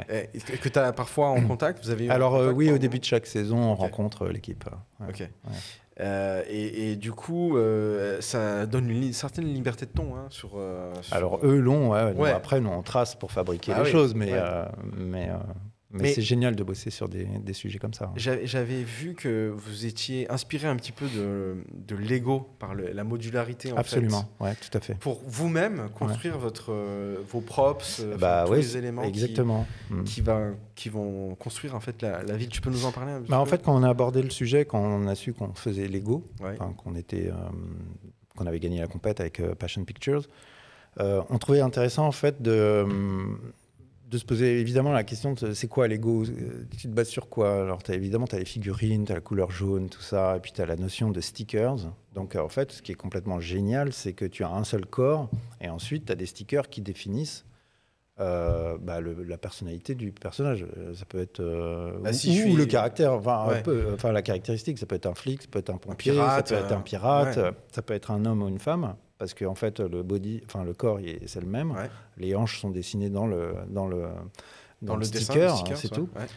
et- 0.10 0.30
et 0.36 0.58
que 0.58 0.70
tu 0.70 0.80
as 0.80 0.92
parfois 0.94 1.28
en 1.30 1.42
contact? 1.42 1.84
Vous 1.84 1.90
avez 1.90 2.06
eu 2.06 2.10
Alors, 2.10 2.36
euh, 2.36 2.52
oui, 2.52 2.72
au 2.72 2.78
début 2.78 3.00
de 3.00 3.06
chaque 3.06 3.26
saison, 3.28 3.58
on 3.58 3.76
rencontre 3.76 4.28
l'équipe. 4.28 4.64
Ouais. 5.02 5.08
Ok. 5.10 5.30
Euh, 6.02 6.44
et, 6.50 6.92
et 6.92 6.96
du 6.98 7.14
coup, 7.14 7.56
euh, 7.58 8.20
ça 8.20 8.66
donne 8.66 8.90
une 8.90 9.14
certaine 9.14 9.46
liberté 9.46 9.86
de 9.86 9.92
ton 9.92 10.16
hein, 10.16 10.26
sur, 10.30 10.52
euh, 10.58 10.92
sur- 11.02 11.16
Alors, 11.16 11.40
eux 11.46 11.58
l'ont, 11.58 11.92
ouais, 11.92 12.14
nous, 12.14 12.22
Ouais. 12.22 12.32
après, 12.32 12.60
nous, 12.60 12.70
on 12.70 12.82
trace 12.82 13.16
pour 13.16 13.32
fabriquer 13.32 13.72
Ah 13.74 13.80
les 13.80 13.86
oui, 13.86 13.92
choses, 13.92 14.14
mais, 14.14 14.34
ouais. 14.34 14.42
mais, 14.98 15.30
mais, 15.96 16.04
Mais- 16.04 16.14
c'est 16.14 16.22
génial 16.22 16.56
de 16.56 16.64
bosser 16.64 16.90
sur 16.92 17.08
des, 17.10 17.24
des 17.26 17.54
sujets 17.54 17.80
comme 17.80 17.94
ça. 17.94 18.06
hein. 18.06 18.14
J'a- 18.18 18.46
J'avais 18.46 18.84
vu 18.84 19.14
que 19.16 19.50
vous 19.56 19.86
étiez 19.86 20.30
inspiré 20.32 20.68
un 20.68 20.76
petit 20.76 20.92
peu 20.92 21.08
de, 21.08 21.56
de 21.74 21.96
Lego 21.96 22.48
par 22.60 22.76
le- 22.76 22.92
la 22.92 23.04
modularité. 23.04 23.72
En 23.72 23.78
Absolument, 23.78 24.30
ouais, 24.40 24.54
tout 24.56 24.78
à 24.78 24.82
fait. 24.82 24.94
Fait, 24.94 25.00
pour 25.00 25.22
vous-même 25.26 25.90
construire 25.98 26.38
votre, 26.38 26.72
euh, 26.74 27.18
vos 27.32 27.42
props, 27.42 28.02
euh, 28.04 28.18
Bah 28.18 28.42
enfin, 28.44 28.46
tous 28.48 28.52
oui, 28.52 28.58
les 28.60 28.78
éléments 28.78 29.02
qui- 29.04 29.08
exactement. 29.08 29.66
Mm. 29.90 30.04
qui, 30.04 30.22
va, 30.22 30.50
qui 30.76 30.90
vont 30.90 31.34
construire 31.36 31.76
en 31.76 31.80
fait 31.80 32.02
la, 32.02 32.22
la 32.24 32.36
ville. 32.38 32.50
Tu 32.50 32.62
peux 32.62 32.70
nous 32.70 32.86
en 32.86 32.92
parler 32.92 33.14
un 33.14 33.22
petit 33.22 33.32
Bah, 33.32 33.40
en 33.40 33.46
peu? 33.46 33.52
fait, 33.52 33.64
quand 33.64 33.76
on 33.76 33.82
a 33.84 33.90
abordé 33.90 34.22
le 34.22 34.30
sujet, 34.30 34.66
quand 34.66 34.80
on 34.80 35.08
a 35.08 35.16
su 35.16 35.34
qu'on 35.34 35.54
faisait 35.54 35.88
Lego, 35.88 36.24
qu'on 36.78 36.96
était, 36.96 37.28
euh, 37.30 37.34
qu'on 38.38 38.46
avait 38.48 38.60
gagné 38.60 38.80
la 38.80 38.88
compète 38.88 39.22
avec 39.22 39.40
euh, 39.40 39.56
Passion 39.56 39.84
Pictures, 39.86 40.24
on 41.00 41.38
trouvait 41.40 41.62
intéressant 41.62 42.06
en 42.06 42.12
fait 42.12 42.42
de, 42.42 42.86
de 44.10 44.18
se 44.18 44.26
poser 44.26 44.60
évidemment 44.60 44.92
la 44.92 45.04
question 45.04 45.34
de 45.34 45.54
c'est 45.54 45.68
quoi 45.68 45.88
Lego? 45.88 46.24
Tu 46.78 46.88
te 46.88 46.94
bases 46.94 47.10
sur 47.10 47.28
quoi? 47.28 47.64
Alors 47.64 47.80
as, 47.88 47.94
évidemment, 47.94 48.28
tu 48.28 48.36
as 48.36 48.40
les 48.40 48.46
figurines, 48.46 49.06
tu 49.06 49.12
as 49.12 49.16
la 49.16 49.22
couleur 49.22 49.50
jaune, 49.52 49.90
tout 49.90 50.02
ça, 50.02 50.38
et 50.38 50.40
puis 50.40 50.52
tu 50.52 50.62
as 50.62 50.66
la 50.66 50.76
notion 50.76 51.10
de 51.10 51.20
stickers. 51.22 51.78
Donc 52.14 52.36
euh, 52.36 52.40
en 52.42 52.50
fait, 52.50 52.72
ce 52.72 52.82
qui 52.82 52.92
est 52.92 52.96
complètement 52.96 53.40
génial, 53.40 53.92
c'est 53.94 54.14
que 54.14 54.26
tu 54.26 54.44
as 54.44 54.50
un 54.52 54.64
seul 54.64 54.86
corps, 54.86 55.30
et 55.60 55.70
ensuite 55.70 56.06
tu 56.06 56.12
as 56.12 56.16
des 56.16 56.28
stickers 56.28 56.70
qui 56.70 56.82
définissent 56.82 57.46
euh, 58.22 58.78
bah, 58.80 59.02
le- 59.02 59.24
la 59.24 59.38
personnalité 59.38 59.94
du 59.96 60.12
personnage. 60.14 60.66
Euh, 60.78 60.94
Ça 60.94 61.04
peut 61.06 61.20
être 61.20 61.42
euh, 61.42 61.98
Bah, 62.02 62.12
ou, 62.12 62.14
si 62.14 62.34
je 62.36 62.44
ou 62.44 62.46
suis- 62.50 62.56
le 62.56 62.66
caractère, 62.66 63.12
enfin, 63.14 63.46
Ouais. 63.48 63.58
un 63.58 63.62
peu, 63.62 63.88
enfin 63.94 64.12
la 64.14 64.22
caractéristique. 64.22 64.78
Ça 64.78 64.86
peut 64.86 64.96
être 64.96 65.06
un 65.08 65.16
flic, 65.16 65.42
ça 65.42 65.48
peut 65.52 65.60
être 65.60 65.70
un 65.72 65.78
pompier, 65.78 66.14
pirate, 66.14 66.48
ça 66.48 66.56
peut 66.56 66.64
être 66.64 66.72
un 66.72 66.80
pirate, 66.82 67.36
ouais. 67.38 67.52
ça 67.74 67.82
peut 67.82 67.94
être 67.94 68.12
un 68.12 68.24
homme 68.26 68.44
ou 68.44 68.48
une 68.48 68.60
femme, 68.60 68.96
parce 69.18 69.34
qu'en 69.34 69.56
fait 69.56 69.80
le 69.80 70.04
body, 70.04 70.42
enfin 70.46 70.64
le 70.64 70.74
corps, 70.74 71.00
c'est 71.26 71.42
le 71.42 71.48
même. 71.48 71.72
Ouais. 71.72 71.90
Les 72.18 72.36
hanches 72.36 72.60
sont 72.60 72.70
dessinées 72.70 73.10
dans 73.10 73.28
le 73.28 73.56
dans 73.70 73.88
le 73.88 74.08
dans, 74.82 74.96
le, 74.96 75.06
hein, 75.06 75.10
sticker, 75.10 75.78
c'est 75.78 75.90
tout. 75.90 76.10
Ouais. 76.16 76.28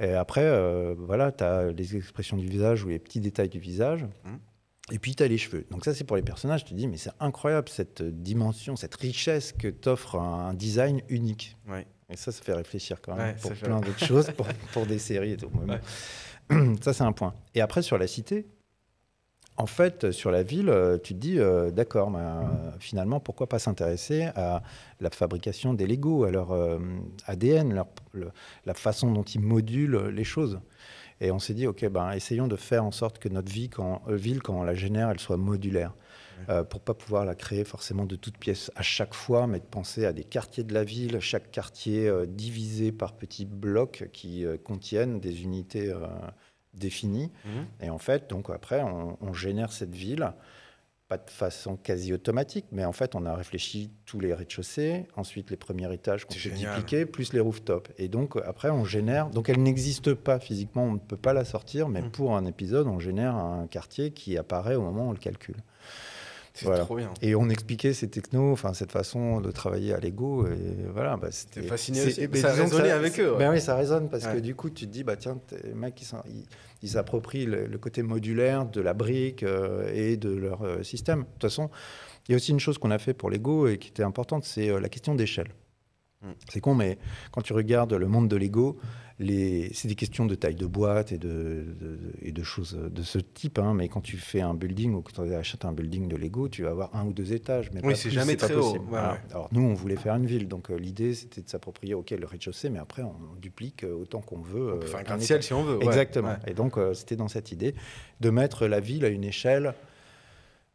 Et 0.00 0.14
après, 0.14 0.44
euh, 0.44 0.94
voilà, 0.98 1.30
tu 1.30 1.44
as 1.44 1.70
les 1.72 1.96
expressions 1.96 2.36
du 2.36 2.46
visage 2.46 2.84
ou 2.84 2.88
les 2.88 2.98
petits 2.98 3.20
détails 3.20 3.50
du 3.50 3.58
visage. 3.58 4.02
Mhm. 4.24 4.38
Et 4.92 4.98
puis, 4.98 5.14
tu 5.14 5.22
as 5.22 5.28
les 5.28 5.38
cheveux. 5.38 5.66
Donc 5.70 5.84
ça, 5.84 5.94
c'est 5.94 6.04
pour 6.04 6.16
les 6.16 6.22
personnages. 6.22 6.64
Tu 6.64 6.70
te 6.70 6.78
dis, 6.78 6.88
mais 6.88 6.96
c'est 6.96 7.12
incroyable 7.20 7.68
cette 7.68 8.02
dimension, 8.02 8.76
cette 8.76 8.94
richesse 8.96 9.52
que 9.52 9.68
t'offre 9.68 10.16
un 10.16 10.54
design 10.54 11.02
unique. 11.08 11.56
Ouais. 11.68 11.86
Et 12.08 12.16
ça, 12.16 12.32
ça 12.32 12.42
fait 12.42 12.54
réfléchir 12.54 13.00
quand 13.00 13.14
même 13.14 13.34
Ouais, 13.34 13.40
pour 13.40 13.52
plein 13.52 13.80
d'autres 13.80 14.04
choses, 14.04 14.30
pour, 14.36 14.48
pour 14.72 14.86
des 14.86 14.98
séries 14.98 15.32
et 15.32 15.36
tout. 15.36 15.50
Ça, 16.82 16.92
c'est 16.92 17.04
un 17.04 17.12
point. 17.12 17.34
Et 17.54 17.60
après, 17.60 17.82
sur 17.82 17.98
la 17.98 18.08
cité, 18.08 18.48
en 19.60 19.66
fait, 19.66 20.10
sur 20.10 20.30
la 20.30 20.42
ville, 20.42 20.70
euh, 20.70 20.96
tu 20.96 21.12
te 21.14 21.18
dis, 21.18 21.38
euh, 21.38 21.70
d'accord, 21.70 22.10
euh, 22.16 22.40
finalement, 22.78 23.20
pourquoi 23.20 23.46
pas 23.46 23.58
s'intéresser 23.58 24.28
à 24.34 24.62
la 25.00 25.10
fabrication 25.10 25.74
des 25.74 25.86
Lego, 25.86 26.24
à 26.24 26.30
leur 26.30 26.52
euh, 26.52 26.78
ADN, 27.26 27.74
leur- 27.74 27.88
le- 28.12 28.30
la 28.64 28.72
façon 28.72 29.12
dont 29.12 29.22
ils 29.22 29.40
modulent 29.40 30.06
les 30.08 30.24
choses. 30.24 30.60
Et 31.20 31.30
on 31.30 31.38
s'est 31.38 31.52
dit, 31.52 31.66
ok, 31.66 31.86
ben, 31.90 32.12
essayons 32.12 32.48
de 32.48 32.56
faire 32.56 32.84
en 32.86 32.90
sorte 32.90 33.18
que 33.18 33.28
notre 33.28 33.52
vie, 33.52 33.68
quand, 33.68 34.00
euh, 34.08 34.16
ville, 34.16 34.40
quand 34.42 34.54
on 34.58 34.62
la 34.62 34.74
génère, 34.74 35.10
elle 35.10 35.20
soit 35.20 35.36
modulaire. 35.36 35.92
Euh, 36.48 36.64
pour 36.64 36.80
pas 36.80 36.94
pouvoir 36.94 37.26
la 37.26 37.34
créer 37.34 37.64
forcément 37.64 38.06
de 38.06 38.16
toutes 38.16 38.38
pièces 38.38 38.70
à 38.74 38.80
chaque 38.80 39.12
fois, 39.12 39.46
mais 39.46 39.58
de 39.58 39.64
penser 39.66 40.06
à 40.06 40.14
des 40.14 40.24
quartiers 40.24 40.64
de 40.64 40.72
la 40.72 40.84
ville, 40.84 41.20
chaque 41.20 41.50
quartier 41.50 42.08
euh, 42.08 42.24
divisé 42.24 42.92
par 42.92 43.12
petits 43.12 43.44
blocs 43.44 44.08
qui 44.14 44.46
euh, 44.46 44.56
contiennent 44.56 45.20
des 45.20 45.42
unités 45.42 45.92
définies. 46.74 47.30
Mhm. 47.44 47.66
Et 47.82 47.90
en 47.90 47.98
fait, 47.98 48.28
donc 48.30 48.50
après, 48.50 48.82
on, 48.82 49.16
on 49.20 49.32
génère 49.32 49.72
cette 49.72 49.94
ville 49.94 50.32
pas 51.08 51.18
de 51.18 51.28
façon 51.28 51.76
quasi 51.76 52.12
automatique, 52.12 52.66
mais 52.70 52.84
en 52.84 52.92
fait, 52.92 53.16
on 53.16 53.26
a 53.26 53.34
réfléchi 53.34 53.90
tous 54.06 54.20
les 54.20 54.32
rez-de-chaussée, 54.32 55.08
ensuite 55.16 55.50
les 55.50 55.56
premiers 55.56 55.92
étages 55.92 56.24
qu'on 56.24 56.34
peut 56.34 56.50
dupliquer, 56.50 57.04
plus 57.04 57.32
les 57.32 57.40
rooftops. 57.40 57.90
Et 57.98 58.06
donc, 58.06 58.36
après, 58.46 58.70
on 58.70 58.84
génère. 58.84 59.28
Donc, 59.30 59.48
elle 59.48 59.60
n'existe 59.60 60.14
pas 60.14 60.38
physiquement, 60.38 60.84
on 60.84 60.92
ne 60.92 60.98
peut 61.00 61.16
pas 61.16 61.32
la 61.32 61.44
sortir, 61.44 61.88
mais 61.88 62.02
Mm. 62.02 62.10
pour 62.12 62.36
un 62.36 62.46
épisode, 62.46 62.86
on 62.86 63.00
génère 63.00 63.34
un 63.34 63.66
quartier 63.66 64.12
qui 64.12 64.38
apparaît 64.38 64.76
au 64.76 64.82
moment 64.82 65.06
où 65.06 65.08
on 65.08 65.12
le 65.12 65.18
calcule. 65.18 65.56
C'est 66.52 66.66
Voilà. 66.66 66.84
trop 66.84 66.96
bien. 66.96 67.12
Et 67.22 67.34
on 67.36 67.48
expliquait 67.48 67.92
ces 67.92 68.08
technos, 68.10 68.52
enfin 68.52 68.72
cette 68.74 68.90
façon 68.92 69.40
de 69.40 69.50
travailler 69.52 69.94
à 69.94 70.00
Lego, 70.00 70.46
et 70.46 70.56
voilà. 70.92 71.16
Bah, 71.16 71.28
fasciné 71.68 71.98
c'est- 71.98 72.06
aussi. 72.08 72.28
mais 72.28 72.38
Ça 72.40 72.52
résonnait 72.52 72.90
avec 72.90 73.18
eux, 73.20 73.32
ouais. 73.32 73.38
Ben 73.38 73.52
oui, 73.52 73.60
ça 73.60 73.76
résonne 73.76 74.08
parce 74.08 74.24
Ouais. 74.26 74.34
que 74.34 74.38
du 74.40 74.54
coup, 74.54 74.68
tu 74.68 74.86
te 74.86 74.90
dis, 74.92 75.04
bah 75.04 75.16
tiens, 75.16 75.38
les 75.64 75.74
mecs, 75.74 76.02
ils 76.82 76.88
s'approprient 76.88 77.46
le, 77.46 77.66
le 77.66 77.78
côté 77.78 78.02
modulaire 78.02 78.66
de 78.66 78.80
la 78.80 78.94
brique 78.94 79.42
euh, 79.44 79.90
et 79.94 80.16
de 80.16 80.30
leur 80.34 80.62
euh, 80.62 80.82
système. 80.82 81.20
De 81.20 81.24
toute 81.24 81.42
façon, 81.42 81.70
il 82.28 82.32
y 82.32 82.34
a 82.34 82.36
aussi 82.36 82.50
une 82.50 82.60
chose 82.60 82.78
qu'on 82.78 82.90
a 82.90 82.98
fait 82.98 83.14
pour 83.14 83.30
Lego 83.30 83.68
et 83.68 83.78
qui 83.78 83.88
était 83.90 84.02
importante, 84.02 84.44
c'est 84.44 84.70
euh, 84.70 84.80
la 84.80 84.88
question 84.88 85.14
d'échelle. 85.14 85.48
Mm. 86.22 86.30
C'est 86.50 86.60
con, 86.60 86.74
mais 86.74 86.98
quand 87.32 87.42
tu 87.42 87.52
regardes 87.52 87.92
le 87.94 88.08
monde 88.08 88.28
de 88.28 88.36
Lego. 88.36 88.76
C'est 89.74 89.86
des 89.88 89.94
questions 89.94 90.24
de 90.24 90.34
taille 90.34 90.54
de 90.54 90.64
boîte 90.66 91.12
et 91.12 91.18
de, 91.18 91.28
de- 91.78 91.98
et 92.22 92.32
de 92.32 92.42
choses 92.42 92.78
de 92.90 93.02
ce 93.02 93.18
type. 93.18 93.58
hein. 93.58 93.74
Mais 93.74 93.88
quand 93.88 94.00
tu 94.00 94.16
fais 94.16 94.40
un 94.40 94.54
building 94.54 94.94
ou 94.94 95.02
quand 95.02 95.22
tu 95.24 95.34
achètes 95.34 95.64
un 95.66 95.72
building 95.72 96.08
de 96.08 96.16
Lego, 96.16 96.48
tu 96.48 96.62
vas 96.62 96.70
avoir 96.70 96.94
un 96.96 97.04
ou 97.06 97.12
deux 97.12 97.32
étages. 97.34 97.70
Mais 97.74 97.80
Oui, 97.84 97.94
c'est 97.96 98.10
jamais 98.10 98.36
très 98.36 98.54
haut. 98.54 98.60
possible. 98.60 98.84
Ouais, 98.84 98.90
Voilà. 98.90 99.12
ouais. 99.12 99.18
Alors 99.30 99.48
nous, 99.52 99.62
on 99.62 99.74
voulait 99.74 99.96
faire 99.96 100.14
une 100.16 100.26
ville, 100.26 100.48
donc 100.48 100.70
euh, 100.70 100.76
l'idée 100.78 101.12
c'était 101.14 101.42
de 101.42 101.48
s'approprier 101.48 101.94
ok 101.94 102.10
le 102.12 102.26
rez-de-chaussée, 102.26 102.70
mais 102.70 102.78
après 102.78 103.02
on 103.02 103.14
duplique 103.40 103.84
euh, 103.84 103.92
autant 103.94 104.20
qu'on 104.22 104.40
veut. 104.40 104.74
On 104.74 104.78
peut 104.78 104.84
euh, 104.84 104.88
faire 104.88 104.96
un 104.98 105.02
un 105.02 105.04
gratte-ciel 105.04 105.36
étage. 105.36 105.46
si 105.46 105.52
on 105.52 105.64
veut. 105.64 105.78
Exactement. 105.82 106.28
Ouais. 106.28 106.50
Et 106.50 106.54
donc, 106.54 106.78
euh, 106.78 106.94
c'était 106.94 107.16
dans 107.16 107.28
cette 107.28 107.52
idée 107.52 107.74
de 108.20 108.30
mettre 108.30 108.66
la 108.66 108.80
ville 108.80 109.04
à 109.04 109.08
une 109.08 109.24
échelle 109.24 109.74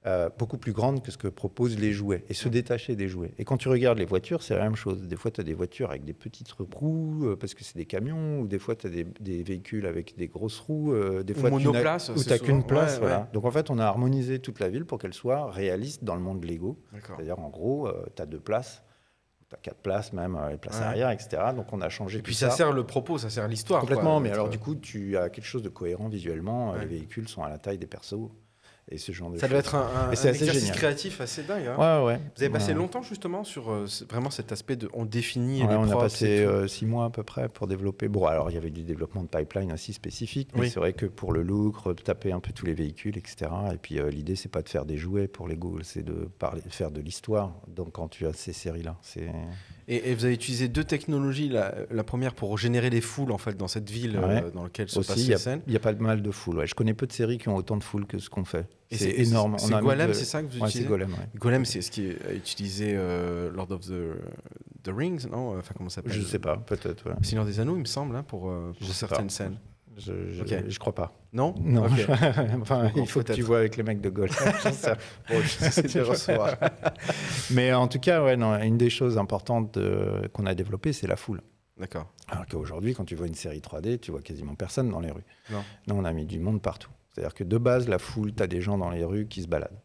euh, 0.08 0.30
beaucoup 0.38 0.58
plus 0.60 0.72
grande 0.72 1.02
que 1.02 1.10
ce 1.12 1.18
que 1.18 1.28
proposent 1.28 1.80
les 1.80 1.92
jouets 1.92 2.24
et 2.30 2.34
se 2.36 2.48
détacher 2.48 2.96
des 2.96 3.08
jouets. 3.08 3.34
Et 3.40 3.44
quand 3.46 3.58
tu 3.58 3.70
regardes 3.70 3.98
les 3.98 4.06
voitures, 4.06 4.44
c'est 4.44 4.56
la 4.56 4.62
même 4.64 4.76
chose. 4.76 5.02
Des 5.08 5.16
fois, 5.16 5.32
tu 5.32 5.42
as 5.42 5.44
des 5.44 5.54
voitures 5.56 5.90
avec 5.90 6.06
des 6.06 6.14
petites 6.14 6.52
roues 6.52 7.26
euh, 7.26 7.36
parce 7.36 7.54
que 7.56 7.64
c'est 7.64 7.76
des 7.78 7.86
camions, 7.86 8.40
ou 8.42 8.48
des 8.48 8.60
fois, 8.60 8.76
tu 8.76 8.86
as 8.86 8.90
des, 8.92 9.04
des 9.20 9.42
véhicules 9.42 9.88
avec 9.88 10.16
des 10.16 10.28
grosses 10.28 10.60
roues. 10.60 10.94
euh, 10.94 11.24
des 11.24 11.34
Ou 11.34 11.40
fois, 11.40 11.50
c'est 11.50 11.58
tu 11.58 12.30
n'as 12.30 12.38
qu'une 12.38 12.64
place. 12.64 12.94
Ouais, 12.96 13.00
voilà. 13.00 13.20
ouais. 13.22 13.26
Donc, 13.34 13.46
en 13.46 13.52
fait, 13.52 13.70
on 13.72 13.80
a 13.80 13.86
harmonisé 13.86 14.40
toute 14.40 14.60
la 14.60 14.70
ville 14.70 14.86
pour 14.86 15.00
qu'elle 15.00 15.14
soit 15.14 15.50
réaliste 15.52 16.04
dans 16.04 16.16
le 16.16 16.22
monde 16.22 16.44
Lego. 16.46 16.78
D'accord. 16.94 17.16
C'est-à-dire, 17.16 17.40
en 17.40 17.50
gros, 17.50 17.90
tu 18.16 18.22
as 18.22 18.26
deux 18.28 18.40
places. 18.40 18.84
Tu 19.50 19.56
as 19.56 19.60
quatre 19.60 19.78
places 19.82 20.12
même, 20.14 20.40
les 20.50 20.58
places 20.58 20.80
Ouais. 20.80 20.86
arrière, 20.86 21.12
etc. 21.12 21.30
Donc 21.56 21.72
on 21.72 21.80
a 21.82 21.90
changé 21.90 22.18
Et 22.18 22.22
puis 22.24 22.34
ça 22.34 22.50
sert 22.50 22.72
le 22.74 22.84
propos, 22.84 23.20
ça 23.20 23.30
sert 23.30 23.48
l'histoire. 23.48 23.80
Complètement, 23.82 24.14
quoi, 24.16 24.20
mais 24.22 24.32
alors 24.32 24.50
du 24.50 24.58
coup, 24.58 24.74
tu 24.74 25.18
as 25.18 25.30
quelque 25.30 25.46
chose 25.46 25.62
de 25.62 25.70
cohérent 25.70 26.10
visuellement. 26.10 26.72
Ouais. 26.72 26.80
Les 26.80 26.86
véhicules 26.88 27.28
sont 27.30 27.44
à 27.44 27.50
la 27.50 27.60
taille 27.60 27.78
des 27.78 27.86
persos 27.86 28.32
et 28.92 28.98
ce 29.00 29.12
genre 29.12 29.32
de 29.32 29.38
Ça 29.38 29.42
choses. 29.48 29.50
doit 29.50 29.60
être 29.60 29.76
un, 29.76 30.08
un- 30.08 30.10
assez 30.12 30.28
exercice 30.28 30.60
génial. 30.62 30.76
créatif 30.78 31.22
assez 31.22 31.42
dingue. 31.44 31.66
hein. 31.68 32.02
Ouais, 32.02 32.06
ouais. 32.14 32.20
Vous 32.38 32.44
avez 32.44 32.52
passé 32.52 32.68
Ouais. 32.70 32.74
longtemps 32.76 33.02
justement 33.02 33.44
sur 33.44 33.72
euh, 33.72 33.86
vraiment 34.10 34.30
cet 34.30 34.52
aspect 34.52 34.76
de 34.76 34.90
on 34.94 35.06
définit 35.06 35.64
Ouais, 35.64 35.70
les 35.70 35.76
on 35.76 35.90
a 35.90 35.96
passé 35.98 36.46
euh, 36.46 36.68
six 36.68 36.86
mois 36.86 37.06
à 37.06 37.10
peu 37.10 37.24
près 37.24 37.50
pour 37.50 37.66
développer. 37.68 38.08
Bon, 38.08 38.26
alors 38.26 38.52
il 38.52 38.54
y 38.54 38.58
avait 38.58 38.70
du 38.70 38.84
développement 38.84 39.24
de 39.24 39.28
pipeline 39.28 39.72
aussi 39.74 39.92
spécifique, 39.94 40.50
mais 40.54 40.62
Oui. 40.62 40.70
c'est 40.70 40.80
vrai 40.80 40.94
que 40.94 41.06
pour 41.08 41.34
le 41.34 41.42
look, 41.42 41.76
taper 42.04 42.32
un 42.32 42.40
peu 42.40 42.52
tous 42.54 42.66
les 42.68 42.74
véhicules, 42.76 43.18
etc. 43.18 43.50
Et 43.74 43.78
puis 43.78 44.00
euh, 44.00 44.10
l'idée, 44.10 44.36
c'est 44.36 44.50
pas 44.50 44.62
de 44.62 44.70
faire 44.70 44.86
des 44.86 44.98
jouets 44.98 45.28
pour 45.28 45.48
Lego, 45.48 45.80
c'est 45.82 46.04
de 46.04 46.30
parler, 46.38 46.62
de 46.62 46.70
faire 46.72 46.92
de 46.92 47.02
l'histoire. 47.02 47.54
Donc 47.68 47.94
quand 47.94 48.08
tu 48.08 48.28
as 48.28 48.34
ces 48.34 48.54
séries-là, 48.54 48.98
c'est 49.02 49.30
Et, 49.88 50.10
et 50.12 50.16
vous 50.16 50.26
avez 50.26 50.34
utilisé 50.34 50.68
deux 50.68 50.84
technologies. 50.84 51.48
La, 51.50 51.74
la 51.92 52.04
première 52.04 52.34
pour 52.34 52.58
générer 52.58 52.90
les 52.90 53.02
foules 53.02 53.32
en 53.32 53.38
fait 53.38 53.56
dans 53.56 53.68
cette 53.68 53.90
ville 53.90 54.18
Ouais. 54.18 54.44
euh, 54.44 54.52
dans 54.52 54.64
laquelle 54.64 54.90
se 54.90 54.98
aussi 55.00 55.08
passent 55.10 55.18
il 55.20 55.26
y, 55.26 55.28
les 55.30 55.34
a, 55.36 55.38
scènes. 55.38 55.62
il 55.68 55.74
y 55.74 55.76
a 55.76 55.80
pas 55.80 55.94
mal 55.94 56.22
de 56.24 56.32
foule. 56.32 56.58
Ouais. 56.58 56.68
Je 56.68 56.74
connais 56.74 56.94
peu 56.96 57.06
de 57.06 57.12
séries 57.12 57.38
qui 57.38 57.50
ont 57.50 57.56
autant 57.56 57.78
de 57.78 57.84
foule 57.84 58.06
que 58.08 58.18
ce 58.18 58.30
qu'on 58.30 58.46
fait. 58.46 58.68
C'est 58.92 59.12
énorme. 59.12 59.58
C'est 59.60 59.72
Golem, 59.80 60.08
de- 60.10 60.14
c'est 60.14 60.26
ça 60.26 60.42
que 60.42 60.48
vous 60.52 60.60
Ouais, 60.60 60.70
utilisez 60.70 60.88
Golem. 60.90 61.16
Golem, 61.36 61.66
c'est 61.66 61.82
ce 61.82 61.92
qui 61.92 62.06
est 62.08 62.18
utilisé 62.36 62.94
euh, 62.96 63.52
Lord 63.52 63.72
of 63.72 63.82
the, 63.82 64.16
the 64.84 64.90
Rings, 64.96 65.28
non? 65.30 65.58
Enfin 65.58 65.74
comment 65.78 65.90
ça 65.90 65.96
s'appelle? 65.98 66.14
Je 66.14 66.22
sais 66.22 66.40
pas, 66.40 66.58
peut-être. 66.58 67.04
Seigneur 67.24 67.46
des 67.46 67.60
Anneaux, 67.60 67.76
il 67.76 67.82
me 67.82 67.86
semble, 67.86 68.16
hein, 68.16 68.24
pour, 68.24 68.50
euh, 68.50 68.72
certaines 68.82 69.28
pas. 69.28 69.34
scènes. 69.34 69.58
Je, 69.98 70.44
je 70.68 70.80
crois 70.80 70.94
pas. 70.94 71.14
Non 71.34 71.56
Non. 71.60 71.86
Enfin, 72.62 72.92
il 72.96 73.08
faut 73.08 73.22
que 73.24 73.34
tu 73.34 73.42
vois 73.42 73.60
avec 73.60 73.78
les 73.78 73.84
mecs 73.84 74.02
de. 74.02 74.10
Bon, 74.10 74.26
recevoir. 76.10 76.56
Mais 77.52 77.74
en 77.74 77.88
tout 77.88 78.00
cas, 78.00 78.24
ouais, 78.24 78.36
non, 78.36 78.56
une 78.62 78.78
des 78.78 78.90
choses 78.90 79.18
importantes 79.18 79.74
de- 79.80 80.28
qu'on 80.34 80.46
a 80.46 80.54
développées, 80.56 80.94
c'est 80.94 81.08
la 81.08 81.16
foule. 81.16 81.42
D'accord. 81.78 82.08
Alors 82.30 82.46
qu'aujourd'hui, 82.46 82.94
quand 82.94 83.06
tu 83.06 83.16
vois 83.16 83.28
une 83.28 83.36
série 83.36 83.60
3D, 83.60 84.00
tu 84.00 84.12
vois 84.12 84.22
quasiment 84.22 84.56
personne 84.56 84.90
dans 84.90 85.00
les 85.02 85.12
rues. 85.12 85.26
Non. 85.52 85.64
Là, 85.88 85.94
on 85.96 86.06
a 86.06 86.14
mis 86.14 86.26
du 86.26 86.40
monde 86.40 86.62
partout. 86.62 86.90
C'est-à-dire 87.14 87.34
que 87.34 87.44
de 87.44 87.58
base, 87.58 87.88
la 87.88 88.00
foule, 88.00 88.34
tu 88.34 88.42
as 88.44 88.48
des 88.48 88.62
gens 88.62 88.78
dans 88.78 88.90
les 88.90 89.04
rues 89.04 89.28
qui 89.28 89.42
se 89.42 89.48
baladent. 89.48 89.80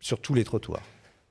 Sur 0.00 0.20
tous 0.20 0.34
les 0.34 0.44
trottoirs. 0.44 0.82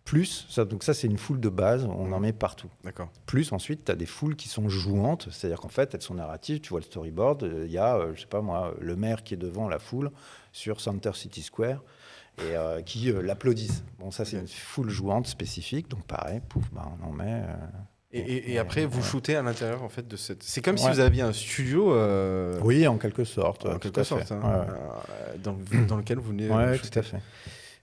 Plus, 0.10 0.48
ça, 0.50 0.66
donc 0.66 0.84
ça, 0.84 0.94
c'est 0.96 1.06
une 1.06 1.20
foule 1.20 1.40
de 1.40 1.50
base, 1.50 1.86
on 1.86 2.12
en 2.12 2.20
met 2.20 2.34
partout. 2.34 2.68
D'accord. 2.84 3.10
Plus, 3.28 3.52
ensuite, 3.52 3.86
tu 3.86 3.92
as 3.92 3.96
des 3.96 4.08
foules 4.08 4.36
qui 4.36 4.50
sont 4.50 4.68
jouantes, 4.68 5.28
c'est-à-dire 5.32 5.60
qu'en 5.60 5.68
fait, 5.70 5.94
elles 5.94 6.02
sont 6.02 6.16
narratives. 6.16 6.62
Tu 6.62 6.70
vois 6.70 6.80
le 6.80 6.86
storyboard, 6.86 7.44
euh, 7.44 7.66
il 7.68 7.72
y 7.72 7.78
a, 7.78 7.96
euh, 7.98 8.14
je 8.16 8.22
sais 8.22 8.28
pas 8.28 8.42
moi, 8.42 8.74
le 8.82 8.96
maire 8.96 9.24
qui 9.24 9.36
est 9.36 9.38
devant 9.38 9.68
la 9.70 9.78
foule 9.78 10.10
sur 10.52 10.82
Center 10.82 11.12
City 11.14 11.44
Square 11.44 11.84
et 12.40 12.56
euh, 12.56 12.82
qui 12.82 13.12
euh, 13.12 13.22
l'applaudissent. 13.22 13.84
Bon, 14.00 14.10
ça, 14.10 14.26
c'est 14.26 14.38
une 14.38 14.48
foule 14.48 14.90
jouante 14.90 15.28
spécifique, 15.28 15.88
donc 15.90 16.04
pareil, 16.06 16.42
pouf, 16.50 16.64
bah, 16.72 16.90
on 17.04 17.10
en 17.10 17.12
met. 17.12 17.44
Et, 18.12 18.20
et- 18.20 18.50
et 18.50 18.54
Ouais, 18.54 18.58
après, 18.58 18.86
vous 18.88 19.04
shootez 19.04 19.36
à 19.36 19.44
l'intérieur 19.44 19.84
en 19.84 19.90
fait 19.90 20.08
de 20.08 20.16
cette. 20.16 20.42
C'est 20.42 20.64
comme 20.64 20.80
si 20.80 20.90
vous 20.90 21.00
aviez 21.00 21.22
un 21.22 21.34
studio. 21.34 21.94
euh, 21.94 22.60
Oui, 22.64 22.88
en 22.88 22.98
quelque 22.98 23.24
sorte. 23.26 23.68
En 23.68 23.78
quelque 23.78 24.02
sorte, 24.04 24.32
hein, 24.32 24.40
Ouais, 24.44 25.38
dans, 25.44 25.54
le- 25.72 25.86
dans 25.86 25.98
lequel 25.98 26.18
vous 26.18 26.30
venez. 26.30 26.50
ouais. 26.50 26.76
shooter. 26.78 26.90
tout 26.90 27.00
à 27.00 27.02
fait. 27.04 27.18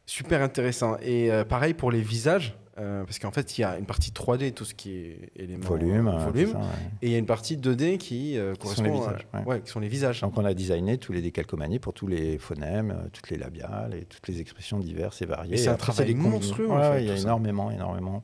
Super 0.06 0.42
intéressant. 0.42 0.96
Et 1.02 1.30
euh, 1.32 1.44
pareil 1.44 1.74
pour 1.74 1.90
les 1.90 2.00
visages, 2.00 2.56
euh, 2.78 3.04
parce 3.04 3.18
qu'en 3.18 3.30
fait, 3.32 3.56
il 3.58 3.62
y 3.62 3.64
a 3.64 3.78
une 3.78 3.86
partie 3.86 4.10
3D, 4.12 4.52
tout 4.52 4.64
ce 4.64 4.74
qui 4.74 4.96
est 4.96 5.30
élément 5.34 5.66
Volume. 5.66 6.08
euh, 6.08 6.12
euh, 6.12 6.18
volume, 6.26 6.52
ça, 6.52 6.58
ouais. 6.58 6.64
et 7.02 7.06
il 7.06 7.12
y 7.12 7.14
a 7.14 7.18
une 7.18 7.26
partie 7.26 7.56
2D 7.56 7.96
qui 7.98 8.06
Qui 8.32 8.36
sont 8.36 8.54
correspond 8.60 8.82
les 8.84 8.90
à- 8.90 8.92
visages, 8.94 9.26
ouais. 9.34 9.44
ouais, 9.44 9.60
qui 9.62 9.70
sont 9.70 9.80
les 9.80 9.88
visages. 9.88 10.20
Donc 10.20 10.36
on 10.38 10.44
a 10.44 10.54
designé 10.54 10.98
tous 10.98 11.12
les 11.12 11.22
décalcomanies 11.22 11.78
pour 11.78 11.92
tous 11.94 12.06
les 12.06 12.38
phonèmes, 12.38 13.08
toutes 13.12 13.30
les 13.30 13.38
labiales 13.38 13.94
et 13.94 14.04
toutes 14.04 14.28
les 14.28 14.40
expressions 14.40 14.78
diverses 14.78 15.22
et 15.22 15.26
variées. 15.26 15.54
Et 15.54 15.56
c'est 15.56 15.68
un 15.70 15.74
travail 15.76 16.14
monstrueux, 16.14 16.70
en 16.70 16.80
fait, 16.80 17.02
il 17.02 17.08
y 17.08 17.10
a 17.10 17.16
ça. 17.16 17.22
énormément, 17.22 17.70
énormément 17.70 18.22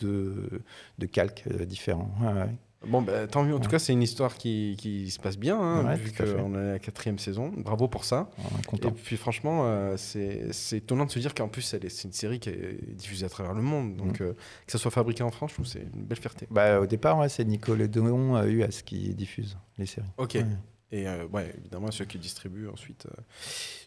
de, 0.00 0.62
de 0.98 1.06
calques 1.06 1.48
différents. 1.64 2.10
Bon, 2.88 3.02
bah, 3.02 3.26
tant 3.26 3.42
mieux. 3.44 3.54
En 3.54 3.60
tout 3.60 3.68
cas, 3.70 3.78
c'est 3.78 3.92
une 3.92 4.02
histoire 4.02 4.34
qui, 4.36 4.76
qui 4.78 5.10
se 5.10 5.18
passe 5.18 5.36
bien, 5.38 5.58
hein, 5.60 5.84
Ouais, 5.84 5.96
vu 5.96 6.12
à 6.18 6.24
qu'on 6.24 6.54
est 6.54 6.58
à 6.58 6.72
la 6.72 6.78
quatrième 6.78 7.18
saison. 7.18 7.52
Bravo 7.56 7.88
pour 7.88 8.04
ça. 8.04 8.30
Et 8.72 8.90
puis 8.90 9.16
franchement, 9.16 9.62
euh, 9.64 9.96
c'est 9.96 10.76
étonnant 10.76 11.04
de 11.06 11.10
se 11.10 11.18
dire 11.18 11.34
qu'en 11.34 11.48
plus, 11.48 11.62
c'est 11.62 12.04
une 12.04 12.12
série 12.12 12.38
qui 12.40 12.50
est 12.50 12.94
diffusée 12.94 13.26
à 13.26 13.28
travers 13.28 13.54
le 13.54 13.62
monde. 13.62 13.96
Donc, 13.96 14.20
Mm. 14.20 14.24
euh, 14.24 14.32
que 14.66 14.72
ça 14.72 14.78
soit 14.78 14.90
fabriqué 14.90 15.22
en 15.22 15.30
France, 15.30 15.50
je 15.50 15.54
trouve 15.56 15.66
que 15.66 15.72
c'est 15.72 15.86
une 15.94 16.04
belle 16.04 16.18
fierté. 16.18 16.46
Bah, 16.50 16.80
au 16.80 16.86
départ, 16.86 17.18
ouais, 17.18 17.28
c'est 17.28 17.44
Nicolas 17.44 17.86
Déon 17.88 18.36
euh, 18.36 18.46
US 18.46 18.82
qui 18.82 19.14
diffuse 19.14 19.56
les 19.78 19.86
séries. 19.86 20.06
Ok. 20.18 20.36
Et 20.92 21.08
euh, 21.08 21.26
ouais, 21.32 21.52
évidemment, 21.58 21.90
ceux 21.90 22.04
qui 22.04 22.16
distribuent 22.18 22.68
ensuite. 22.68 23.06
euh, 23.06 23.22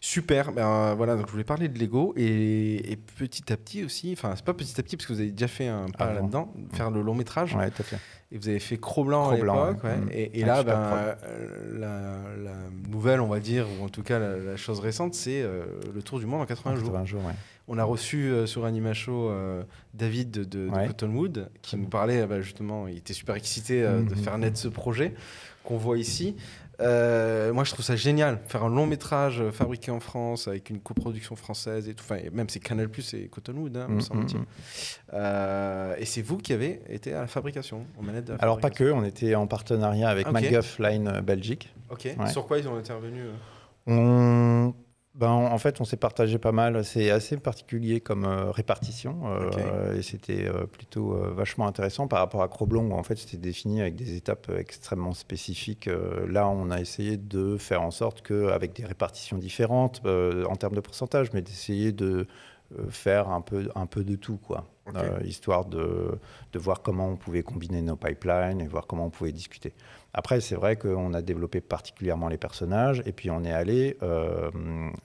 Super. 0.02 0.52
Ben, 0.52 0.94
voilà, 0.94 1.16
donc 1.16 1.26
je 1.26 1.32
voulais 1.32 1.44
parler 1.44 1.68
de 1.68 1.78
Lego 1.78 2.12
et, 2.16 2.92
et 2.92 2.96
petit 2.96 3.50
à 3.52 3.56
petit 3.56 3.84
aussi, 3.84 4.12
enfin, 4.12 4.34
c'est 4.36 4.44
pas 4.44 4.52
petit 4.54 4.78
à 4.78 4.82
petit 4.82 4.96
parce 4.96 5.06
que 5.06 5.12
vous 5.14 5.20
avez 5.20 5.30
déjà 5.30 5.48
fait 5.48 5.66
un 5.68 5.86
pas 5.88 6.04
Avant. 6.04 6.14
là-dedans, 6.20 6.54
faire 6.74 6.90
le 6.90 7.00
long 7.00 7.14
métrage. 7.14 7.54
Ouais, 7.54 7.70
tout 7.70 7.80
à 7.80 7.84
fait. 7.84 7.98
Et 8.32 8.38
vous 8.38 8.48
avez 8.48 8.60
fait 8.60 8.76
Cro-Blanc 8.76 9.30
à 9.30 9.34
l'époque. 9.36 9.82
ouais. 9.82 9.90
ouais. 9.90 9.96
Mm. 9.96 10.08
Et, 10.12 10.38
et 10.38 10.42
Ouais, 10.42 10.46
là, 10.48 10.56
super 10.58 10.76
ben, 10.78 11.16
euh, 11.24 11.78
la, 11.78 12.42
la 12.52 12.56
nouvelle, 12.88 13.20
on 13.20 13.28
va 13.28 13.40
dire, 13.40 13.66
ou 13.80 13.84
en 13.84 13.88
tout 13.88 14.02
cas 14.02 14.18
la, 14.18 14.36
la 14.36 14.56
chose 14.56 14.78
récente, 14.80 15.14
c'est 15.14 15.40
euh, 15.42 15.64
le 15.94 16.02
tour 16.02 16.18
du 16.20 16.26
monde 16.26 16.42
en 16.42 16.46
80 16.46 16.76
jours. 16.76 16.84
80 16.92 17.04
jours, 17.06 17.24
ouais. 17.24 17.32
On 17.66 17.78
a 17.78 17.84
reçu 17.84 18.32
sur 18.46 18.64
Anima 18.64 18.92
Show 18.94 19.30
David 19.94 20.30
de, 20.32 20.44
de- 20.44 20.66
de 20.66 20.70
Ouais. 20.70 20.88
Cottonwood 20.88 21.50
qui 21.62 21.76
nous 21.76 21.86
parlait 21.88 22.26
bah, 22.26 22.40
justement, 22.40 22.88
il 22.88 22.96
était 22.98 23.12
super 23.14 23.36
excité 23.36 23.82
de 23.82 23.88
Mhm. 24.00 24.16
faire 24.16 24.38
naître 24.38 24.58
ce 24.58 24.66
projet 24.68 25.14
qu'on 25.62 25.76
voit 25.76 25.96
ici. 25.96 26.34
Euh, 26.80 27.52
moi, 27.52 27.64
je 27.64 27.72
trouve 27.72 27.84
ça 27.84 27.94
génial, 27.96 28.38
faire 28.48 28.64
un 28.64 28.68
long 28.70 28.86
métrage 28.86 29.40
euh, 29.40 29.50
fabriqué 29.52 29.90
en 29.90 30.00
France 30.00 30.48
avec 30.48 30.70
une 30.70 30.80
coproduction 30.80 31.36
française 31.36 31.88
et 31.88 31.94
tout. 31.94 32.04
Enfin, 32.08 32.20
même 32.32 32.48
c'est 32.48 32.60
Canal 32.60 32.88
Plus 32.88 33.12
et 33.14 33.28
Cottonwood, 33.28 33.76
hein, 33.76 33.86
me 33.88 33.96
Mm, 33.96 34.00
semble-t-il. 34.00 34.38
mm, 34.38 34.42
mm. 34.42 34.46
Euh, 35.14 35.94
et 35.98 36.04
c'est 36.06 36.22
vous 36.22 36.38
qui 36.38 36.52
avez 36.52 36.80
été 36.88 37.12
à 37.12 37.20
la 37.22 37.26
fabrication, 37.26 37.84
aux 37.98 38.02
manettes 38.02 38.24
de 38.26 38.32
la 38.32 38.38
Alors, 38.38 38.58
pas 38.58 38.70
que, 38.70 38.90
on 38.90 39.04
était 39.04 39.34
en 39.34 39.46
partenariat 39.46 40.08
avec 40.08 40.26
Ok. 40.26 40.32
McGuff 40.34 40.78
Line 40.78 41.20
Belgique. 41.22 41.74
Ok. 41.90 42.08
Ouais. 42.18 42.30
Sur 42.30 42.46
quoi 42.46 42.58
ils 42.58 42.66
ont 42.68 42.76
intervenu 42.76 43.22
On... 43.86 44.72
Ben, 45.14 45.28
en 45.28 45.58
fait, 45.58 45.80
on 45.80 45.84
s'est 45.84 45.96
partagé 45.96 46.38
pas 46.38 46.52
mal. 46.52 46.84
C'est 46.84 47.10
assez 47.10 47.36
particulier 47.36 48.00
comme 48.00 48.24
euh, 48.24 48.50
répartition. 48.52 49.18
euh, 49.58 49.96
et 49.96 50.02
c'était 50.02 50.46
euh, 50.46 50.66
plutôt 50.66 51.10
vachement 51.34 51.66
intéressant 51.66 52.06
par 52.06 52.20
rapport 52.20 52.42
à 52.42 52.48
Cro-Blanc, 52.48 52.84
où 52.84 52.94
en 52.94 53.02
fait, 53.02 53.16
c'était 53.16 53.36
défini 53.36 53.80
avec 53.80 53.96
des 53.96 54.16
étapes 54.16 54.50
extrêmement 54.56 55.12
spécifiques. 55.12 55.90
Là, 56.28 56.48
on 56.48 56.70
a 56.70 56.80
essayé 56.80 57.16
de 57.16 57.56
faire 57.56 57.82
en 57.82 57.90
sorte 57.90 58.22
qu'avec 58.22 58.72
des 58.74 58.84
répartitions 58.84 59.36
différentes 59.36 60.00
en 60.06 60.56
termes 60.56 60.74
de 60.74 60.80
pourcentage, 60.80 61.32
mais 61.32 61.42
d'essayer 61.42 61.92
de 61.92 62.26
faire 62.88 63.28
un 63.30 63.40
peu, 63.40 63.68
un 63.74 63.86
peu 63.86 64.04
de 64.04 64.14
tout, 64.14 64.36
quoi. 64.36 64.66
Histoire 65.24 65.66
de, 65.66 66.18
de 66.52 66.58
voir 66.58 66.82
comment 66.82 67.08
on 67.08 67.16
pouvait 67.16 67.42
combiner 67.42 67.82
nos 67.82 67.96
pipelines 67.96 68.60
et 68.60 68.66
voir 68.66 68.86
comment 68.86 69.06
on 69.06 69.10
pouvait 69.10 69.32
discuter. 69.32 69.72
Après, 70.12 70.40
c'est 70.40 70.56
vrai 70.56 70.76
qu'on 70.76 71.14
a 71.14 71.22
développé 71.22 71.60
particulièrement 71.60 72.28
les 72.28 72.36
personnages, 72.38 73.02
et 73.06 73.12
puis 73.12 73.30
on 73.30 73.44
est 73.44 73.52
allé, 73.52 73.96
euh, 74.02 74.50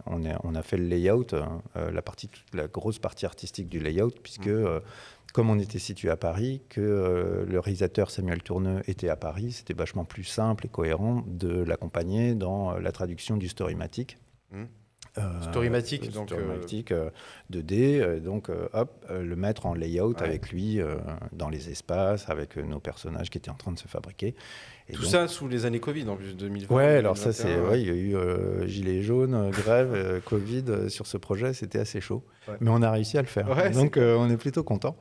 on, 0.08 0.24
est- 0.24 0.36
on 0.44 0.56
a 0.56 0.64
fait 0.64 0.78
le 0.78 0.86
layout, 0.88 1.34
euh, 1.34 1.92
la, 1.92 2.02
partie, 2.02 2.30
la 2.54 2.68
grosse 2.68 2.98
partie 2.98 3.26
artistique 3.26 3.70
du 3.70 3.80
layout, 3.80 4.12
puisque 4.24 4.48
euh, 4.48 4.80
comme 5.34 5.50
on 5.50 5.60
était 5.60 5.80
situé 5.80 6.10
à 6.10 6.16
Paris, 6.18 6.62
que 6.70 7.46
le 7.48 7.60
réalisateur 7.60 8.10
Samuel 8.10 8.42
Tourneux 8.42 8.82
était 8.88 9.10
à 9.10 9.16
Paris, 9.16 9.52
c'était 9.52 9.74
vachement 9.74 10.06
plus 10.06 10.24
simple 10.24 10.66
et 10.66 10.70
cohérent 10.70 11.24
de 11.28 11.50
l'accompagner 11.64 12.34
dans 12.36 12.78
la 12.80 12.92
traduction 12.92 13.38
du 13.38 13.48
Storymatic. 13.48 14.18
Mhm. 14.52 14.68
Euh, 15.18 15.42
Storymatic, 15.44 16.12
donc, 16.12 16.32
euh, 16.32 16.36
Storymatic, 16.36 16.92
euh, 16.92 17.10
2D, 17.50 18.02
euh, 18.02 18.20
donc 18.20 18.50
hop, 18.74 19.06
le 19.10 19.36
mettre 19.36 19.66
en 19.66 19.74
layout 19.74 20.14
Ouais. 20.16 20.24
avec 20.24 20.50
lui 20.52 20.80
dans 21.32 21.50
les 21.50 21.70
espaces, 21.70 22.30
avec 22.30 22.58
nos 22.58 22.80
personnages 22.80 23.30
qui 23.30 23.38
étaient 23.38 23.50
en 23.52 23.56
train 23.56 23.72
de 23.72 23.80
se 23.80 23.88
fabriquer. 23.88 24.36
Et 24.90 24.94
Tout 24.94 25.02
donc- 25.04 25.12
ça 25.12 25.28
sous 25.28 25.48
les 25.48 25.66
années 25.66 25.80
Covid 25.80 26.08
en 26.10 26.16
plus 26.16 26.36
2020. 26.36 26.76
Ouais, 26.76 26.98
alors 26.98 27.18
ça, 27.18 27.32
c'est, 27.34 27.46
2021, 27.56 27.72
ouais, 27.72 27.82
il 27.82 27.88
y 27.88 27.90
a 27.90 27.94
eu 27.94 28.16
euh, 28.16 28.68
gilets 28.68 29.02
jaunes, 29.02 29.34
euh, 29.34 29.50
grève, 29.50 29.94
euh, 29.96 30.20
Covid 30.24 30.66
euh, 30.68 30.90
sur 30.90 31.08
ce 31.08 31.18
projet, 31.18 31.54
c'était 31.54 31.80
assez 31.80 32.02
chaud. 32.02 32.24
Ouais. 32.48 32.56
Mais 32.60 32.70
on 32.70 32.82
a 32.84 32.92
réussi 32.92 33.18
à 33.18 33.22
le 33.22 33.28
faire. 33.28 33.50
Ouais, 33.50 33.72
Donc 33.72 33.98
on 33.98 34.30
est 34.30 34.38
plutôt 34.38 34.64
content. 34.64 34.96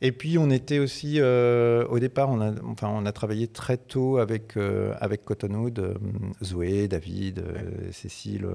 Et 0.00 0.12
puis 0.12 0.38
on 0.38 0.48
était 0.48 0.78
aussi, 0.78 1.20
au 1.20 1.98
départ, 1.98 2.30
on 2.30 2.40
a, 2.40 2.52
enfin, 2.64 2.88
on 2.88 3.04
a 3.04 3.10
travaillé 3.12 3.48
très 3.48 3.76
tôt 3.76 4.18
avec, 4.18 4.56
avec 5.00 5.24
Cottonwood, 5.24 5.98
Zoé, 6.42 6.86
David, 6.86 7.42
Cécile, 7.90 8.46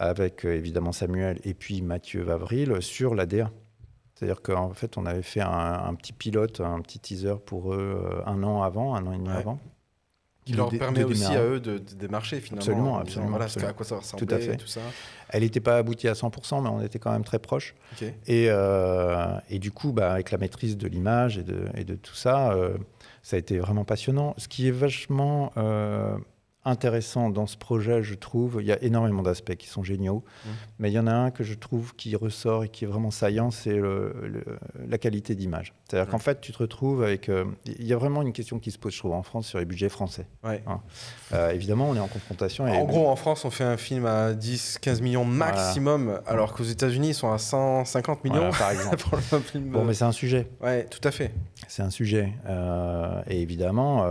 avec 0.00 0.44
euh, 0.44 0.54
évidemment 0.56 0.92
Samuel 0.92 1.38
et 1.44 1.54
puis 1.54 1.82
Mathieu 1.82 2.22
Vavril 2.22 2.76
sur 2.80 3.14
l'ADA. 3.14 3.50
C'est-à-dire 4.14 4.42
qu'en 4.42 4.72
fait, 4.74 4.98
on 4.98 5.06
avait 5.06 5.22
fait 5.22 5.40
un, 5.40 5.48
un 5.84 5.94
petit 5.94 6.12
pilote, 6.12 6.60
un 6.60 6.80
petit 6.80 6.98
teaser 6.98 7.36
pour 7.46 7.72
eux 7.74 8.02
euh, 8.04 8.20
un 8.26 8.42
an 8.42 8.62
avant, 8.62 8.94
un 8.94 9.06
an 9.06 9.12
et 9.12 9.16
demi 9.18 9.28
Ouais. 9.28 9.36
avant. 9.36 9.58
Qui 10.46 10.54
leur 10.54 10.70
permet 10.70 11.04
aussi 11.04 11.20
démarrer. 11.20 11.36
à 11.36 11.44
eux 11.44 11.60
de, 11.60 11.76
de 11.78 11.94
démarcher 11.94 12.40
finalement. 12.40 12.60
Absolument, 12.62 12.82
disant, 12.92 12.98
absolument, 13.00 13.30
Voilà, 13.30 13.44
absolument. 13.44 13.70
à 13.70 13.74
quoi 13.74 13.86
ça 13.86 13.96
ressemblait, 13.96 14.26
Tout 14.26 14.34
à 14.34 14.38
fait. 14.38 14.56
Tout 14.56 14.66
ça. 14.66 14.80
Elle 15.28 15.42
n'était 15.42 15.60
pas 15.60 15.76
aboutie 15.76 16.08
à 16.08 16.14
100%, 16.14 16.62
mais 16.62 16.68
on 16.70 16.80
était 16.80 16.98
quand 16.98 17.12
même 17.12 17.24
très. 17.24 17.38
Et, 18.26 18.46
euh, 18.48 19.38
et 19.50 19.58
du 19.58 19.70
coup, 19.70 19.92
bah, 19.92 20.12
avec 20.12 20.30
la 20.30 20.38
maîtrise 20.38 20.78
de 20.78 20.88
l'image 20.88 21.36
et 21.36 21.42
de, 21.42 21.66
et 21.76 21.84
de 21.84 21.94
tout 21.94 22.14
ça, 22.14 22.52
euh, 22.52 22.78
ça 23.22 23.36
a 23.36 23.38
été 23.38 23.58
vraiment 23.58 23.84
passionnant. 23.84 24.34
Ce 24.38 24.48
qui 24.48 24.66
est 24.66 24.72
vachement 24.72 25.52
euh, 25.58 26.16
intéressant 26.64 27.30
dans 27.30 27.46
ce 27.46 27.56
projet, 27.56 28.02
je 28.02 28.14
trouve, 28.14 28.58
il 28.60 28.66
y 28.66 28.72
a 28.72 28.82
énormément 28.82 29.22
d'aspects 29.22 29.54
qui 29.56 29.66
sont 29.66 29.82
géniaux, 29.82 30.22
Mhm. 30.44 30.52
mais 30.78 30.90
il 30.90 30.94
y 30.94 30.98
en 30.98 31.06
a 31.06 31.12
un 31.12 31.30
que 31.30 31.42
je 31.44 31.54
trouve 31.54 31.94
qui 31.96 32.14
ressort 32.16 32.64
et 32.64 32.68
qui 32.68 32.84
est 32.84 32.86
vraiment 32.86 33.10
saillant, 33.10 33.50
c'est 33.50 33.74
le- 33.74 34.14
le- 34.22 34.58
la 34.88 34.98
qualité 34.98 35.34
d'image. 35.34 35.72
C'est-à-dire 35.88 36.10
qu'en 36.10 36.18
fait, 36.18 36.40
tu 36.40 36.52
te 36.52 36.58
retrouves 36.58 37.02
avec... 37.02 37.28
euh, 37.28 37.44
Il 37.66 37.86
y 37.86 37.92
a 37.92 37.96
vraiment 37.96 38.20
une 38.22 38.32
question 38.32 38.58
qui 38.58 38.70
se 38.70 38.78
pose, 38.78 38.92
je 38.92 38.98
trouve, 38.98 39.12
en 39.12 39.22
France 39.22 39.46
sur 39.46 39.58
les 39.58 39.64
budgets 39.64 39.88
français. 39.88 40.26
Ouais. 40.44 40.62
Euh, 41.32 41.50
évidemment, 41.50 41.88
on 41.88 41.96
est 41.96 42.00
en 42.00 42.08
confrontation. 42.08 42.66
et- 42.68 42.72
En 42.76 42.84
gros, 42.84 43.08
en 43.08 43.16
France, 43.16 43.44
on 43.44 43.50
fait 43.50 43.64
un 43.64 43.76
film 43.76 44.04
à 44.06 44.34
10-15 44.34 45.00
millions 45.00 45.24
maximum, 45.24 46.20
alors 46.26 46.52
qu'aux 46.54 46.64
États-Unis, 46.64 47.08
ils 47.08 47.14
sont 47.14 47.32
à 47.32 47.38
150 47.38 48.22
millions 48.24 48.36
Voilà, 48.50 48.56
par 48.58 48.70
exemple. 48.70 48.96
pour 49.08 49.16
le 49.16 49.42
film. 49.42 49.70
Bon, 49.70 49.84
mais 49.84 49.94
c'est 49.94 50.04
un 50.04 50.12
sujet. 50.12 50.48
Ouais, 50.60 50.84
tout 50.84 51.00
à 51.04 51.10
fait. 51.10 51.32
C'est 51.68 51.82
un 51.82 51.90
sujet. 51.90 52.32
Euh, 52.46 53.22
et 53.28 53.40
évidemment, 53.40 54.04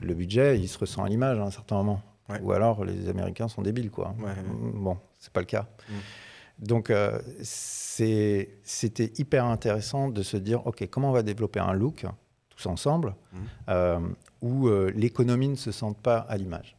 le 0.00 0.14
budget, 0.14 0.58
il 0.58 0.68
se 0.68 0.78
ressent 0.78 1.04
à 1.04 1.08
l'image 1.08 1.38
à 1.38 1.42
un 1.44 1.50
certain 1.50 1.76
moment. 1.76 2.02
Ouais. 2.28 2.40
Ou 2.42 2.52
alors, 2.52 2.84
les 2.84 3.08
Américains 3.08 3.48
sont 3.48 3.62
débiles, 3.62 3.90
quoi. 3.90 4.14
Ouais. 4.18 4.32
Bon, 4.74 4.96
c'est 5.18 5.32
pas 5.32 5.40
le 5.40 5.46
cas. 5.46 5.66
Mm. 5.88 5.92
Donc, 6.66 6.90
euh, 6.90 7.18
c'était 7.42 9.12
hyper 9.18 9.44
intéressant 9.44 10.08
de 10.08 10.22
se 10.22 10.36
dire, 10.36 10.66
OK, 10.66 10.86
comment 10.90 11.10
on 11.10 11.12
va 11.12 11.22
développer 11.22 11.60
un 11.60 11.72
look, 11.72 12.06
tous 12.50 12.66
ensemble, 12.66 13.14
Mm. 13.32 13.36
euh, 13.68 13.98
où 14.40 14.68
euh, 14.68 14.90
l'économie 14.94 15.48
ne 15.48 15.54
se 15.56 15.72
sente 15.72 15.98
pas 15.98 16.18
à 16.18 16.36
l'image. 16.36 16.73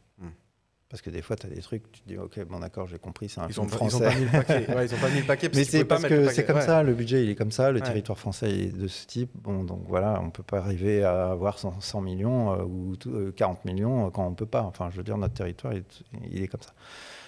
Parce 0.88 1.02
que 1.02 1.10
des 1.10 1.20
fois, 1.20 1.34
tu 1.34 1.46
as 1.48 1.50
des 1.50 1.60
trucs, 1.62 1.90
tu 1.90 2.00
te 2.00 2.08
dis, 2.08 2.16
OK, 2.16 2.38
bon, 2.44 2.60
d'accord, 2.60 2.86
j'ai 2.86 2.98
compris, 2.98 3.28
c'est 3.28 3.40
un 3.40 3.48
Ils 3.48 3.54
film 3.54 3.66
ont, 3.66 3.68
pas- 3.68 3.74
ils 3.82 3.90
français. 3.90 3.96
ont 3.96 4.08
pas 4.08 4.14
mis 4.14 4.24
le 4.24 4.30
paquet. 4.30 4.74
Ouais, 4.76 4.86
ils 4.86 4.94
ont 4.94 4.98
pas 4.98 5.08
mis 5.08 5.18
le 5.20 5.26
paquet 5.26 5.48
parce 5.48 5.58
Mais 5.58 5.64
c'est 5.64 5.84
parce 5.84 6.02
que 6.04 6.28
c'est 6.28 6.44
comme 6.46 6.56
Ouais. 6.56 6.62
ça, 6.62 6.82
le 6.84 6.94
budget 6.94 7.24
il 7.24 7.30
est 7.30 7.34
comme 7.34 7.50
ça, 7.50 7.72
le 7.72 7.80
Ouais. 7.80 7.86
territoire 7.86 8.16
français 8.18 8.50
est 8.50 8.76
de 8.78 8.86
ce 8.86 9.04
type. 9.04 9.30
Bon, 9.34 9.64
donc 9.64 9.80
voilà, 9.88 10.20
on 10.22 10.30
peut 10.30 10.44
pas 10.44 10.58
arriver 10.58 11.02
à 11.02 11.30
avoir 11.32 11.58
100, 11.58 11.80
100 11.80 12.00
millions 12.02 12.52
euh, 12.52 12.62
ou 12.62 12.94
tout- 12.94 13.10
euh, 13.10 13.32
40 13.34 13.64
millions 13.64 14.06
euh, 14.06 14.10
quand 14.10 14.24
on 14.26 14.34
peut 14.34 14.46
pas. 14.46 14.62
Enfin, 14.62 14.88
je 14.92 14.96
veux 14.98 15.02
dire, 15.02 15.18
notre 15.18 15.34
territoire 15.34 15.72
il, 15.74 15.82
il 16.30 16.40
est 16.42 16.46
comme 16.48 16.62
ça. 16.62 16.72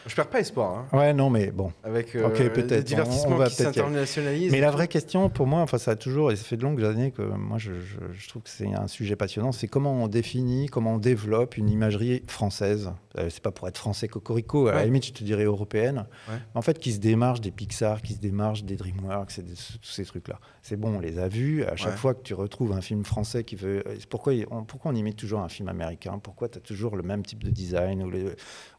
Je 0.08 0.14
perds 0.16 0.28
pas 0.28 0.40
espoir. 0.40 0.86
hein, 0.92 0.96
Ouais, 0.98 1.12
non, 1.14 1.30
mais 1.30 1.50
bon. 1.52 1.72
avec 1.84 2.16
euh, 2.16 2.26
Ok, 2.26 2.36
peut-être. 2.52 2.70
le 2.72 2.82
divertissement 2.82 3.32
On- 3.32 3.34
on 3.34 3.38
va 3.38 3.46
qui 3.48 3.56
peut-être 3.56 3.76
y 3.76 3.78
aller. 3.80 3.88
s'internationalise. 3.88 4.52
Mais 4.52 4.60
la 4.60 4.70
vraie 4.70 4.88
question 4.88 5.28
pour 5.28 5.46
moi, 5.46 5.60
enfin, 5.60 5.78
ça 5.78 5.92
a 5.92 5.96
toujours, 5.96 6.32
et 6.32 6.36
ça 6.36 6.44
fait 6.44 6.56
de 6.56 6.62
longues 6.62 6.82
années 6.84 7.10
que 7.12 7.22
moi 7.22 7.58
je, 7.58 7.72
je- 7.80 7.98
je 8.12 8.28
trouve 8.28 8.42
que 8.42 8.50
c'est 8.50 8.72
un 8.74 8.88
sujet 8.88 9.14
passionnant, 9.16 9.52
c'est 9.52 9.68
comment 9.68 9.92
on 10.02 10.08
définit, 10.08 10.66
comment 10.66 10.94
on 10.94 10.98
développe 10.98 11.56
une 11.56 11.68
imagerie 11.70 12.22
française. 12.26 12.90
Euh, 13.18 13.28
c'est 13.30 13.42
pas 13.42 13.50
pour 13.50 13.66
être 13.68 13.78
français 13.78 14.06
cocorico, 14.08 14.68
à 14.68 14.74
la 14.74 14.84
limite 14.84 15.06
je 15.06 15.12
te 15.12 15.24
dirais 15.24 15.44
européenne, 15.44 16.06
Ouais. 16.28 16.34
mais 16.36 16.58
en 16.58 16.62
fait 16.62 16.78
qui 16.78 16.92
se 16.92 16.98
démarche 16.98 17.40
des 17.40 17.50
Pixar, 17.50 18.00
qui 18.02 18.14
se 18.14 18.18
démarche 18.20 18.64
des 18.64 18.76
DreamWorks, 18.76 19.40
des- 19.40 19.52
tous 19.54 19.90
ces 19.90 20.04
trucs-là. 20.04 20.38
C'est 20.62 20.76
bon, 20.76 20.96
on 20.96 21.00
les 21.00 21.18
a 21.18 21.28
vus. 21.28 21.64
À 21.64 21.76
chaque 21.76 21.92
Ouais. 21.92 21.96
fois 21.98 22.14
que 22.14 22.22
tu 22.22 22.34
retrouves 22.34 22.72
un 22.72 22.80
film 22.80 23.04
français 23.04 23.44
qui 23.44 23.56
veut, 23.56 23.82
euh, 23.86 23.96
pourquoi 24.08 24.32
on, 24.50 24.64
pourquoi 24.64 24.90
on 24.92 24.94
imite 24.94 25.16
toujours 25.16 25.40
un 25.40 25.48
film 25.48 25.68
américain? 25.68 26.18
Pourquoi 26.22 26.48
tu 26.48 26.58
as 26.58 26.60
toujours 26.60 26.96
le 26.96 27.02
même 27.02 27.24
type 27.24 27.42
de 27.42 27.50
design 27.50 28.02
ou, 28.04 28.10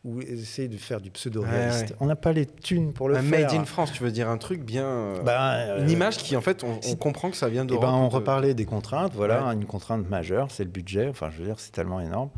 ou 0.05 0.21
essayer 0.21 0.67
de 0.69 0.77
faire 0.77 1.01
du 1.01 1.11
pseudo-réaliste 1.11 1.81
Ouais, 1.81 1.89
ouais. 1.91 1.95
On 1.99 2.05
n'a 2.05 2.15
pas 2.15 2.31
les 2.31 2.45
thunes 2.45 2.93
pour 2.93 3.09
le 3.09 3.17
un 3.17 3.21
faire. 3.21 3.49
made 3.51 3.59
in 3.59 3.65
France, 3.65 3.91
tu 3.91 4.01
veux 4.03 4.11
dire 4.11 4.29
un 4.29 4.37
truc 4.37 4.63
bien. 4.63 4.85
euh, 4.85 5.21
Ben, 5.23 5.51
euh, 5.53 5.83
une 5.83 5.89
image 5.89 6.17
qui, 6.17 6.37
en 6.37 6.41
fait, 6.41 6.63
on, 6.63 6.95
comprend 6.95 7.29
que 7.29 7.35
ça 7.37 7.49
vient 7.49 7.63
eh 7.63 7.67
d'Europe. 7.67 7.83
ben, 7.85 7.91
on 7.93 8.07
de- 8.07 8.13
reparlait 8.13 8.53
des 8.53 8.65
contraintes. 8.65 9.13
Voilà, 9.13 9.47
Ouais. 9.47 9.53
une 9.53 9.65
contrainte 9.65 10.09
majeure, 10.09 10.51
c'est 10.51 10.63
le 10.63 10.69
budget. 10.69 11.07
Enfin, 11.09 11.29
je 11.31 11.37
veux 11.39 11.45
dire, 11.45 11.59
c'est 11.59 11.71
tellement 11.73 11.99
énorme. 11.99 12.29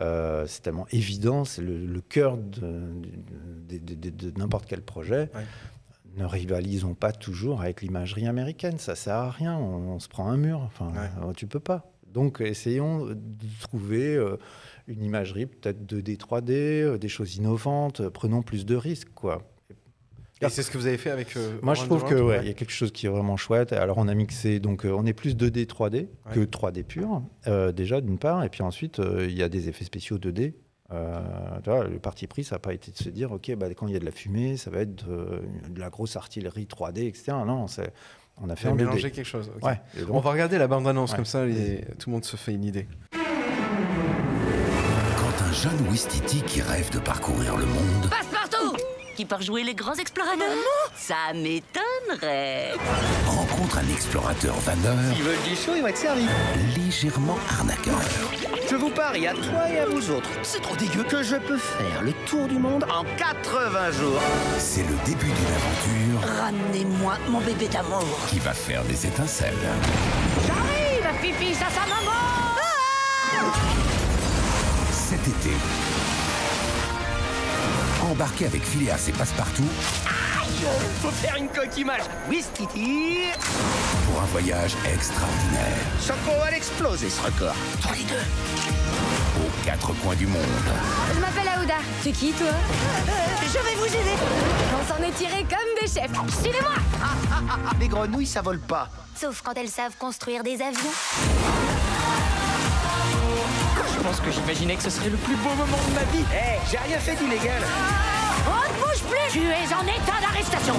Euh, 0.00 0.46
c'est 0.46 0.62
tellement 0.62 0.86
évident, 0.90 1.44
c'est 1.44 1.60
le, 1.62 1.84
le 1.86 2.00
cœur 2.00 2.38
de, 2.38 2.60
de- 3.68 3.78
de- 3.78 3.94
de- 4.10 4.30
de 4.30 4.38
n'importe 4.38 4.64
quel 4.66 4.80
projet. 4.80 5.30
Ouais. 5.34 5.44
Ne 6.16 6.24
rivalisons 6.24 6.94
pas 6.94 7.12
toujours 7.12 7.60
avec 7.60 7.82
l'imagerie 7.82 8.26
américaine, 8.26 8.78
ça 8.78 8.94
sert 8.94 9.14
à 9.16 9.30
rien. 9.30 9.54
On, 9.56 9.92
on 9.94 9.98
se 9.98 10.08
prend 10.08 10.28
un 10.28 10.36
mur. 10.38 10.60
Enfin, 10.60 10.88
Ouais. 10.88 11.28
euh, 11.28 11.32
tu 11.34 11.46
peux 11.46 11.60
pas. 11.60 11.90
Donc, 12.12 12.40
essayons 12.42 13.06
de 13.06 13.14
trouver 13.60 14.14
euh, 14.16 14.36
une 14.88 15.02
imagerie 15.02 15.46
peut-être 15.46 15.84
2D, 15.86 16.16
3D, 16.18 16.50
euh, 16.52 16.98
des 16.98 17.08
choses 17.08 17.36
innovantes. 17.36 18.00
euh, 18.00 18.10
Prenons 18.10 18.42
plus 18.42 18.66
de 18.66 18.74
risques, 18.76 19.12
quoi. 19.14 19.42
Et 20.44 20.48
c'est 20.48 20.64
ce 20.64 20.72
que 20.72 20.78
vous 20.78 20.86
avez 20.88 20.98
fait 20.98 21.10
avec. 21.10 21.36
euh, 21.36 21.58
Moi, 21.62 21.74
je 21.74 21.84
trouve 21.84 22.02
the 22.04 22.08
que 22.08 22.14
World, 22.14 22.28
ouais, 22.30 22.38
il 22.42 22.48
y 22.48 22.50
a 22.50 22.54
quelque 22.54 22.72
chose 22.72 22.90
qui 22.90 23.06
est 23.06 23.08
vraiment 23.08 23.36
chouette. 23.36 23.72
Alors, 23.72 23.98
on 23.98 24.08
a 24.08 24.14
mixé, 24.14 24.58
donc 24.58 24.84
euh, 24.84 24.90
on 24.90 25.06
est 25.06 25.12
plus 25.12 25.36
2D, 25.36 25.66
3D 25.66 26.08
que 26.32 26.40
Ouais. 26.40 26.46
3D 26.46 26.82
pur, 26.82 27.22
euh, 27.46 27.70
déjà 27.70 28.00
d'une 28.00 28.18
part, 28.18 28.42
et 28.42 28.48
puis 28.48 28.62
ensuite 28.62 29.00
il 29.20 29.30
y 29.36 29.42
a 29.44 29.48
des 29.48 29.68
effets 29.68 29.84
spéciaux 29.84 30.18
2D. 30.18 30.54
Euh, 30.92 31.20
tu 31.62 31.70
vois, 31.70 31.84
le 31.86 31.98
parti 32.00 32.26
pris, 32.26 32.42
ça 32.44 32.56
n'a 32.56 32.58
pas 32.58 32.74
été 32.74 32.90
de 32.90 32.96
se 32.98 33.08
dire, 33.08 33.30
ok, 33.32 33.54
bah, 33.54 33.72
quand 33.72 33.86
il 33.86 33.92
y 33.94 33.96
a 33.96 34.00
de 34.00 34.04
la 34.04 34.10
fumée, 34.10 34.56
ça 34.56 34.68
va 34.70 34.80
être 34.80 35.06
de, 35.08 35.42
de 35.70 35.80
la 35.80 35.88
grosse 35.90 36.16
artillerie 36.16 36.66
3D, 36.66 37.06
etc. 37.06 37.32
Non, 37.46 37.66
c'est- 37.68 37.92
on 38.38 38.50
a 38.50 38.56
fait 38.56 38.68
en 38.68 38.72
2D. 38.74 38.78
mélangé 38.78 39.10
quelque 39.12 39.24
chose. 39.24 39.48
donc, 39.62 40.10
On 40.10 40.18
va 40.20 40.32
regarder 40.32 40.58
la 40.58 40.66
bande-annonce 40.66 41.14
comme 41.14 41.24
ça, 41.24 41.46
les- 41.46 41.82
tout 41.98 42.10
le 42.10 42.14
monde 42.14 42.24
se 42.24 42.36
fait 42.36 42.52
une 42.52 42.64
idée. 42.64 42.88
Un 45.52 45.54
jeune 45.54 45.86
Ouistiti 45.90 46.40
qui 46.46 46.62
rêve 46.62 46.88
de 46.92 46.98
parcourir 46.98 47.58
le 47.58 47.66
monde 47.66 48.08
Passe-partout 48.08 48.74
Qui 49.16 49.26
part 49.26 49.42
jouer 49.42 49.62
les 49.62 49.74
grands 49.74 49.92
explorateurs 49.96 50.46
Ça 50.96 51.34
m'étonnerait. 51.34 52.72
rencontre 53.26 53.76
un 53.76 53.92
explorateur 53.92 54.54
vanneur 54.60 54.96
Ils 55.14 55.22
veulent 55.22 55.42
du 55.46 55.54
chaud, 55.54 55.72
ils 55.76 55.82
vont 55.82 55.88
être 55.88 55.98
servis. 55.98 56.26
légèrement 56.74 57.36
arnaqueur. 57.50 58.00
Je 58.70 58.76
vous 58.76 58.88
parie 58.88 59.26
à 59.26 59.34
toi 59.34 59.68
et 59.70 59.80
à 59.80 59.86
vous 59.86 60.10
autres. 60.12 60.30
C'est 60.42 60.62
trop 60.62 60.74
dégueu 60.76 61.02
que 61.04 61.22
je 61.22 61.36
peux 61.36 61.58
faire 61.58 62.00
le 62.00 62.14
tour 62.26 62.48
du 62.48 62.56
monde 62.58 62.84
en 62.84 63.04
80 63.18 63.90
jours. 63.90 64.22
C'est 64.58 64.88
le 64.88 64.96
début 65.04 65.26
d'une 65.26 65.54
aventure 65.54 66.40
Ramenez-moi 66.40 67.18
mon 67.28 67.40
bébé 67.42 67.68
d'amour. 67.68 68.18
qui 68.30 68.38
va 68.38 68.54
faire 68.54 68.82
des 68.84 69.06
étincelles. 69.06 69.52
J'arrive, 70.46 71.20
pipi, 71.20 71.52
ça, 71.54 71.66
ça, 71.68 71.82
maman 71.82 72.16
Cet 75.24 75.36
été, 75.36 75.50
embarqué 78.10 78.46
avec 78.46 78.64
Phileas 78.64 79.04
et 79.08 79.12
Passepartout 79.12 79.68
Faut 81.00 81.10
faire 81.10 81.36
une 81.36 81.48
coquimage. 81.48 82.00
Whisky. 82.28 82.66
pour 84.06 84.20
un 84.22 84.26
voyage 84.26 84.74
extraordinaire 84.92 85.78
Choco, 86.04 86.32
elle 86.48 86.54
explosé 86.54 87.08
ce 87.08 87.20
record. 87.22 87.54
Tous 87.80 87.92
les 87.92 88.04
deux. 88.04 88.14
aux 89.38 89.64
quatre 89.64 89.92
coins 90.00 90.16
du 90.16 90.26
monde. 90.26 90.42
Je 91.14 91.20
m'appelle 91.20 91.48
Aouda. 91.56 91.76
C'est 92.02 92.12
qui, 92.12 92.32
toi? 92.32 92.48
Je 93.42 93.58
vais 93.58 93.74
vous 93.76 93.86
aider. 93.86 94.16
On 94.74 94.92
s'en 94.92 95.02
est 95.04 95.12
tiré 95.12 95.44
comme 95.48 95.80
des 95.80 95.86
chefs. 95.86 96.10
Suivez-moi 96.42 96.74
Les 97.80 97.88
grenouilles, 97.88 98.26
ça 98.26 98.42
vole 98.42 98.60
pas. 98.60 98.88
Sauf 99.14 99.40
quand 99.42 99.54
elles 99.54 99.68
savent 99.68 99.96
construire 99.98 100.42
des 100.42 100.54
avions. 100.54 101.61
Je 104.02 104.08
pense 104.08 104.18
que 104.18 104.32
j'imaginais 104.32 104.74
que 104.74 104.82
ce 104.82 104.90
serait 104.90 105.10
le 105.10 105.16
plus 105.16 105.36
beau 105.36 105.50
moment 105.50 105.78
de 105.88 105.94
ma 105.94 106.02
vie. 106.10 106.24
Hé, 106.34 106.58
j'ai 106.68 106.76
rien 106.76 106.98
fait 106.98 107.14
d'illégal. 107.14 107.62
On 108.48 108.50
ne 108.50 108.80
bouge 108.80 109.00
plus 109.08 109.30
Tu 109.30 109.38
es 109.46 109.72
en 109.72 109.82
état 109.82 110.20
d'arrestation 110.20 110.74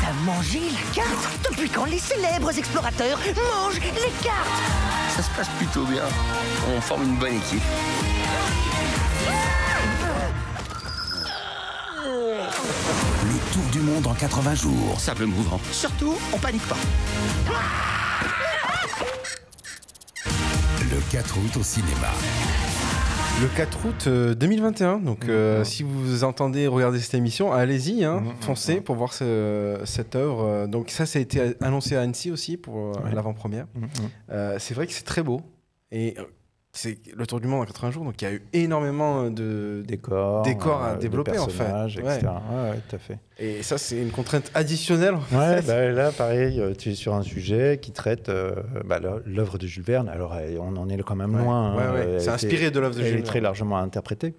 Ça 0.00 0.12
Manger 0.24 0.70
la 0.70 0.94
carte 0.94 1.50
Depuis 1.50 1.68
quand 1.68 1.84
les 1.84 1.98
célèbres 1.98 2.56
explorateurs 2.56 3.18
mangent 3.18 3.80
les 3.80 4.24
cartes? 4.24 4.62
Ça 5.14 5.22
se 5.22 5.30
passe 5.36 5.48
plutôt 5.58 5.84
bien. 5.84 6.04
On 6.74 6.80
forme 6.80 7.02
une 7.02 7.16
bonne 7.16 7.34
équipe. 7.34 7.62
Le 12.12 13.52
tour 13.54 13.62
du 13.72 13.80
monde 13.80 14.06
en 14.06 14.12
80 14.14 14.54
jours. 14.54 15.00
Simple 15.00 15.24
mouvant. 15.24 15.58
Surtout, 15.70 16.14
on 16.34 16.38
panique 16.38 16.66
pas. 16.68 16.76
Le 20.26 21.10
4 21.10 21.38
août 21.38 21.56
au 21.58 21.62
cinéma. 21.62 22.08
Le 23.40 23.48
4 23.56 23.86
août 23.86 24.04
euh, 24.08 24.34
2021. 24.34 24.98
Donc, 24.98 25.24
euh, 25.24 25.64
si 25.64 25.82
vous 25.82 26.22
entendez 26.22 26.66
regarder 26.66 27.00
cette 27.00 27.14
émission, 27.14 27.50
allez-y, 27.50 28.04
hein, 28.04 28.22
foncez 28.42 28.82
pour 28.82 28.96
voir 28.96 29.14
ce- 29.14 29.80
cette 29.86 30.14
œuvre. 30.14 30.66
Donc, 30.66 30.90
ça, 30.90 31.06
ça 31.06 31.18
a 31.18 31.22
été 31.22 31.54
annoncé 31.62 31.96
à 31.96 32.02
Annecy 32.02 32.30
aussi 32.30 32.58
pour 32.58 32.76
euh, 32.76 32.92
Ouais. 33.04 33.14
l'avant-première. 33.14 33.66
Mhm. 33.74 33.88
Euh, 34.32 34.56
c'est 34.58 34.74
vrai 34.74 34.86
que 34.86 34.92
c'est 34.92 35.04
très 35.04 35.22
beau. 35.22 35.40
Et 35.90 36.14
euh, 36.18 36.24
c'est 36.74 36.98
le 37.14 37.26
tour 37.26 37.38
du 37.38 37.46
monde 37.48 37.60
en 37.60 37.64
80 37.66 37.90
jours. 37.90 38.04
Donc, 38.04 38.20
il 38.22 38.24
y 38.24 38.28
a 38.28 38.32
eu 38.32 38.42
énormément 38.54 39.28
de. 39.30 39.82
Décors, 39.86 40.42
Décors 40.42 40.82
à 40.82 40.90
euh, 40.92 40.96
développer, 40.96 41.38
en 41.38 41.46
fait. 41.48 41.64
Ouais. 41.70 41.86
etc. 42.16 42.26
Ouais, 42.50 42.70
ouais, 42.70 42.80
tout 42.88 42.96
à 42.96 42.98
fait. 42.98 43.18
Et 43.38 43.62
ça, 43.62 43.76
c'est 43.76 43.98
une 44.00 44.10
contrainte 44.10 44.50
additionnelle. 44.54 45.16
Ouais, 45.32 45.60
bah, 45.62 45.88
là, 45.90 46.10
pareil, 46.12 46.58
euh, 46.60 46.72
tu 46.74 46.90
es 46.90 46.94
sur 46.94 47.12
un 47.14 47.22
sujet 47.22 47.78
qui 47.82 47.92
traite 47.92 48.30
euh, 48.30 48.54
bah, 48.86 48.98
l'œ- 49.00 49.22
l'œuvre 49.26 49.58
de 49.58 49.66
Jules 49.66 49.84
Verne. 49.84 50.08
Alors, 50.08 50.34
elle- 50.34 50.58
on 50.58 50.74
en 50.76 50.88
est 50.88 51.02
quand 51.02 51.16
même 51.16 51.36
loin. 51.36 51.76
Hein. 51.76 51.94
Elle 51.98 52.20
C'est 52.22 52.30
inspiré 52.30 52.70
de 52.70 52.80
l'œuvre 52.80 52.94
de 52.94 53.00
Elle 53.02 53.06
Jules 53.08 53.18
est 53.18 53.22
très 53.22 53.34
Verne. 53.34 53.44
largement 53.44 53.76
interprétée 53.76 54.34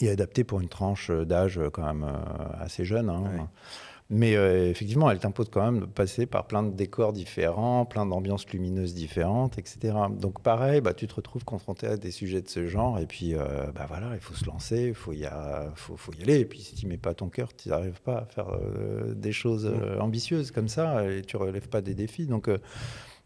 et 0.00 0.10
adaptée 0.10 0.42
pour 0.42 0.60
une 0.60 0.68
tranche 0.68 1.12
d'âge 1.12 1.58
euh, 1.58 1.70
quand 1.70 1.84
même 1.86 2.02
euh, 2.04 2.64
assez 2.64 2.84
jeune. 2.84 3.08
hein. 3.08 3.22
Mais 4.08 4.36
euh, 4.36 4.70
effectivement, 4.70 5.10
elle 5.10 5.18
t'impose 5.18 5.48
quand 5.50 5.64
même 5.64 5.80
de 5.80 5.84
passer 5.84 6.26
par 6.26 6.46
plein 6.46 6.62
de 6.62 6.70
décors 6.70 7.12
différents, 7.12 7.84
plein 7.84 8.06
d'ambiances 8.06 8.48
lumineuses 8.50 8.94
différentes, 8.94 9.58
etc. 9.58 9.94
Donc 10.10 10.40
pareil, 10.42 10.80
bah, 10.80 10.94
tu 10.94 11.08
te 11.08 11.14
retrouves 11.16 11.44
confronté 11.44 11.88
à 11.88 11.96
des 11.96 12.12
sujets 12.12 12.40
de 12.40 12.48
ce 12.48 12.68
genre, 12.68 13.00
et 13.00 13.06
puis 13.06 13.34
euh, 13.34 13.66
bah, 13.74 13.86
voilà, 13.88 14.10
il 14.14 14.20
faut 14.20 14.34
se 14.34 14.44
lancer, 14.46 14.88
il 14.88 14.94
faut, 14.94 15.12
y 15.12 15.26
a- 15.26 15.72
faut, 15.74 15.96
faut 15.96 16.12
y 16.12 16.22
aller. 16.22 16.38
Et 16.38 16.44
puis 16.44 16.60
si 16.60 16.76
tu 16.76 16.86
mets 16.86 16.98
pas 16.98 17.14
ton 17.14 17.28
cœur, 17.28 17.48
tu 17.56 17.68
n'arrives 17.68 18.00
pas 18.00 18.18
à 18.18 18.24
faire 18.26 18.48
euh, 18.50 19.12
des 19.12 19.32
choses 19.32 19.66
euh, 19.66 19.98
ambitieuses 19.98 20.52
comme 20.52 20.68
ça, 20.68 21.10
et 21.10 21.22
tu 21.22 21.36
relèves 21.36 21.68
pas 21.68 21.80
des 21.80 21.94
défis. 21.94 22.26
Donc 22.26 22.48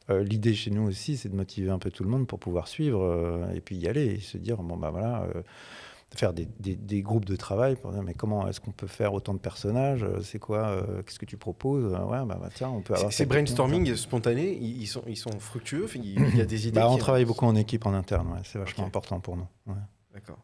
l'idée 0.09 0.55
chez 0.55 0.70
nous 0.72 0.89
aussi, 0.89 1.16
c'est 1.16 1.28
de 1.28 1.37
motiver 1.37 1.70
un 1.70 1.78
peu 1.78 1.91
tout 1.91 2.03
le 2.03 2.11
monde 2.11 2.26
pour 2.26 2.41
pouvoir 2.41 2.66
suivre, 2.68 3.47
et 3.55 3.61
puis 3.61 3.76
y 3.76 3.87
aller, 3.87 4.07
et 4.14 4.20
se 4.20 4.39
dire, 4.39 4.57
bon 4.57 4.76
bah 4.76 4.91
voilà... 4.91 5.22
euh, 5.37 5.43
faire 6.16 6.32
des, 6.32 6.46
des- 6.58 6.74
des 6.76 7.02
groupes 7.02 7.24
de 7.24 7.36
travail 7.36 7.76
pour 7.76 7.92
dire 7.92 8.02
mais 8.02 8.14
comment 8.14 8.48
est-ce 8.48 8.61
qu'on 8.61 8.72
peut 8.72 8.86
faire 8.88 9.14
autant 9.14 9.32
de 9.32 9.38
personnages 9.38 10.02
euh, 10.02 10.20
c'est 10.22 10.38
quoi 10.40 10.66
euh, 10.68 11.02
qu'est-ce 11.02 11.18
que 11.18 11.24
tu 11.26 11.36
proposes 11.36 11.92
Euh, 11.94 11.98
ouais 12.04 12.24
bah, 12.26 12.36
bah, 12.40 12.48
tiens 12.52 12.68
on 12.70 12.80
peut 12.80 12.94
avoir 12.94 13.12
Ces 13.12 13.18
cette 13.18 13.28
brainstorming 13.28 13.94
spontanés, 13.94 14.52
ils 14.61 14.82
ils 14.82 14.86
sont, 14.86 15.02
ils 15.06 15.16
sont 15.16 15.38
fructueux. 15.38 15.86
Il 15.94 16.36
y 16.36 16.40
a 16.40 16.44
des 16.44 16.66
idées. 16.68 16.80
bah, 16.80 16.88
on 16.90 16.96
travaille 16.98 17.24
beaucoup 17.24 17.46
en 17.46 17.54
équipe 17.54 17.86
en 17.86 17.94
interne 17.94 18.28
ouais, 18.32 18.40
c'est 18.44 18.58
vachement 18.58 18.86
important 18.86 19.20
pour 19.20 19.36
nous 19.36 19.46
ouais. 19.68 19.74
D'accord. 20.12 20.38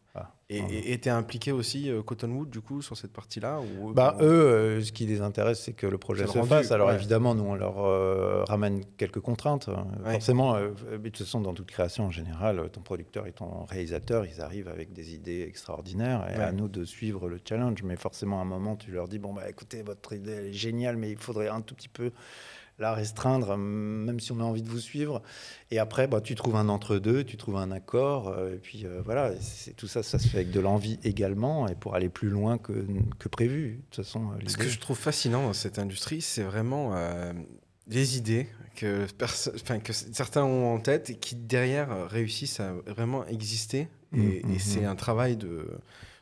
Et 0.49 0.97
t'es 0.99 1.09
impliqué 1.09 1.51
aussi 1.51 1.89
euh, 1.91 2.01
Cottonwood 2.01 2.49
du 2.49 2.61
coup 2.61 2.81
sur 2.81 2.95
cette 2.95 3.11
partie-là 3.11 3.59
ou 3.59 3.91
Bah, 3.93 4.15
eux, 4.21 4.23
euh, 4.25 4.81
ce 4.81 4.93
qui 4.93 5.05
les 5.05 5.19
intéresse, 5.19 5.61
c'est 5.61 5.73
que 5.73 5.85
le 5.85 5.97
projet 5.97 6.25
se 6.25 6.31
rendu, 6.37 6.47
fasse. 6.47 6.71
Alors 6.71 6.87
ouais. 6.87 6.95
évidemment, 6.95 7.35
nous, 7.35 7.43
on 7.43 7.55
leur 7.55 7.79
euh, 7.83 8.45
ramène 8.45 8.85
quelques 8.95 9.19
contraintes. 9.19 9.67
Euh, 9.67 9.73
Ouais. 10.05 10.13
Forcément, 10.13 10.55
euh, 10.55 10.69
mais 10.91 10.97
de 10.97 11.03
toute 11.09 11.25
façon, 11.25 11.41
dans 11.41 11.53
toute 11.53 11.69
création 11.69 12.05
en 12.05 12.11
général, 12.11 12.59
euh, 12.59 12.67
ton 12.69 12.79
producteur 12.79 13.27
et 13.27 13.33
ton 13.33 13.65
réalisateur, 13.65 14.25
ils 14.25 14.39
arrivent 14.39 14.69
avec 14.69 14.93
des 14.93 15.13
idées 15.13 15.41
extraordinaires 15.45 16.25
et 16.33 16.37
Ouais. 16.37 16.43
à 16.43 16.53
nous 16.53 16.69
de 16.69 16.85
suivre 16.85 17.27
le 17.27 17.39
challenge. 17.43 17.83
Mais 17.83 17.97
forcément, 17.97 18.39
à 18.39 18.43
un 18.43 18.45
moment, 18.45 18.77
tu 18.77 18.91
leur 18.91 19.09
dis, 19.09 19.19
bon, 19.19 19.33
bah 19.33 19.49
écoutez, 19.49 19.81
votre 19.83 20.13
idée 20.13 20.31
elle 20.31 20.45
est 20.45 20.53
géniale, 20.53 20.95
mais 20.95 21.11
il 21.11 21.17
faudrait 21.17 21.49
un 21.49 21.59
tout 21.59 21.75
petit 21.75 21.89
peu 21.89 22.11
la 22.79 22.93
restreindre, 22.93 23.51
euh, 23.51 23.57
même 23.57 24.19
si 24.19 24.31
on 24.31 24.39
a 24.39 24.43
envie 24.43 24.61
de 24.61 24.69
vous 24.69 24.79
suivre. 24.79 25.21
Et 25.71 25.79
après, 25.79 26.07
bah, 26.07 26.21
tu 26.21 26.35
trouves 26.35 26.55
un 26.55 26.69
entre-deux, 26.69 27.23
tu 27.23 27.35
trouves 27.37 27.57
un 27.57 27.71
accord. 27.71 28.27
euh, 28.29 28.53
et 28.55 28.57
puis 28.57 28.85
euh, 28.85 29.01
voilà, 29.03 29.31
c'est, 29.41 29.75
tout 29.75 29.87
ça, 29.87 30.03
ça 30.03 30.19
se 30.19 30.27
fait 30.27 30.37
avec 30.37 30.51
de 30.51 30.59
l'envie 30.59 30.99
également 31.03 31.67
et 31.67 31.75
pour 31.75 31.95
aller 31.95 32.09
plus 32.09 32.29
loin 32.29 32.57
que, 32.57 32.85
que 33.19 33.29
prévu. 33.29 33.71
De 33.71 33.81
toute 33.95 34.05
façon, 34.05 34.29
euh, 34.31 34.35
Ce 34.41 34.45
l'idée- 34.45 34.63
que 34.65 34.69
je 34.69 34.79
trouve 34.79 34.97
fascinant 34.97 35.41
dans 35.43 35.53
cette 35.53 35.79
industrie, 35.79 36.21
c'est 36.21 36.43
vraiment 36.43 36.91
euh, 36.95 37.33
les 37.87 38.17
idées 38.17 38.47
que, 38.75 39.07
perso- 39.17 39.51
enfin, 39.55 39.79
que 39.79 39.91
certains 39.93 40.43
ont 40.43 40.73
en 40.75 40.79
tête 40.79 41.09
et 41.09 41.15
qui 41.15 41.35
derrière 41.35 42.07
réussissent 42.09 42.59
à 42.59 42.73
vraiment 42.85 43.25
exister. 43.25 43.87
Et, 44.15 44.37
et 44.39 44.43
mhm. 44.45 44.59
c'est 44.59 44.85
un 44.85 44.95
travail 44.95 45.35
de, 45.35 45.67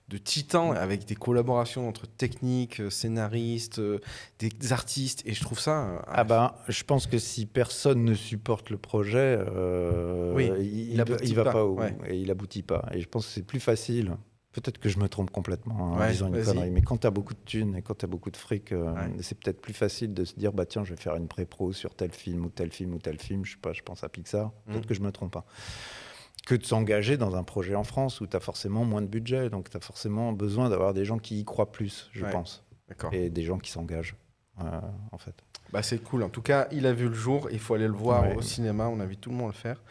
de 0.08 0.18
titan 0.18 0.72
avec 0.72 1.06
des 1.06 1.16
collaborations 1.16 1.88
entre 1.90 2.06
techniques, 2.08 2.80
euh, 2.80 2.90
scénaristes, 2.92 3.80
euh, 3.80 4.00
des 4.40 4.52
artistes. 4.72 5.24
Et 5.26 5.34
je 5.34 5.42
trouve 5.42 5.60
ça. 5.60 5.86
euh, 5.88 6.00
Ah 6.08 6.24
bah, 6.24 6.64
je 6.68 6.84
pense 6.84 7.08
que 7.08 7.18
si 7.18 7.46
personne 7.48 8.04
ne 8.04 8.14
supporte 8.14 8.70
le 8.70 8.78
projet, 8.78 9.38
euh, 9.40 10.34
Oui, 10.36 10.52
il, 10.60 10.92
il 11.24 11.36
va 11.36 11.44
pas, 11.44 11.52
pas, 11.54 11.66
au 11.66 11.74
ouais. 11.80 11.96
et 12.08 12.18
il 12.18 12.30
aboutit 12.30 12.62
pas. 12.62 12.86
Et 12.94 13.02
je 13.02 13.08
pense 13.08 13.26
que 13.26 13.32
c'est 13.34 13.46
plus 13.46 13.60
facile. 13.60 14.16
Peut-être 14.52 14.78
que 14.78 14.88
je 14.88 15.00
me 15.00 15.10
trompe 15.10 15.32
complètement 15.32 15.76
hein, 15.80 15.98
en 15.98 16.00
Ouais, 16.00 16.12
disant 16.14 16.28
une 16.34 16.42
connerie, 16.42 16.72
mais 16.72 16.82
quand 16.82 16.96
tu 16.98 17.08
as 17.08 17.12
beaucoup 17.12 17.34
de 17.34 17.40
thunes 17.44 17.76
et 17.76 17.82
quand 17.82 17.96
tu 17.98 18.06
as 18.06 18.08
beaucoup 18.08 18.32
de 18.32 18.38
fric, 18.38 18.72
euh, 18.72 18.94
Ouais. 18.94 19.12
c'est 19.20 19.38
peut-être 19.38 19.60
plus 19.60 19.74
facile 19.74 20.14
de 20.14 20.24
se 20.24 20.34
dire 20.36 20.54
bah 20.54 20.66
tiens, 20.66 20.86
je 20.86 20.94
vais 20.94 21.02
faire 21.02 21.16
une 21.18 21.28
pré-pro 21.28 21.74
sur 21.74 21.94
tel 21.94 22.12
film 22.12 22.46
ou 22.46 22.50
tel 22.50 22.72
film 22.72 22.94
ou 22.94 23.00
tel 23.00 23.20
film. 23.20 23.44
Je 23.44 23.52
sais 23.54 23.58
pas, 23.62 23.74
je 23.74 23.82
pense 23.82 24.04
à 24.06 24.08
Pixar. 24.10 24.52
Peut-être 24.68 24.84
Mhm. 24.84 24.86
que 24.86 24.94
je 24.94 25.02
me 25.02 25.12
trompe 25.12 25.34
pas. 25.34 25.46
Que 26.46 26.56
de 26.56 26.64
s'engager 26.64 27.18
dans 27.18 27.36
un 27.36 27.44
projet 27.44 27.76
en 27.76 27.84
France 27.84 28.22
où 28.22 28.28
tu 28.28 28.36
as 28.38 28.40
forcément 28.40 28.86
moins 28.86 29.02
de 29.02 29.08
budget, 29.08 29.50
donc 29.50 29.70
tu 29.70 29.78
as 29.78 29.80
forcément 29.80 30.32
besoin 30.32 30.70
d'avoir 30.70 30.94
des 30.94 31.04
gens 31.06 31.18
qui 31.18 31.40
y 31.40 31.46
croient 31.46 31.72
plus, 31.72 32.10
je 32.14 32.24
Ouais. 32.24 32.32
pense, 32.32 32.64
et 33.12 33.30
des 33.32 33.44
gens 33.44 33.58
qui 33.58 33.72
s'engagent, 33.72 34.16
euh, 34.62 34.80
en 35.12 35.18
fait. 35.18 35.34
Bah, 35.74 35.82
c'est 35.82 35.98
cool. 35.98 36.22
En 36.24 36.30
tout 36.30 36.44
cas, 36.44 36.68
il 36.72 36.86
a 36.86 36.94
vu 36.94 37.08
le 37.10 37.16
jour. 37.16 37.50
Il 37.52 37.60
faut 37.60 37.74
aller 37.74 37.88
le 37.88 37.94
voir 37.94 38.22
Ouais. 38.24 38.36
au 38.36 38.42
cinéma. 38.42 38.88
On 38.88 39.00
invite 39.00 39.20
tout 39.20 39.32
le 39.32 39.36
monde 39.36 39.48
à 39.50 39.52
le 39.54 39.58
faire. 39.58 39.82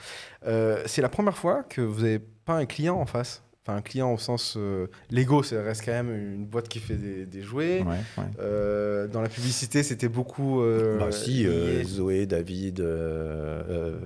Euh, 0.47 0.83
c'est 0.87 1.03
la 1.03 1.09
première 1.09 1.37
fois 1.37 1.65
que 1.65 1.81
vous 1.81 2.03
n'avez 2.03 2.21
pas 2.21 2.55
un 2.55 2.65
client 2.67 2.97
en 2.97 3.07
face? 3.07 3.43
Enfin, 3.67 3.79
un 3.79 3.81
client 3.83 4.13
au 4.13 4.19
sens 4.19 4.57
euh, 4.59 4.89
Lego, 5.11 5.43
ça 5.43 5.63
reste 5.63 5.87
quand 5.87 5.93
même 5.93 6.11
une 6.15 6.45
boîte 6.45 6.69
qui 6.69 6.81
fait 6.81 6.97
des, 6.97 7.25
des 7.25 7.41
jouets. 7.41 7.81
Ouais, 7.81 7.95
ouais. 8.19 8.25
Euh, 8.39 9.07
dans 9.09 9.23
la 9.23 9.31
publicité, 9.31 9.83
c'était 9.83 10.09
beaucoup. 10.09 10.61
euh, 10.61 10.99
Bah 10.99 11.11
si, 11.11 11.47
euh, 11.47 11.83
Zoé, 11.83 12.27
David. 12.27 12.85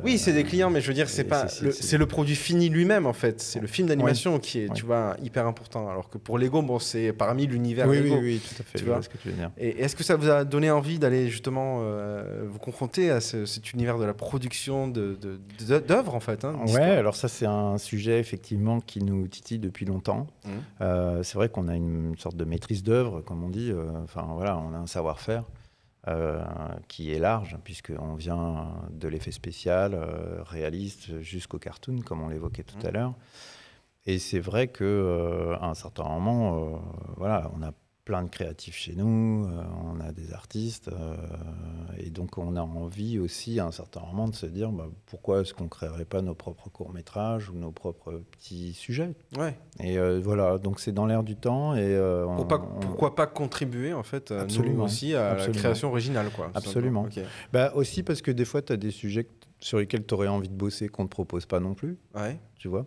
Oui, 0.04 0.16
c'est 0.18 0.32
des 0.32 0.44
clients, 0.44 0.70
mais 0.70 0.80
je 0.80 0.86
veux 0.88 0.94
dire, 0.94 1.08
c'est 1.08 1.24
pas. 1.24 1.48
c'est- 1.48 1.98
le- 1.98 2.06
produit 2.06 2.36
fini 2.36 2.68
lui-même 2.70 3.06
en 3.06 3.12
fait. 3.12 3.40
C'est 3.40 3.60
le 3.60 3.66
film 3.66 3.88
d'animation 3.88 4.38
qui 4.38 4.60
est, 4.60 4.72
tu 4.72 4.84
vois, 4.86 5.16
hyper 5.22 5.46
important. 5.46 5.90
Alors 5.90 6.08
que 6.08 6.16
pour 6.18 6.38
Lego, 6.38 6.62
bon, 6.62 6.78
c'est 6.78 7.12
parmi 7.12 7.46
l'univers 7.46 7.86
Oui, 7.88 7.98
Lego. 8.00 8.14
oui, 8.16 8.20
oui, 8.22 8.40
tout 8.40 8.62
à 8.62 8.64
fait. 8.64 8.78
Tu 8.78 8.84
vois 8.84 8.94
vois 8.94 9.02
ce 9.02 9.08
que 9.08 9.18
tu 9.18 9.28
veux 9.28 9.34
dire. 9.34 9.50
Et 9.58 9.80
est-ce 9.82 9.94
que 9.96 10.04
ça 10.04 10.14
vous 10.16 10.30
a 10.30 10.44
donné 10.44 10.70
envie 10.70 10.98
d'aller 11.00 11.28
justement 11.28 11.82
vous 12.48 12.58
confronter 12.60 13.10
à 13.10 13.20
ce- 13.20 13.44
cet 13.44 13.72
univers 13.72 13.98
de 13.98 14.04
la 14.04 14.14
production 14.14 14.86
de- 14.88 15.16
de- 15.20 15.38
de- 15.66 15.78
d'œuvres 15.80 16.14
en 16.14 16.20
fait 16.20 16.44
hein, 16.44 16.54
Ouais, 16.68 16.80
alors 16.80 17.16
ça 17.16 17.26
c'est 17.28 17.46
un 17.46 17.76
sujet 17.78 18.18
effectivement 18.20 18.80
qui 18.80 19.02
nous 19.02 19.26
titille 19.26 19.47
depuis 19.56 19.86
longtemps. 19.86 20.26
Mhm. 20.44 20.52
Euh, 20.82 21.22
c'est 21.22 21.36
vrai 21.36 21.48
qu'on 21.48 21.68
a 21.68 21.74
une 21.76 22.14
sorte 22.18 22.36
de 22.36 22.44
maîtrise 22.44 22.82
d'œuvre, 22.82 23.22
comme 23.22 23.42
on 23.42 23.48
dit. 23.48 23.70
euh, 23.72 24.02
Enfin 24.04 24.26
voilà, 24.34 24.58
on 24.58 24.74
a 24.74 24.78
un 24.78 24.86
savoir-faire 24.86 25.44
euh, 26.08 26.42
qui 26.88 27.12
est 27.12 27.18
large 27.18 27.56
puisqu'on 27.64 28.14
vient 28.14 28.72
de 28.90 29.08
l'effet 29.08 29.32
spécial, 29.32 29.94
euh, 29.94 30.42
réaliste, 30.42 31.20
jusqu'au 31.20 31.58
cartoon, 31.58 32.00
comme 32.04 32.20
on 32.22 32.28
l'évoquait 32.28 32.64
tout 32.64 32.76
Mhm. 32.78 32.86
à 32.86 32.90
l'heure. 32.90 33.14
Et 34.06 34.18
c'est 34.18 34.40
vrai 34.40 34.68
que 34.68 34.84
euh, 34.84 35.56
à 35.56 35.66
un 35.68 35.74
certain 35.74 36.04
moment, 36.04 36.80
voilà, 37.16 37.50
on 37.58 37.62
a 37.62 37.72
plein 38.08 38.22
de 38.22 38.30
créatifs 38.30 38.74
chez 38.74 38.94
nous, 38.94 39.44
euh, 39.44 39.62
on 39.84 40.00
a 40.00 40.12
des 40.12 40.32
artistes, 40.32 40.88
euh, 40.88 41.14
et 41.98 42.08
donc 42.08 42.38
on 42.38 42.56
a 42.56 42.62
envie 42.62 43.18
aussi 43.18 43.60
à 43.60 43.66
un 43.66 43.70
certain 43.70 44.00
moment 44.00 44.28
de 44.28 44.34
se 44.34 44.46
dire 44.46 44.72
bah, 44.72 44.86
pourquoi 45.04 45.42
est-ce 45.42 45.52
qu'on 45.52 45.68
créerait 45.68 46.06
pas 46.06 46.22
nos 46.22 46.34
propres 46.34 46.70
courts 46.70 46.94
métrages 46.94 47.50
ou 47.50 47.54
nos 47.58 47.70
propres 47.70 48.22
petits 48.30 48.72
sujets? 48.72 49.14
Ouais. 49.36 49.54
Et 49.80 49.98
euh, 49.98 50.20
voilà, 50.24 50.56
donc 50.56 50.80
c'est 50.80 50.92
dans 50.92 51.04
l'air 51.04 51.22
du 51.22 51.36
temps 51.36 51.74
et 51.76 51.98
on- 52.00 52.40
on- 52.40 52.80
pourquoi 52.80 53.14
pas 53.14 53.26
contribuer 53.26 53.92
en 53.92 54.02
fait 54.02 54.30
à 54.30 54.36
nous 54.36 54.40
Absolument. 54.44 54.84
aussi 54.84 55.14
à 55.14 55.32
Absolument. 55.32 55.54
la 55.54 55.60
création 55.60 55.88
originale 55.90 56.30
quoi. 56.34 56.50
Absolument. 56.54 57.06
Bah, 57.52 57.72
aussi 57.74 58.02
parce 58.02 58.22
que 58.22 58.30
des 58.30 58.46
fois 58.46 58.62
tu 58.62 58.72
as 58.72 58.78
des 58.78 58.90
sujets 58.90 59.28
sur 59.60 59.80
lesquels 59.80 60.06
tu 60.06 60.14
aurais 60.14 60.28
envie 60.28 60.48
de 60.48 60.54
bosser 60.54 60.88
qu'on 60.88 61.02
ne 61.02 61.08
te 61.08 61.12
propose 61.12 61.44
pas 61.44 61.60
non 61.60 61.74
plus, 61.74 61.98
Ouais. 62.14 62.38
tu 62.56 62.68
vois? 62.68 62.86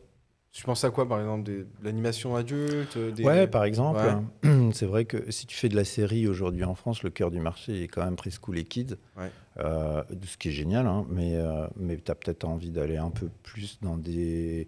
Tu 0.54 0.64
penses 0.64 0.84
à 0.84 0.90
quoi 0.90 1.08
par 1.08 1.20
exemple 1.22 1.44
de 1.44 1.66
l'animation 1.82 2.36
adulte 2.36 2.98
des... 2.98 3.24
Ouais, 3.24 3.48
par 3.48 3.64
exemple, 3.64 4.02
Ouais. 4.44 4.72
c'est 4.74 4.86
vrai 4.86 5.06
que 5.06 5.32
si 5.32 5.46
tu 5.48 5.56
fais 5.56 5.70
de 5.70 5.76
la 5.78 5.86
série 5.86 6.28
aujourd'hui 6.28 6.66
en 6.66 6.76
France, 6.76 7.04
le 7.04 7.10
cœur 7.10 7.32
du 7.32 7.40
marché 7.40 7.84
est 7.84 7.88
quand 7.88 8.04
même 8.04 8.18
preschool 8.18 8.58
et 8.58 8.66
kids, 8.66 8.96
Ouais. 9.18 9.32
Euh, 9.60 10.04
ce 10.26 10.38
qui 10.38 10.50
est 10.50 10.52
génial, 10.52 10.88
hein, 10.88 11.06
mais, 11.10 11.36
euh, 11.36 11.68
mais 11.78 11.98
tu 11.98 12.12
as 12.12 12.16
peut-être 12.16 12.44
envie 12.46 12.70
d'aller 12.70 12.98
un 12.98 13.12
peu 13.12 13.30
plus 13.44 13.80
dans 13.82 13.98
des 13.98 14.68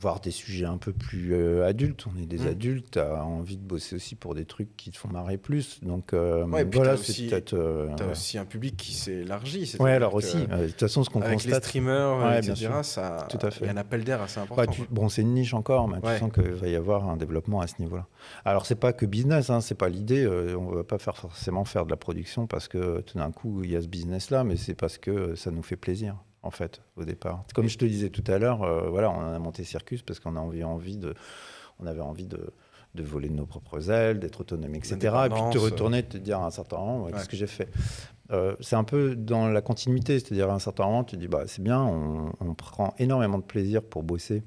voir 0.00 0.20
des 0.20 0.30
sujets 0.30 0.66
un 0.66 0.76
peu 0.78 0.92
plus 0.92 1.32
euh, 1.34 1.66
adultes. 1.66 2.04
On 2.06 2.20
est 2.20 2.26
des 2.26 2.44
Mm. 2.44 2.48
adultes, 2.48 2.90
tu 2.92 2.98
as 2.98 3.24
envie 3.24 3.56
de 3.56 3.62
bosser 3.62 3.96
aussi 3.96 4.14
pour 4.14 4.34
des 4.34 4.44
trucs 4.44 4.76
qui 4.76 4.90
te 4.90 4.96
font 4.98 5.08
marrer 5.08 5.38
plus. 5.38 5.80
Donc 5.82 6.12
euh, 6.12 6.44
Ouais, 6.46 6.64
voilà, 6.64 6.96
t'as 6.96 7.02
c'est 7.02 7.26
peut-être. 7.26 7.54
euh, 7.54 7.88
T'as 7.96 8.04
ouais. 8.04 8.10
aussi 8.12 8.38
un 8.38 8.44
public 8.44 8.76
qui 8.76 8.92
s'élargit. 8.92 9.60
Ouais, 9.60 9.66
c'est-à-dire 9.66 9.94
alors 9.94 10.14
aussi. 10.14 10.36
euh, 10.50 10.62
De 10.64 10.66
toute 10.70 10.80
façon, 10.80 11.02
ce 11.04 11.10
qu'on 11.10 11.22
Avec 11.22 11.38
les 11.44 11.50
constate. 11.50 11.64
streamers, 11.64 12.18
Ouais, 12.18 12.38
etc., 12.38 12.68
ça, 12.82 13.26
Tout 13.30 13.38
à 13.40 13.50
fait. 13.50 13.64
il 13.64 13.66
y 13.66 13.70
a 13.70 13.72
un 13.72 13.76
appel 13.76 14.04
d'air 14.04 14.20
assez 14.22 14.38
important. 14.40 14.62
Ouais, 14.62 14.68
tu- 14.68 14.82
bon, 14.90 15.08
c'est 15.08 15.22
une 15.22 15.32
niche 15.34 15.54
encore, 15.54 15.88
mais 15.88 15.96
Ouais. 15.98 16.14
tu 16.14 16.20
sens 16.20 16.32
qu'il 16.32 16.42
va 16.52 16.68
y 16.68 16.76
avoir 16.76 17.08
un 17.08 17.16
développement 17.16 17.60
à 17.60 17.66
ce 17.66 17.74
niveau-là. 17.80 18.06
Alors, 18.44 18.66
c'est 18.66 18.74
pas 18.74 18.92
que 18.92 19.06
business, 19.06 19.50
hein, 19.50 19.60
c'est 19.60 19.74
pas 19.74 19.88
l'idée. 19.88 20.24
euh, 20.24 20.56
on 20.56 20.70
va 20.74 20.84
pas 20.84 20.98
faire 20.98 21.16
forcément 21.16 21.64
faire 21.64 21.84
de 21.86 21.90
la 21.90 21.96
production 21.96 22.46
parce 22.46 22.68
que 22.68 23.00
tout 23.00 23.18
d'un 23.18 23.30
coup 23.30 23.62
il 23.64 23.70
y 23.70 23.76
a 23.76 23.82
ce 23.82 23.86
business-là, 23.88 24.44
mais 24.44 24.56
c'est 24.56 24.74
parce 24.74 24.98
que 24.98 25.34
ça 25.34 25.50
nous 25.50 25.62
fait 25.62 25.76
plaisir, 25.76 26.16
en 26.46 26.50
fait, 26.50 26.80
au 26.96 27.04
départ. 27.04 27.44
Comme 27.54 27.68
je 27.68 27.76
te 27.78 27.84
disais 27.84 28.08
tout 28.10 28.24
à 28.30 28.38
l'heure, 28.38 28.62
euh, 28.62 28.88
voilà, 28.88 29.10
on 29.10 29.20
a 29.20 29.38
monté 29.38 29.64
Circus 29.64 30.02
parce 30.02 30.20
qu'on 30.20 30.36
a 30.36 30.40
envie, 30.40 30.96
de, 30.96 31.14
on 31.80 31.86
avait 31.86 32.00
envie 32.00 32.26
de 32.26 32.50
de 32.94 33.02
voler 33.02 33.28
de 33.28 33.34
nos 33.34 33.44
propres 33.44 33.90
ailes, 33.90 34.20
d'être 34.20 34.40
autonome, 34.40 34.74
etc. 34.74 34.94
Et 34.94 35.28
puis 35.28 35.42
de 35.42 35.50
te 35.52 35.58
retourner, 35.58 36.00
de 36.00 36.06
te 36.08 36.16
dire 36.16 36.38
à 36.40 36.46
un 36.46 36.50
certain 36.50 36.78
moment, 36.78 37.00
ouais, 37.00 37.04
Ouais. 37.06 37.12
qu'est-ce 37.12 37.28
que 37.28 37.36
j'ai 37.36 37.46
fait? 37.46 37.68
Euh, 38.30 38.56
C'est 38.60 38.76
un 38.76 38.84
peu 38.84 39.14
dans 39.14 39.48
la 39.48 39.60
continuité, 39.60 40.18
c'est-à-dire 40.18 40.48
à 40.48 40.54
un 40.54 40.58
certain 40.58 40.86
moment, 40.86 41.04
tu 41.04 41.16
te 41.16 41.20
dis, 41.20 41.28
bah, 41.28 41.42
c'est 41.46 41.62
bien, 41.62 41.82
on, 41.82 42.32
on 42.40 42.54
prend 42.54 42.94
énormément 42.98 43.36
de 43.36 43.44
plaisir 43.44 43.82
pour 43.82 44.02
bosser 44.02 44.42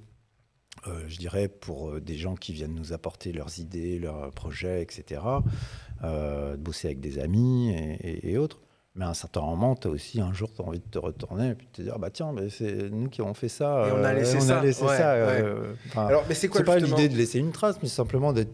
euh, 0.88 1.04
je 1.08 1.18
dirais, 1.20 1.48
pour 1.48 1.90
euh, 1.92 2.00
des 2.02 2.16
gens 2.16 2.34
qui 2.36 2.54
viennent 2.54 2.74
nous 2.74 2.92
apporter 2.94 3.34
leurs 3.34 3.60
idées, 3.60 4.00
leurs 4.00 4.32
projets, 4.32 4.82
etc. 4.82 5.22
Euh, 6.04 6.54
de 6.54 6.62
bosser 6.62 6.88
avec 6.88 7.02
des 7.02 7.20
amis 7.20 7.70
et, 7.72 7.94
et- 8.10 8.32
et 8.32 8.38
autres. 8.40 8.60
Mais 9.00 9.06
à 9.06 9.10
un 9.10 9.14
certain 9.14 9.40
moment, 9.40 9.76
tu 9.78 9.88
as 9.88 9.92
aussi 9.92 10.20
un 10.20 10.34
jour, 10.34 10.52
tu 10.54 10.62
as 10.62 10.66
envie 10.66 10.80
de 10.80 10.84
te 10.92 11.00
retourner 11.00 11.52
et 11.52 11.56
puis 11.56 11.68
de 11.68 11.72
te 11.72 11.82
dire, 11.82 11.94
ah 11.96 12.00
bah 12.00 12.10
tiens, 12.10 12.34
mais 12.36 12.50
c'est 12.50 12.90
nous 12.92 13.08
qui 13.08 13.22
avons 13.22 13.34
fait 13.34 13.48
ça. 13.48 13.88
Et 13.88 13.92
on 13.94 14.04
a 14.04 14.10
euh, 14.10 14.14
laissé 14.14 14.36
on 14.36 14.42
ça. 14.42 14.60
A 14.60 14.62
laissé 14.62 14.84
Ouais, 14.84 14.98
ça 14.98 15.14
ouais. 15.14 15.42
euh, 15.42 15.74
Alors, 15.96 16.26
mais 16.28 16.36
c'est 16.36 16.50
quoi 16.50 16.60
c'est 16.60 16.66
pas 16.66 16.80
l'idée 16.80 17.08
de 17.08 17.16
laisser 17.16 17.40
une 17.40 17.54
trace, 17.54 17.78
mais 17.82 17.88
simplement 17.88 18.34
d'être, 18.34 18.52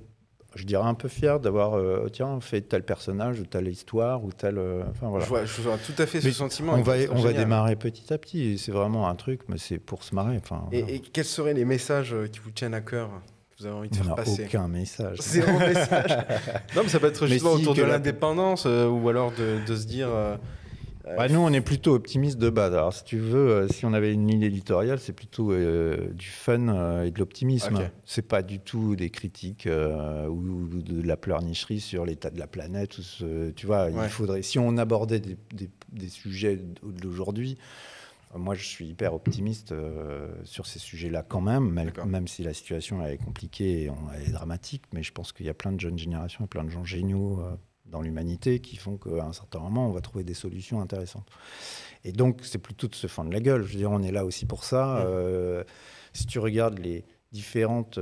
je 0.53 0.63
dirais, 0.65 0.85
un 0.87 0.93
peu 0.93 1.07
fier 1.07 1.39
d'avoir, 1.39 1.73
euh, 1.73 2.09
tiens, 2.13 2.39
fait 2.41 2.61
tel 2.61 2.83
personnage 2.83 3.39
ou 3.39 3.45
telle 3.47 3.67
histoire 3.67 4.23
ou 4.23 4.31
tel. 4.31 4.59
euh, 4.59 4.83
enfin 4.91 5.09
voilà. 5.09 5.25
je, 5.25 5.29
vois, 5.29 5.45
je 5.45 5.61
vois 5.63 5.77
tout 5.79 5.99
à 5.99 6.05
fait 6.05 6.21
ce 6.21 6.27
Mais 6.27 6.31
sentiment. 6.33 6.73
on 6.73 6.81
va, 6.83 6.93
on 7.11 7.21
va 7.21 7.33
démarrer 7.33 7.75
petit 7.75 8.13
à 8.13 8.19
petit. 8.19 8.51
et 8.53 8.57
C'est 8.57 8.71
vraiment 8.71 9.09
un 9.09 9.15
truc, 9.15 9.41
mais 9.47 9.57
c'est 9.57 9.79
pour 9.79 10.03
se 10.03 10.13
marrer. 10.13 10.37
Enfin, 10.37 10.63
Et, 10.71 10.81
voilà. 10.81 10.93
et 10.95 10.99
quels 10.99 11.25
seraient 11.25 11.55
les 11.55 11.65
messages 11.65 12.15
qui 12.31 12.39
vous 12.39 12.51
tiennent 12.51 12.75
à 12.75 12.81
cœur? 12.81 13.09
Vous 13.59 13.65
avez 13.65 13.75
envie 13.75 13.89
de 13.89 13.95
faire 13.95 14.15
passer 14.15 14.45
aucun 14.45 14.67
message. 14.67 15.17
Zéro 15.21 15.57
message. 15.59 16.11
non, 16.75 16.83
mais 16.83 16.89
ça 16.89 16.99
peut 16.99 17.07
être 17.07 17.25
justement 17.27 17.55
si, 17.57 17.61
autour 17.61 17.75
de 17.75 17.83
l'indépendance 17.83 18.65
euh, 18.65 18.87
ou 18.87 19.07
alors 19.09 19.31
de, 19.31 19.65
de 19.65 19.75
se 19.75 19.85
dire. 19.87 20.09
euh, 20.09 20.35
euh, 21.07 21.15
Bah, 21.15 21.29
nous, 21.29 21.39
on 21.39 21.53
est 21.53 21.61
plutôt 21.61 21.93
optimiste 21.93 22.37
de 22.37 22.49
base. 22.49 22.73
Alors, 22.73 22.91
si 22.93 23.03
tu 23.05 23.17
veux, 23.17 23.49
euh, 23.49 23.67
si 23.69 23.85
on 23.85 23.93
avait 23.93 24.11
une 24.11 24.27
ligne 24.27 24.41
éditoriale, 24.41 24.99
c'est 24.99 25.13
plutôt 25.13 25.53
du 25.55 26.27
fun 26.27 27.03
et 27.03 27.11
de 27.11 27.19
l'optimisme. 27.19 27.75
Ok. 27.75 27.81
C'est 28.05 28.27
pas 28.27 28.41
du 28.41 28.59
tout 28.59 28.95
des 28.95 29.09
critiques 29.09 29.69
ou, 29.69 30.31
ou 30.31 30.67
de 30.81 31.05
la 31.07 31.15
pleurnicherie 31.15 31.79
sur 31.79 32.05
l'état 32.05 32.31
de 32.31 32.39
la 32.39 32.47
planète. 32.47 32.97
Ou 32.97 33.03
ce- 33.03 33.51
tu 33.51 33.67
vois, 33.67 33.85
Ouais. 33.85 34.05
il 34.05 34.09
faudrait. 34.09 34.41
Si 34.41 34.59
on 34.59 34.77
abordait 34.77 35.19
des, 35.19 35.37
des- 35.53 35.69
des 35.93 36.09
sujets 36.09 36.59
d'aujourd'hui, 36.83 37.57
moi, 38.37 38.53
je 38.55 38.63
suis 38.65 38.87
hyper 38.87 39.13
optimiste 39.13 39.71
euh, 39.71 40.33
sur 40.43 40.65
ces 40.67 40.79
sujets-là 40.79 41.23
quand 41.23 41.41
même, 41.41 41.69
même, 42.05 42.27
si 42.27 42.43
la 42.43 42.53
situation 42.53 43.05
est 43.05 43.17
compliquée 43.17 43.83
et 43.83 43.89
on- 43.89 43.95
elle 44.15 44.29
est 44.29 44.31
dramatique. 44.31 44.83
Mais 44.93 45.03
je 45.03 45.11
pense 45.11 45.31
qu'il 45.31 45.45
y 45.45 45.49
a 45.49 45.53
plein 45.53 45.71
de 45.71 45.79
jeunes 45.79 45.97
générations 45.97 46.45
et 46.45 46.47
plein 46.47 46.63
de 46.63 46.69
gens 46.69 46.83
géniaux 46.83 47.39
euh, 47.41 47.55
dans 47.85 48.01
l'humanité 48.01 48.59
qui 48.59 48.77
font 48.77 48.97
qu'à 48.97 49.23
un 49.25 49.31
certain 49.33 49.59
moment, 49.59 49.87
on 49.87 49.91
va 49.91 50.01
trouver 50.01 50.23
des 50.23 50.33
solutions 50.33 50.81
intéressantes. 50.81 51.29
Et 52.03 52.11
donc, 52.11 52.39
c'est 52.43 52.57
plutôt 52.57 52.87
de 52.87 52.95
se 52.95 53.07
fendre 53.07 53.31
la 53.31 53.39
gueule. 53.39 53.63
Je 53.63 53.73
veux 53.73 53.77
dire, 53.77 53.91
on 53.91 54.01
est 54.01 54.11
là 54.11 54.25
aussi 54.25 54.45
pour 54.45 54.63
ça. 54.63 54.97
Euh, 55.05 55.63
si 56.13 56.25
tu 56.25 56.39
regardes 56.39 56.79
les 56.79 57.05
différentes, 57.31 57.99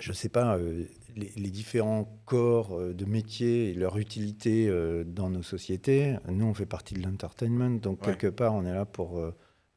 je 0.00 0.12
sais 0.12 0.28
pas, 0.28 0.56
euh, 0.56 0.84
les, 1.16 1.32
les 1.36 1.50
différents 1.50 2.08
corps 2.24 2.78
euh, 2.78 2.94
de 2.94 3.04
métiers 3.04 3.70
et 3.70 3.74
leur 3.74 3.98
utilité 3.98 4.66
euh, 4.68 5.04
dans 5.04 5.28
nos 5.30 5.42
sociétés, 5.42 6.16
nous, 6.28 6.46
on 6.46 6.54
fait 6.54 6.66
partie 6.66 6.94
de 6.94 7.02
l'entertainment. 7.02 7.70
Donc, 7.80 8.00
Ouais. 8.00 8.06
quelque 8.12 8.28
part, 8.28 8.54
on 8.54 8.64
est 8.64 8.72
là 8.72 8.84
pour 8.86 9.20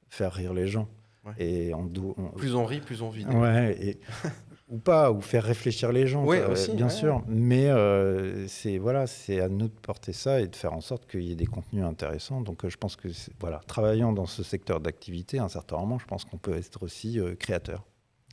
faire 0.09 0.31
rire 0.33 0.53
les 0.53 0.67
gens. 0.67 0.87
Ouais. 1.25 1.33
Et 1.39 1.73
on, 1.73 1.91
on- 2.17 2.29
Plus 2.37 2.55
on 2.55 2.65
rit, 2.65 2.79
plus 2.81 3.01
on 3.01 3.09
vit. 3.09 3.25
Ouais, 3.25 3.75
et- 3.81 3.99
ou 4.69 4.77
pas, 4.79 5.11
ou 5.11 5.21
faire 5.21 5.43
réfléchir 5.43 5.91
les 5.91 6.07
gens, 6.07 6.23
Ouais, 6.25 6.43
aussi, 6.45 6.73
bien 6.73 6.89
sûr. 6.89 7.21
Mais 7.27 7.67
c'est 8.47 8.77
voilà, 8.77 9.05
c'est 9.07 9.39
à 9.39 9.49
nous 9.49 9.67
de 9.67 9.73
porter 9.81 10.13
ça 10.13 10.39
et 10.41 10.47
de 10.47 10.55
faire 10.55 10.73
en 10.73 10.81
sorte 10.81 11.05
qu'il 11.09 11.21
y 11.23 11.31
ait 11.31 11.35
des 11.35 11.45
contenus 11.45 11.83
intéressants. 11.83 12.41
Donc 12.41 12.67
je 12.67 12.77
pense 12.77 12.95
que 12.95 13.07
voilà, 13.39 13.59
travaillant 13.67 14.11
dans 14.13 14.25
ce 14.25 14.43
secteur 14.43 14.79
d'activité, 14.79 15.39
à 15.39 15.43
un 15.43 15.49
certain 15.49 15.77
moment, 15.77 15.99
je 15.99 16.05
pense 16.05 16.25
qu'on 16.25 16.37
peut 16.37 16.55
être 16.55 16.81
aussi 16.83 17.19
créateur. 17.39 17.83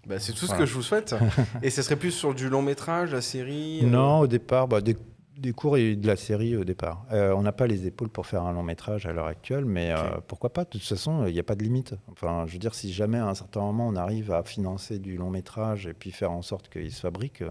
Bah, 0.07 0.19
c'est 0.19 0.33
tout 0.33 0.47
ce 0.47 0.55
que 0.55 0.67
je 0.67 0.75
vous 0.75 0.83
souhaite. 0.83 1.15
et 1.63 1.71
ce 1.71 1.83
serait 1.83 1.97
plus 1.97 2.11
sur 2.11 2.35
du 2.35 2.49
long 2.49 2.63
métrage, 2.63 3.13
la 3.13 3.21
série 3.21 3.81
euh, 3.83 3.89
Non, 3.89 4.21
au 4.21 4.27
départ, 4.27 4.67
bah, 4.67 4.81
des, 4.81 4.97
des 5.39 5.53
cours 5.53 5.77
et 5.77 5.95
de 5.95 6.07
la 6.07 6.17
série 6.17 6.57
au 6.57 6.65
départ. 6.65 7.07
Euh, 7.13 7.33
on 7.33 7.43
n'a 7.43 7.53
pas 7.53 7.67
les 7.67 7.87
épaules 7.87 8.09
pour 8.09 8.27
faire 8.27 8.43
un 8.43 8.53
long 8.53 8.65
métrage 8.65 9.07
à 9.07 9.13
l'heure 9.13 9.27
actuelle, 9.27 9.65
mais 9.65 9.93
euh, 9.93 10.19
pourquoi 10.27 10.53
pas? 10.53 10.65
De 10.65 10.71
toute 10.71 10.83
façon, 10.83 11.27
il 11.27 11.33
n'y 11.33 11.39
a 11.39 11.45
pas 11.45 11.55
de 11.55 11.63
limite. 11.63 11.95
Enfin, 12.11 12.45
je 12.47 12.53
veux 12.53 12.59
dire, 12.59 12.75
si 12.75 12.93
jamais 12.93 13.19
à 13.19 13.29
un 13.29 13.35
certain 13.35 13.61
moment 13.61 13.87
on 13.87 13.97
arrive 13.97 14.33
à 14.33 14.43
financer 14.43 14.99
du 14.99 15.17
long 15.17 15.31
métrage 15.31 15.87
et 15.87 15.95
puis 15.95 16.11
faire 16.11 16.33
en 16.33 16.43
sorte 16.43 16.69
qu'il 16.69 16.93
se 16.93 17.01
fabrique 17.01 17.43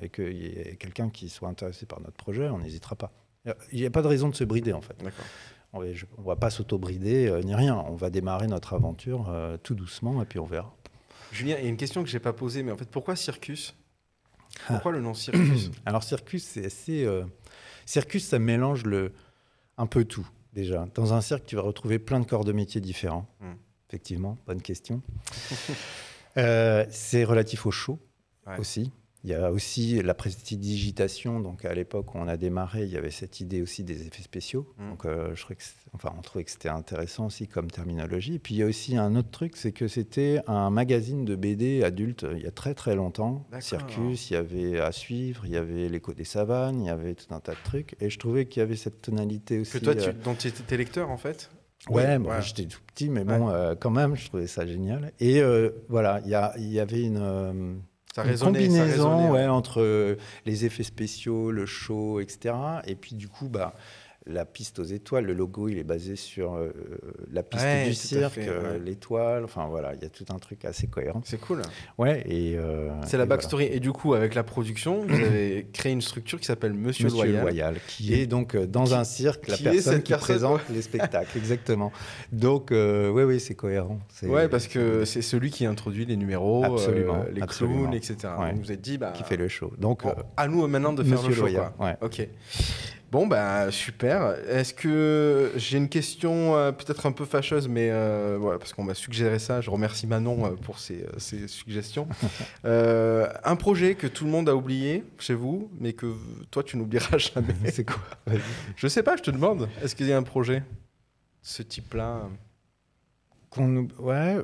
et 0.00 0.08
qu'il 0.08 0.36
y 0.36 0.46
ait 0.46 0.76
quelqu'un 0.76 1.10
qui 1.10 1.28
soit 1.28 1.48
intéressé 1.48 1.84
par 1.84 2.00
notre 2.00 2.16
projet, 2.16 2.48
on 2.48 2.58
n'hésitera 2.58 2.96
pas. 2.96 3.12
Il 3.72 3.80
n'y 3.80 3.86
a 3.86 3.90
pas 3.90 4.02
de 4.02 4.08
raison 4.08 4.28
de 4.28 4.34
se 4.34 4.44
brider 4.44 4.72
en 4.72 4.80
fait. 4.80 4.96
D'accord. 5.02 5.24
On 5.74 5.82
ne 5.82 5.92
va 6.24 6.36
pas 6.36 6.48
s'auto-brider 6.48 7.28
euh, 7.28 7.42
ni 7.42 7.54
rien. 7.54 7.84
On 7.88 7.94
va 7.94 8.08
démarrer 8.08 8.46
notre 8.46 8.72
aventure 8.72 9.26
euh, 9.28 9.58
tout 9.62 9.74
doucement 9.74 10.22
et 10.22 10.24
puis 10.24 10.38
on 10.38 10.46
verra. 10.46 10.74
Julien, 11.32 11.56
il 11.58 11.64
y 11.64 11.66
a 11.66 11.68
une 11.70 11.76
question 11.76 12.02
que 12.02 12.08
j'ai 12.08 12.18
pas 12.20 12.32
posée, 12.32 12.62
mais 12.62 12.72
en 12.72 12.76
fait, 12.76 12.88
pourquoi 12.88 13.16
Circus? 13.16 13.74
Ah. 14.62 14.74
Pourquoi 14.74 14.92
le 14.92 15.00
nom 15.00 15.14
Circus? 15.14 15.70
Alors 15.86 16.02
Circus, 16.02 16.44
c'est 16.44 16.66
assez... 16.66 17.04
euh, 17.04 17.24
Circus, 17.86 18.24
ça 18.26 18.38
mélange 18.38 18.84
le... 18.84 19.12
un 19.76 19.86
peu 19.86 20.04
tout, 20.04 20.28
déjà. 20.52 20.86
Dans 20.94 21.12
un 21.14 21.20
cirque, 21.20 21.44
tu 21.46 21.56
vas 21.56 21.62
retrouver 21.62 21.98
plein 21.98 22.20
de 22.20 22.26
corps 22.26 22.44
de 22.44 22.52
métiers 22.52 22.80
différents. 22.80 23.26
Mm. 23.40 23.52
Effectivement, 23.88 24.38
bonne 24.46 24.62
question. 24.62 25.02
Euh, 26.36 26.84
c'est 26.90 27.24
relatif 27.24 27.66
au 27.66 27.72
show 27.72 27.98
Ouais. 28.46 28.58
aussi. 28.60 28.92
Il 29.24 29.30
y 29.30 29.34
a 29.34 29.50
aussi 29.50 30.00
la 30.02 30.14
prestidigitation. 30.14 31.40
Donc 31.40 31.64
à 31.64 31.74
l'époque 31.74 32.14
où 32.14 32.18
on 32.18 32.28
a 32.28 32.36
démarré, 32.36 32.84
il 32.84 32.90
y 32.90 32.96
avait 32.96 33.10
cette 33.10 33.40
idée 33.40 33.62
aussi 33.62 33.84
des 33.84 34.06
effets 34.06 34.22
spéciaux. 34.22 34.72
Mm. 34.78 34.90
Donc 34.90 35.04
euh, 35.04 35.34
je 35.34 35.44
que, 35.46 35.54
enfin, 35.92 36.12
on 36.16 36.22
trouvait 36.22 36.44
que 36.44 36.50
c'était 36.50 36.68
intéressant 36.68 37.26
aussi 37.26 37.48
comme 37.48 37.70
terminologie. 37.70 38.34
Et 38.34 38.38
puis 38.38 38.54
il 38.54 38.58
y 38.58 38.62
a 38.62 38.66
aussi 38.66 38.96
un 38.96 39.16
autre 39.16 39.30
truc, 39.30 39.56
c'est 39.56 39.72
que 39.72 39.88
c'était 39.88 40.40
un 40.46 40.70
magazine 40.70 41.24
de 41.24 41.36
BD 41.36 41.82
adulte 41.82 42.26
il 42.34 42.42
y 42.42 42.46
a 42.46 42.50
très 42.50 42.74
très 42.74 42.94
longtemps. 42.94 43.46
Circus, 43.60 44.30
il 44.30 44.34
y 44.34 44.36
avait 44.36 44.80
à 44.80 44.92
suivre, 44.92 45.44
il 45.46 45.52
y 45.52 45.56
avait 45.56 45.88
l'écho 45.88 46.12
des 46.12 46.24
savanes, 46.24 46.80
il 46.80 46.86
y 46.86 46.90
avait 46.90 47.14
tout 47.14 47.34
un 47.34 47.40
tas 47.40 47.52
de 47.52 47.62
trucs. 47.64 47.96
Et 48.00 48.10
je 48.10 48.18
trouvais 48.18 48.46
qu'il 48.46 48.60
y 48.60 48.62
avait 48.62 48.76
cette 48.76 49.02
tonalité 49.02 49.58
aussi. 49.58 49.72
Que 49.72 49.84
toi, 49.84 49.94
tu, 49.94 50.08
euh, 50.08 50.12
dont 50.24 50.34
tu 50.34 50.48
étais 50.48 50.76
lecteur, 50.76 51.10
en 51.10 51.16
fait? 51.16 51.50
Ouais, 51.88 52.18
bon, 52.18 52.30
ouais. 52.30 52.42
j'étais 52.42 52.64
tout 52.66 52.80
petit, 52.86 53.08
mais 53.08 53.24
bon, 53.24 53.48
euh, 53.48 53.74
quand 53.78 53.90
même, 53.90 54.16
je 54.16 54.26
trouvais 54.26 54.46
ça 54.46 54.66
génial. 54.66 55.12
Et 55.20 55.40
euh, 55.40 55.70
voilà, 55.88 56.20
il 56.24 56.30
y, 56.30 56.80
avait 56.80 57.02
une, 57.02 57.20
euh, 57.20 57.74
Ça 58.18 58.24
une 58.24 58.30
résonnait, 58.30 58.58
ça 58.58 58.66
combinaison 58.66 58.84
résonnait, 58.84 59.30
ouais, 59.30 59.38
ouais. 59.40 59.46
entre 59.46 59.80
euh, 59.80 60.16
les 60.44 60.64
effets 60.64 60.82
spéciaux, 60.82 61.52
le 61.52 61.66
show, 61.66 62.18
etc. 62.18 62.54
Et 62.86 62.96
puis 62.96 63.14
du 63.14 63.28
coup, 63.28 63.48
bah, 63.48 63.74
la 64.28 64.44
piste 64.44 64.78
aux 64.78 64.84
étoiles, 64.84 65.24
le 65.24 65.32
logo, 65.34 65.68
il 65.68 65.78
est 65.78 65.84
basé 65.84 66.14
sur 66.16 66.54
euh, 66.54 66.70
la 67.32 67.42
piste 67.42 67.64
Ouais, 67.64 67.86
du 67.86 67.94
cirque, 67.94 68.38
euh, 68.38 68.74
ouais. 68.74 68.78
l'étoile. 68.84 69.44
Enfin 69.44 69.66
voilà, 69.68 69.94
il 69.94 70.02
y 70.02 70.04
a 70.04 70.08
tout 70.10 70.24
un 70.30 70.38
truc 70.38 70.64
assez 70.64 70.86
cohérent. 70.86 71.22
C'est 71.24 71.40
cool. 71.40 71.62
Ouais, 71.96 72.22
et 72.26 72.56
euh, 72.56 72.88
C'est 73.04 73.16
la 73.16 73.24
voilà. 73.24 73.36
backstory. 73.36 73.64
Et 73.72 73.80
du 73.80 73.92
coup, 73.92 74.14
avec 74.14 74.34
la 74.34 74.42
production, 74.42 75.02
vous 75.06 75.14
avez 75.24 75.66
créé 75.72 75.92
une 75.92 76.00
structure 76.02 76.38
qui 76.38 76.46
s'appelle 76.46 76.74
Monsieur, 76.74 77.04
Monsieur 77.06 77.24
Loyal. 77.24 77.42
Loyal, 77.42 77.76
qui 77.88 78.14
est 78.14 78.26
donc 78.26 78.56
dans 78.56 78.84
Qui- 78.84 78.94
un 78.94 79.04
cirque 79.04 79.48
la 79.48 79.56
qui 79.56 79.62
personne 79.64 80.02
qui 80.02 80.12
personne, 80.12 80.18
présente 80.36 80.60
les 80.70 80.82
spectacles, 80.88 81.36
exactement. 81.38 81.90
Donc, 82.32 82.70
euh, 82.70 83.08
oui, 83.10 83.22
oui, 83.22 83.40
c'est 83.40 83.54
cohérent. 83.54 83.98
Ouais, 84.24 84.48
parce 84.48 84.66
que 84.68 85.04
c'est 85.04 85.22
celui 85.22 85.50
qui 85.50 85.64
introduit 85.66 86.04
les 86.06 86.16
numéros, 86.16 86.64
Absolument, 86.64 87.24
les 87.32 87.40
absolument. 87.42 87.82
clowns, 87.88 87.94
etc. 87.94 88.16
Ouais. 88.38 88.52
Donc 88.52 88.62
vous 88.64 88.72
êtes 88.72 88.80
dit, 88.80 88.98
bah, 88.98 89.12
qui 89.16 89.22
fait 89.24 89.36
le 89.36 89.48
show. 89.48 89.72
Donc, 89.78 90.04
euh, 90.04 90.10
à 90.36 90.46
nous 90.48 90.66
maintenant 90.66 90.92
de 90.92 91.02
faire 91.02 91.12
Monsieur 91.14 91.28
le 91.30 91.34
show. 91.34 91.40
Loyal, 91.42 91.72
quoi. 91.76 91.96
Ok. 92.02 92.28
Bon, 93.10 93.26
bah 93.26 93.70
super. 93.70 94.36
Est-ce 94.48 94.74
que 94.74 95.52
j'ai 95.56 95.78
une 95.78 95.88
question 95.88 96.56
euh, 96.56 96.72
peut-être 96.72 97.06
un 97.06 97.12
peu 97.12 97.24
fâcheuse, 97.24 97.66
mais 97.66 97.88
euh, 97.90 98.36
voilà, 98.38 98.58
parce 98.58 98.74
qu'on 98.74 98.84
m'a 98.84 98.92
suggéré 98.92 99.38
ça. 99.38 99.62
Je 99.62 99.70
remercie 99.70 100.06
Manon 100.06 100.44
euh, 100.44 100.50
pour 100.50 100.78
ses, 100.78 101.06
ses 101.16 101.48
suggestions. 101.48 102.06
Un 102.64 103.56
projet 103.56 103.94
que 103.94 104.06
tout 104.06 104.26
le 104.26 104.30
monde 104.30 104.48
a 104.50 104.54
oublié 104.54 105.04
chez 105.18 105.32
vous, 105.32 105.70
mais 105.80 105.94
que 105.94 106.14
toi 106.50 106.62
tu 106.62 106.76
n'oublieras 106.76 107.16
jamais. 107.34 107.54
c'est 107.72 107.84
quoi? 107.84 108.02
Je 108.76 108.86
sais 108.88 109.02
pas, 109.02 109.16
je 109.16 109.22
te 109.22 109.30
demande. 109.30 109.68
Est-ce 109.82 109.96
qu'il 109.96 110.06
y 110.06 110.12
a 110.12 110.16
un 110.18 110.22
projet? 110.22 110.62
Ce 111.40 111.62
type-là 111.62 112.28
Qu'on 113.48 113.88
Ouais, 113.98 114.36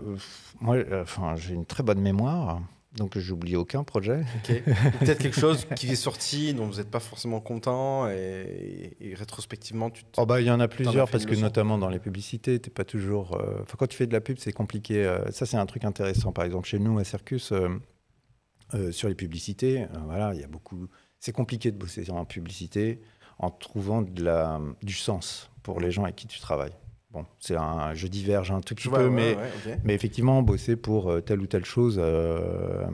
moi, 0.61 0.79
enfin, 1.03 1.37
j'ai 1.37 1.53
une 1.53 1.67
très 1.67 1.83
bonne 1.83 2.01
mémoire. 2.01 2.63
Donc 2.97 3.19
j'oublie 3.19 3.57
aucun 3.57 3.83
projet. 3.83 4.21
Ok. 4.37 4.63
Ou 4.67 4.99
Peut-être 4.99 5.19
quelque 5.19 5.39
chose 5.41 5.67
qui 5.77 5.91
est 5.91 5.97
sorti 5.97 6.55
dont 6.55 6.67
vous 6.67 6.77
n'êtes 6.77 6.91
pas 6.91 7.01
forcément 7.01 7.41
content 7.41 8.09
et, 8.09 8.97
et 9.01 9.15
rétrospectivement 9.15 9.91
tu. 9.91 10.05
Oh 10.17 10.27
bah 10.27 10.41
il 10.41 10.47
y 10.47 10.51
en 10.51 10.61
a 10.61 10.69
plusieurs 10.69 11.11
parce 11.11 11.27
que 11.27 11.35
notamment 11.35 11.77
dans 11.77 11.89
les 11.89 11.99
publicités, 11.99 12.59
t'es 12.61 12.71
pas 12.71 12.85
toujours. 12.85 13.37
euh, 13.37 13.59
Enfin 13.63 13.75
quand 13.79 13.89
tu 13.89 13.97
fais 13.97 14.07
de 14.07 14.13
la 14.13 14.21
pub, 14.21 14.39
c'est 14.39 14.53
compliqué. 14.53 15.05
euh, 15.05 15.31
ça 15.33 15.45
c'est 15.45 15.57
un 15.57 15.67
truc 15.67 15.85
intéressant. 15.85 16.31
Par 16.33 16.45
exemple 16.45 16.69
chez 16.69 16.79
nous 16.79 16.99
à 16.99 17.05
Circus, 17.05 17.53
euh, 17.53 18.91
sur 18.93 19.09
les 19.09 19.15
publicités, 19.15 19.87
voilà, 20.07 20.33
il 20.35 20.41
y 20.41 20.45
a 20.45 20.49
beaucoup. 20.49 20.87
C'est 21.21 21.33
compliqué 21.33 21.71
de 21.73 21.77
bosser 21.77 22.09
en 22.11 22.25
publicité 22.25 23.01
en 23.39 23.51
trouvant 23.51 24.03
de 24.03 24.23
la, 24.23 24.61
du 24.83 24.95
sens 24.95 25.51
pour 25.63 25.81
les 25.81 25.91
gens 25.91 26.05
avec 26.05 26.17
qui 26.17 26.27
tu 26.27 26.39
travailles. 26.39 26.75
Bon, 27.15 27.25
c'est 27.39 27.57
un, 27.57 27.95
je 27.95 28.07
diverge 28.09 28.51
un 28.51 28.61
tout 28.61 28.75
petit 28.75 28.89
peu, 28.89 29.05
ouais, 29.05 29.11
mais 29.15 29.37
ouais, 29.37 29.51
mais 29.85 29.95
effectivement, 29.95 30.43
bosser 30.43 30.75
pour 30.77 31.11
euh, 31.11 31.21
telle 31.21 31.41
ou 31.41 31.47
telle 31.47 31.65
chose, 31.65 31.97
euh, 32.03 32.87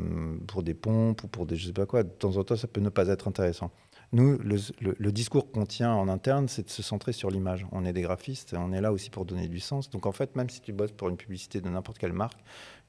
pour 0.46 0.62
des 0.62 0.74
pompes 0.74 1.24
ou 1.24 1.28
pour 1.28 1.46
des 1.46 1.56
je 1.56 1.66
sais 1.68 1.72
pas 1.72 1.86
quoi, 1.86 2.02
de 2.02 2.10
temps 2.10 2.36
en 2.36 2.44
temps, 2.44 2.56
ça 2.56 2.68
peut 2.68 2.80
ne 2.80 2.90
pas 2.90 3.08
être 3.08 3.28
intéressant. 3.28 3.70
Nous, 4.12 4.38
le, 4.38 4.56
le- 4.80 4.96
le 4.98 5.12
discours 5.12 5.50
qu'on 5.52 5.66
tient 5.66 5.92
en 5.94 6.08
interne, 6.08 6.48
c'est 6.48 6.64
de 6.64 6.70
se 6.70 6.82
centrer 6.82 7.12
sur 7.12 7.30
l'image. 7.30 7.64
On 7.72 7.84
est 7.84 7.92
des 7.92 8.02
graphistes, 8.02 8.54
on 8.58 8.72
est 8.72 8.80
là 8.80 8.92
aussi 8.92 9.08
pour 9.08 9.24
donner 9.24 9.48
du 9.48 9.60
sens. 9.60 9.88
Donc 9.88 10.04
en 10.04 10.12
fait, 10.12 10.36
même 10.36 10.50
si 10.50 10.60
tu 10.60 10.72
bosses 10.72 10.92
pour 10.92 11.08
une 11.08 11.16
publicité 11.16 11.60
de 11.60 11.68
n'importe 11.68 11.98
quelle 11.98 12.12
marque, 12.12 12.40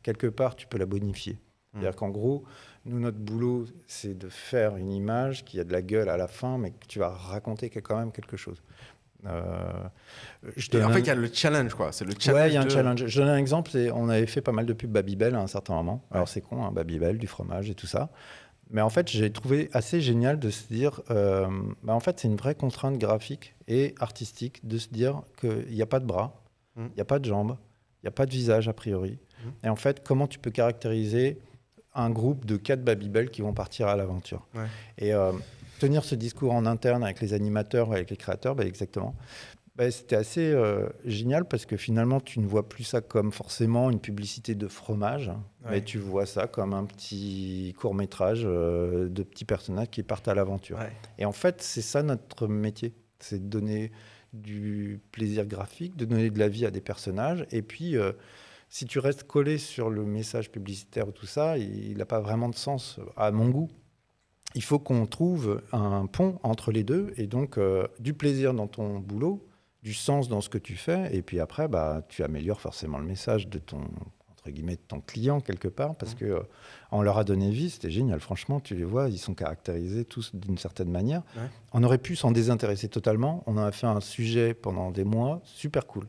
quelque 0.03 0.27
part, 0.27 0.55
tu 0.55 0.67
peux 0.67 0.77
la 0.79 0.85
bonifier. 0.87 1.37
C'est-à-dire 1.73 1.95
qu'en 1.95 2.09
gros, 2.09 2.43
nous, 2.83 2.99
notre 2.99 3.19
boulot, 3.19 3.65
c'est 3.87 4.17
de 4.17 4.27
faire 4.27 4.75
une 4.75 4.91
image 4.91 5.45
qui 5.45 5.57
a 5.57 5.63
de 5.63 5.71
la 5.71 5.81
gueule 5.81 6.09
à 6.09 6.17
la 6.17 6.27
fin, 6.27 6.57
mais 6.57 6.71
que 6.71 6.85
tu 6.85 6.99
vas 6.99 7.07
raconter 7.09 7.69
quand 7.69 7.97
même 7.97 8.11
quelque 8.11 8.35
chose. 8.35 8.61
Euh, 9.25 9.83
je 10.57 10.67
en 10.83 10.89
un- 10.89 10.93
fait, 10.93 10.99
il 11.01 11.07
y 11.07 11.09
a 11.11 11.15
le 11.15 11.29
challenge, 11.31 11.73
quoi. 11.73 11.91
C'est 11.91 12.05
le 12.05 12.13
challenge. 12.17 12.41
Ouais, 12.43 12.49
il 12.49 12.53
y 12.53 12.57
a 12.57 12.61
un 12.61 12.65
de- 12.65 12.69
challenge. 12.69 13.05
Je 13.05 13.19
donne 13.21 13.29
un 13.29 13.37
exemple. 13.37 13.71
On 13.93 14.09
avait 14.09 14.25
fait 14.25 14.41
pas 14.41 14.51
mal 14.51 14.65
de 14.65 14.73
pubs 14.73 14.91
Babybel 14.91 15.35
à 15.35 15.39
un 15.41 15.47
certain 15.47 15.75
moment. 15.75 16.03
Alors 16.11 16.27
c'est 16.27 16.41
con, 16.41 16.63
hein, 16.63 16.71
Babybel, 16.71 17.17
du 17.17 17.27
fromage 17.27 17.69
et 17.69 17.75
tout 17.75 17.87
ça. 17.87 18.09
Mais 18.73 18.81
en 18.81 18.89
fait, 18.89 19.09
j'ai 19.09 19.31
trouvé 19.31 19.69
assez 19.73 19.99
génial 19.99 20.39
de 20.39 20.49
se 20.49 20.65
dire, 20.71 21.01
euh, 21.11 21.45
bah, 21.83 21.93
en 21.93 21.99
fait, 21.99 22.19
c'est 22.19 22.27
une 22.29 22.37
vraie 22.37 22.55
contrainte 22.55 22.97
graphique 22.97 23.53
et 23.67 23.93
artistique 23.99 24.65
de 24.65 24.77
se 24.77 24.87
dire 24.89 25.21
qu'il 25.39 25.67
n'y 25.73 25.81
a 25.81 25.85
pas 25.85 25.99
de 25.99 26.05
bras, 26.05 26.41
il 26.77 26.83
Mm. 26.83 26.89
n'y 26.95 27.01
a 27.01 27.05
pas 27.05 27.19
de 27.19 27.25
jambes, 27.25 27.57
il 28.01 28.05
n'y 28.05 28.07
a 28.07 28.11
pas 28.11 28.25
de 28.25 28.31
visage 28.31 28.69
a 28.69 28.73
priori. 28.73 29.19
Et 29.63 29.69
en 29.69 29.75
fait, 29.75 30.01
comment 30.07 30.25
tu 30.27 30.39
peux 30.39 30.51
caractériser 30.51 31.37
un 31.93 32.09
groupe 32.11 32.45
de 32.45 32.55
quatre 32.55 32.81
Babybel 32.83 33.29
qui 33.29 33.41
vont 33.41 33.53
partir 33.53 33.87
à 33.87 33.95
l'aventure? 33.97 34.47
Ouais. 34.55 34.61
Et 34.97 35.13
euh, 35.13 35.33
tenir 35.81 36.03
ce 36.03 36.13
discours 36.15 36.53
en 36.53 36.65
interne 36.67 37.03
avec 37.03 37.21
les 37.21 37.33
animateurs, 37.33 37.91
avec 37.91 38.09
les 38.11 38.17
créateurs, 38.17 38.55
bah, 38.55 38.65
exactement. 38.65 39.15
Bah, 39.75 39.89
C'était 39.89 40.15
assez 40.15 40.51
euh, 40.51 40.87
génial 41.05 41.45
parce 41.45 41.65
que 41.65 41.75
finalement, 41.75 42.19
tu 42.19 42.39
ne 42.39 42.45
vois 42.45 42.69
plus 42.69 42.83
ça 42.83 43.01
comme 43.01 43.31
forcément 43.31 43.89
une 43.89 43.99
publicité 43.99 44.53
de 44.53 44.67
fromage, 44.67 45.29
Ouais. 45.63 45.71
mais 45.71 45.83
tu 45.83 45.97
vois 45.97 46.25
ça 46.27 46.45
comme 46.47 46.73
un 46.73 46.85
petit 46.85 47.73
court 47.79 47.95
métrage 47.95 48.43
de 48.43 49.23
petits 49.23 49.45
personnages 49.45 49.89
qui 49.89 50.03
partent 50.03 50.27
à 50.27 50.35
l'aventure. 50.35 50.77
Ouais. 50.77 50.91
Et 51.17 51.25
en 51.25 51.31
fait, 51.31 51.61
c'est 51.61 51.81
ça 51.81 52.03
notre 52.03 52.47
métier, 52.47 52.93
c'est 53.19 53.39
de 53.43 53.47
donner 53.49 53.91
du 54.33 54.99
plaisir 55.11 55.45
graphique, 55.45 55.95
de 55.97 56.05
donner 56.05 56.29
de 56.29 56.39
la 56.39 56.47
vie 56.47 56.65
à 56.65 56.71
des 56.71 56.81
personnages. 56.81 57.45
Et 57.51 57.61
puis, 57.61 57.97
euh, 57.97 58.11
si 58.69 58.85
tu 58.85 58.99
restes 58.99 59.23
collé 59.23 59.57
sur 59.57 59.89
le 59.89 60.03
message 60.05 60.51
publicitaire 60.51 61.07
ou 61.07 61.11
tout 61.11 61.25
ça, 61.25 61.57
il 61.57 61.97
n'a 61.97 62.05
pas 62.05 62.19
vraiment 62.21 62.49
de 62.49 62.55
sens 62.55 62.99
à 63.17 63.31
mon 63.31 63.49
goût. 63.49 63.69
Il 64.55 64.63
faut 64.63 64.79
qu'on 64.79 65.05
trouve 65.05 65.61
un 65.71 66.05
pont 66.05 66.39
entre 66.43 66.71
les 66.71 66.83
deux 66.83 67.13
et 67.17 67.27
donc 67.27 67.57
euh, 67.57 67.87
du 67.99 68.13
plaisir 68.13 68.53
dans 68.53 68.67
ton 68.67 68.99
boulot, 68.99 69.47
du 69.83 69.93
sens 69.93 70.27
dans 70.27 70.41
ce 70.41 70.49
que 70.49 70.57
tu 70.57 70.75
fais, 70.75 71.15
et 71.15 71.21
puis 71.21 71.39
après, 71.39 71.67
bah, 71.67 72.03
tu 72.07 72.23
améliores 72.23 72.61
forcément 72.61 72.97
le 72.97 73.05
message 73.05 73.47
de 73.47 73.59
ton 73.59 73.81
entre 74.41 74.49
guillemets 74.49 74.75
de 74.75 74.81
ton 74.87 75.01
client 75.01 75.39
quelque 75.39 75.67
part 75.67 75.95
parce 75.95 76.15
que 76.15 76.25
euh, 76.25 76.39
on 76.91 77.03
leur 77.03 77.19
a 77.19 77.23
donné 77.23 77.51
vie, 77.51 77.69
c'était 77.69 77.91
génial. 77.91 78.19
Franchement, 78.19 78.59
tu 78.59 78.75
les 78.75 78.83
vois, 78.83 79.07
ils 79.09 79.19
sont 79.19 79.35
caractérisés 79.35 80.03
tous 80.03 80.33
d'une 80.33 80.57
certaine 80.57 80.89
manière. 80.89 81.21
Ouais. 81.35 81.43
On 81.73 81.83
aurait 81.83 81.99
pu 81.99 82.15
s'en 82.15 82.31
désintéresser 82.31 82.87
totalement. 82.87 83.43
On 83.45 83.57
en 83.57 83.63
a 83.63 83.71
fait 83.71 83.87
un 83.87 84.01
sujet 84.01 84.55
pendant 84.55 84.89
des 84.89 85.03
mois, 85.03 85.41
super 85.43 85.85
cool. 85.85 86.07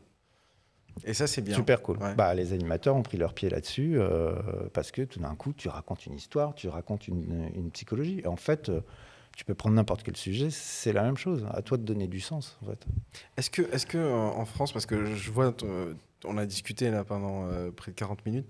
Et 1.05 1.13
ça, 1.13 1.27
c'est 1.27 1.41
bien. 1.41 1.55
Super 1.55 1.81
cool. 1.81 1.97
Ouais. 1.97 2.13
Bah, 2.15 2.33
les 2.33 2.53
animateurs 2.53 2.95
ont 2.95 3.01
pris 3.03 3.17
leur 3.17 3.33
pied 3.33 3.49
là-dessus 3.49 3.95
euh, 3.97 4.33
parce 4.73 4.91
que 4.91 5.01
tout 5.01 5.19
d'un 5.19 5.35
coup, 5.35 5.51
tu 5.53 5.67
racontes 5.69 6.05
une 6.05 6.13
histoire, 6.13 6.53
tu 6.55 6.67
racontes 6.69 7.07
une, 7.07 7.49
une 7.55 7.71
psychologie. 7.71 8.21
Et 8.23 8.27
en 8.27 8.35
fait, 8.35 8.69
euh, 8.69 8.81
tu 9.35 9.43
peux 9.45 9.55
prendre 9.55 9.75
n'importe 9.75 10.03
quel 10.03 10.15
sujet, 10.15 10.49
c'est 10.51 10.93
la 10.93 11.01
même 11.03 11.17
chose. 11.17 11.45
À 11.51 11.61
toi 11.61 11.77
de 11.77 11.83
donner 11.83 12.07
du 12.07 12.19
sens, 12.19 12.57
en 12.61 12.67
fait. 12.67 12.85
Est-ce 13.37 13.49
que, 13.49 13.63
est-ce 13.73 13.85
que 13.85 13.97
euh, 13.97 14.13
en 14.13 14.45
France, 14.45 14.71
parce 14.71 14.85
que 14.85 15.05
je 15.15 15.31
vois, 15.31 15.53
on 16.25 16.37
a 16.37 16.45
discuté 16.45 16.89
là 16.91 17.03
pendant 17.03 17.47
près 17.75 17.91
de 17.91 17.95
40 17.97 18.25
minutes, 18.25 18.47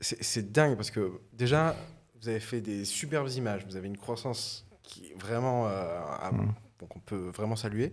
c'est, 0.00 0.52
dingue 0.52 0.74
parce 0.76 0.90
que 0.90 1.12
déjà, 1.32 1.74
vous 2.20 2.28
avez 2.28 2.40
fait 2.40 2.60
des 2.60 2.84
superbes 2.84 3.28
images, 3.30 3.64
vous 3.66 3.76
avez 3.76 3.86
une 3.86 3.96
croissance 3.96 4.66
qui 4.82 5.06
est 5.06 5.14
vraiment, 5.18 5.66
à- 5.66 6.30
Mm. 6.32 6.52
donc 6.80 6.96
on 6.96 7.00
peut 7.00 7.30
vraiment 7.34 7.56
saluer. 7.56 7.92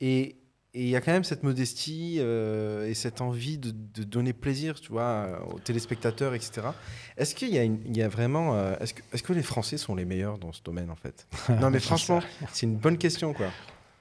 Et 0.00 0.36
et 0.74 0.82
il 0.82 0.88
y 0.88 0.96
a 0.96 1.00
quand 1.00 1.12
même 1.12 1.24
cette 1.24 1.42
modestie 1.44 2.16
euh, 2.18 2.88
et 2.88 2.94
cette 2.94 3.20
envie 3.20 3.58
de, 3.58 3.70
de 3.70 4.02
donner 4.04 4.32
plaisir, 4.32 4.80
tu 4.80 4.90
vois, 4.90 5.02
euh, 5.02 5.38
aux 5.52 5.58
téléspectateurs, 5.60 6.34
etc. 6.34 6.68
Est-ce 7.16 7.34
qu'il 7.34 7.50
y 7.54 7.58
a, 7.58 7.62
une- 7.62 7.80
il 7.86 7.96
y 7.96 8.02
a 8.02 8.08
vraiment, 8.08 8.54
euh, 8.56 8.74
est-ce 8.80 8.92
que, 8.94 9.02
est-ce 9.12 9.22
que 9.22 9.32
les 9.32 9.42
Français 9.42 9.76
sont 9.78 9.94
les 9.94 10.04
meilleurs 10.04 10.36
dans 10.38 10.52
ce 10.52 10.62
domaine 10.62 10.90
en 10.90 10.96
fait? 10.96 11.26
Non, 11.60 11.70
mais 11.70 11.78
franchement, 11.80 12.20
c'est 12.52 12.66
une 12.66 12.76
bonne 12.76 12.98
question, 12.98 13.32
quoi. 13.34 13.50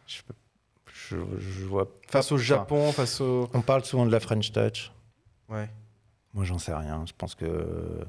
Je, 0.08 0.22
peux- 0.24 0.34
je, 0.94 1.18
je 1.40 1.66
vois. 1.66 1.88
Face 2.10 2.32
au 2.32 2.36
Enfin, 2.36 2.44
Japon, 2.44 2.92
face 2.92 3.22
au, 3.22 3.50
On 3.54 3.62
parle 3.62 3.86
souvent 3.86 4.06
de 4.08 4.12
la 4.12 4.20
French 4.20 4.52
Touch. 4.52 4.92
ouais. 5.50 5.70
Moi, 6.34 6.46
j'en 6.46 6.58
sais 6.58 6.74
rien. 6.74 7.06
Je 7.06 7.14
pense 7.16 7.36
que 7.36 8.04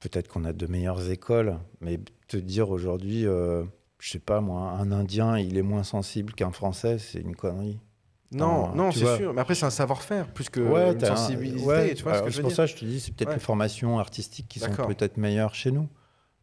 peut-être 0.00 0.26
qu'on 0.28 0.44
a 0.44 0.52
de 0.52 0.66
meilleures 0.66 1.10
écoles, 1.10 1.58
mais 1.80 2.00
te 2.26 2.36
dire 2.36 2.70
aujourd'hui, 2.70 3.24
euh, 3.26 3.62
je 4.04 4.10
sais 4.10 4.18
pas 4.18 4.40
moi, 4.40 4.72
un 4.72 4.90
Indien, 4.90 5.38
il 5.38 5.56
est 5.56 5.62
moins 5.62 5.84
sensible 5.84 6.32
qu'un 6.34 6.50
Français, 6.50 6.98
c'est 6.98 7.20
une 7.20 7.36
connerie. 7.36 7.78
Non, 8.32 8.74
Non, 8.74 8.90
c'est 8.90 9.00
vois. 9.04 9.16
sûr. 9.16 9.32
Mais 9.32 9.40
après, 9.42 9.54
c'est 9.54 9.66
un 9.66 9.70
savoir-faire 9.70 10.26
plus 10.32 10.48
que 10.48 10.58
Ouais, 10.60 10.90
une 10.92 10.98
t'as 10.98 11.12
un- 11.12 11.16
sensibilité. 11.16 11.62
ouais, 11.64 11.94
tu 11.94 12.02
vois 12.02 12.14
ce 12.14 12.22
que 12.22 12.30
je 12.30 12.32
c'est 12.32 12.36
veux 12.38 12.42
pour 12.42 12.48
dire 12.48 12.56
ça 12.56 12.64
que 12.64 12.70
je 12.72 12.76
te 12.76 12.84
dis, 12.84 12.98
c'est 12.98 13.12
peut-être 13.14 13.28
Ouais. 13.28 13.34
les 13.34 13.40
formations 13.40 13.98
artistiques 14.00 14.48
qui 14.48 14.58
sont 14.58 14.72
peut-être 14.72 15.18
meilleures 15.18 15.54
chez 15.54 15.70
nous. 15.70 15.88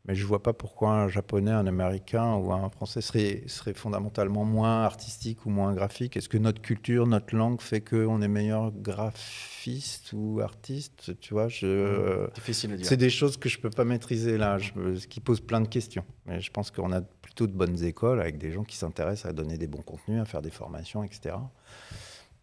Mais 0.10 0.16
je 0.16 0.26
vois 0.26 0.42
pas 0.42 0.54
pourquoi 0.54 0.90
un 0.94 1.08
japonais, 1.08 1.52
un 1.52 1.68
américain 1.68 2.34
ou 2.34 2.52
un 2.52 2.68
français 2.72 3.00
serait, 3.00 3.44
serait 3.46 3.76
fondamentalement 3.76 4.44
moins 4.44 4.82
artistique 4.82 5.46
ou 5.46 5.52
moins 5.52 5.72
graphique. 5.76 6.18
Est-ce 6.18 6.28
que 6.28 6.40
notre 6.40 6.64
culture, 6.64 7.06
notre 7.06 7.36
langue 7.36 7.62
fait 7.62 7.82
qu'on 7.82 8.20
est 8.24 8.28
meilleur 8.28 8.72
graphiste 8.72 10.12
ou 10.14 10.40
artiste? 10.42 11.12
Tu 11.20 11.36
vois, 11.36 11.48
je... 11.48 12.28
Difficile 12.34 12.74
à 12.74 12.78
dire. 12.78 12.88
C'est 12.88 12.98
des 12.98 13.12
choses 13.12 13.38
que 13.38 13.50
je 13.50 13.60
peux 13.60 13.70
pas 13.70 13.86
maîtriser 13.86 14.40
là, 14.40 14.58
je- 14.58 14.96
ce 14.96 15.06
qui 15.06 15.20
pose 15.20 15.42
plein 15.42 15.62
de 15.62 15.68
questions. 15.68 16.06
Mais 16.26 16.42
je 16.42 16.50
pense 16.50 16.72
qu'on 16.72 16.92
a 16.92 17.02
plutôt 17.02 17.46
de 17.46 17.54
bonnes 17.54 17.84
écoles 17.84 18.20
avec 18.20 18.40
des 18.40 18.52
gens 18.52 18.64
qui 18.64 18.78
s'intéressent 18.78 19.30
à 19.30 19.34
donner 19.34 19.60
des 19.60 19.68
bons 19.68 19.84
contenus, 19.84 20.20
à 20.20 20.26
faire 20.26 20.42
des 20.42 20.50
formations, 20.50 21.04
etc. 21.04 21.36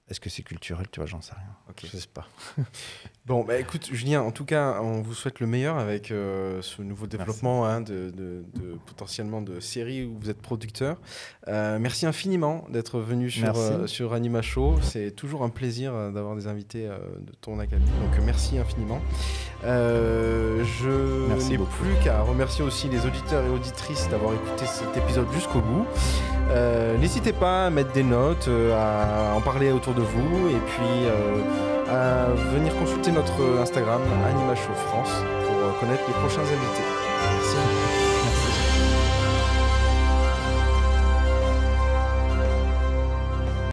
Est-ce 0.08 0.20
que 0.20 0.30
c'est 0.30 0.42
culturel 0.42 0.86
Tu 0.92 1.00
vois, 1.00 1.06
j'en 1.06 1.20
sais 1.20 1.34
rien. 1.34 1.48
Ok. 1.68 1.84
Je 1.92 1.96
sais 1.96 2.06
pas. 2.12 2.26
Bon, 3.26 3.42
bah, 3.42 3.58
écoute, 3.58 3.88
Julien, 3.92 4.22
en 4.22 4.30
tout 4.30 4.44
cas, 4.44 4.78
on 4.80 5.02
vous 5.02 5.12
souhaite 5.12 5.40
le 5.40 5.48
meilleur 5.48 5.78
avec 5.78 6.12
euh, 6.12 6.62
ce 6.62 6.80
nouveau 6.80 7.08
développement 7.08 7.66
hein, 7.66 7.80
de, 7.80 8.12
de- 8.12 8.44
de- 8.54 8.78
potentiellement 8.86 9.42
de 9.42 9.58
séries 9.58 10.04
où 10.04 10.16
vous 10.16 10.30
êtes 10.30 10.40
producteur. 10.40 10.96
Euh, 11.48 11.80
merci 11.80 12.06
infiniment 12.06 12.64
d'être 12.70 13.00
venu 13.00 13.28
sur, 13.28 13.52
euh, 13.56 13.88
sur 13.88 14.12
Anima 14.12 14.42
Show. 14.42 14.76
C'est 14.80 15.10
toujours 15.10 15.42
un 15.42 15.48
plaisir 15.48 15.92
d'avoir 16.12 16.36
des 16.36 16.46
invités 16.46 16.84
de 16.86 17.32
ton 17.40 17.58
académie. 17.58 17.90
Donc, 18.00 18.16
merci 18.24 18.58
infiniment. 18.58 19.00
Je 19.64 21.48
n'ai 21.48 21.58
plus 21.58 21.94
qu'à 22.04 22.22
remercier 22.22 22.62
aussi 22.64 22.88
les 22.88 23.04
auditeurs 23.06 23.44
et 23.44 23.48
auditrices 23.50 24.08
d'avoir 24.08 24.34
écouté 24.34 24.66
cet 24.66 24.96
épisode 24.96 25.26
jusqu'au 25.32 25.60
bout. 25.62 25.84
N'hésitez 27.00 27.32
pas 27.32 27.66
à 27.66 27.70
mettre 27.70 27.90
des 27.92 28.04
notes, 28.04 28.48
à 28.72 29.32
en 29.34 29.40
parler 29.40 29.72
autour 29.72 29.94
de 29.96 30.02
vous 30.02 30.48
et 30.48 30.60
puis 30.66 31.06
euh, 31.06 32.34
venir 32.52 32.76
consulter 32.76 33.12
notre 33.12 33.60
Instagram 33.60 34.02
Anima 34.28 34.54
Show 34.54 34.74
France 34.88 35.12
pour 35.46 35.56
euh, 35.56 35.80
connaître 35.80 36.02
les 36.06 36.14
prochains 36.14 36.42
invités. 36.42 36.95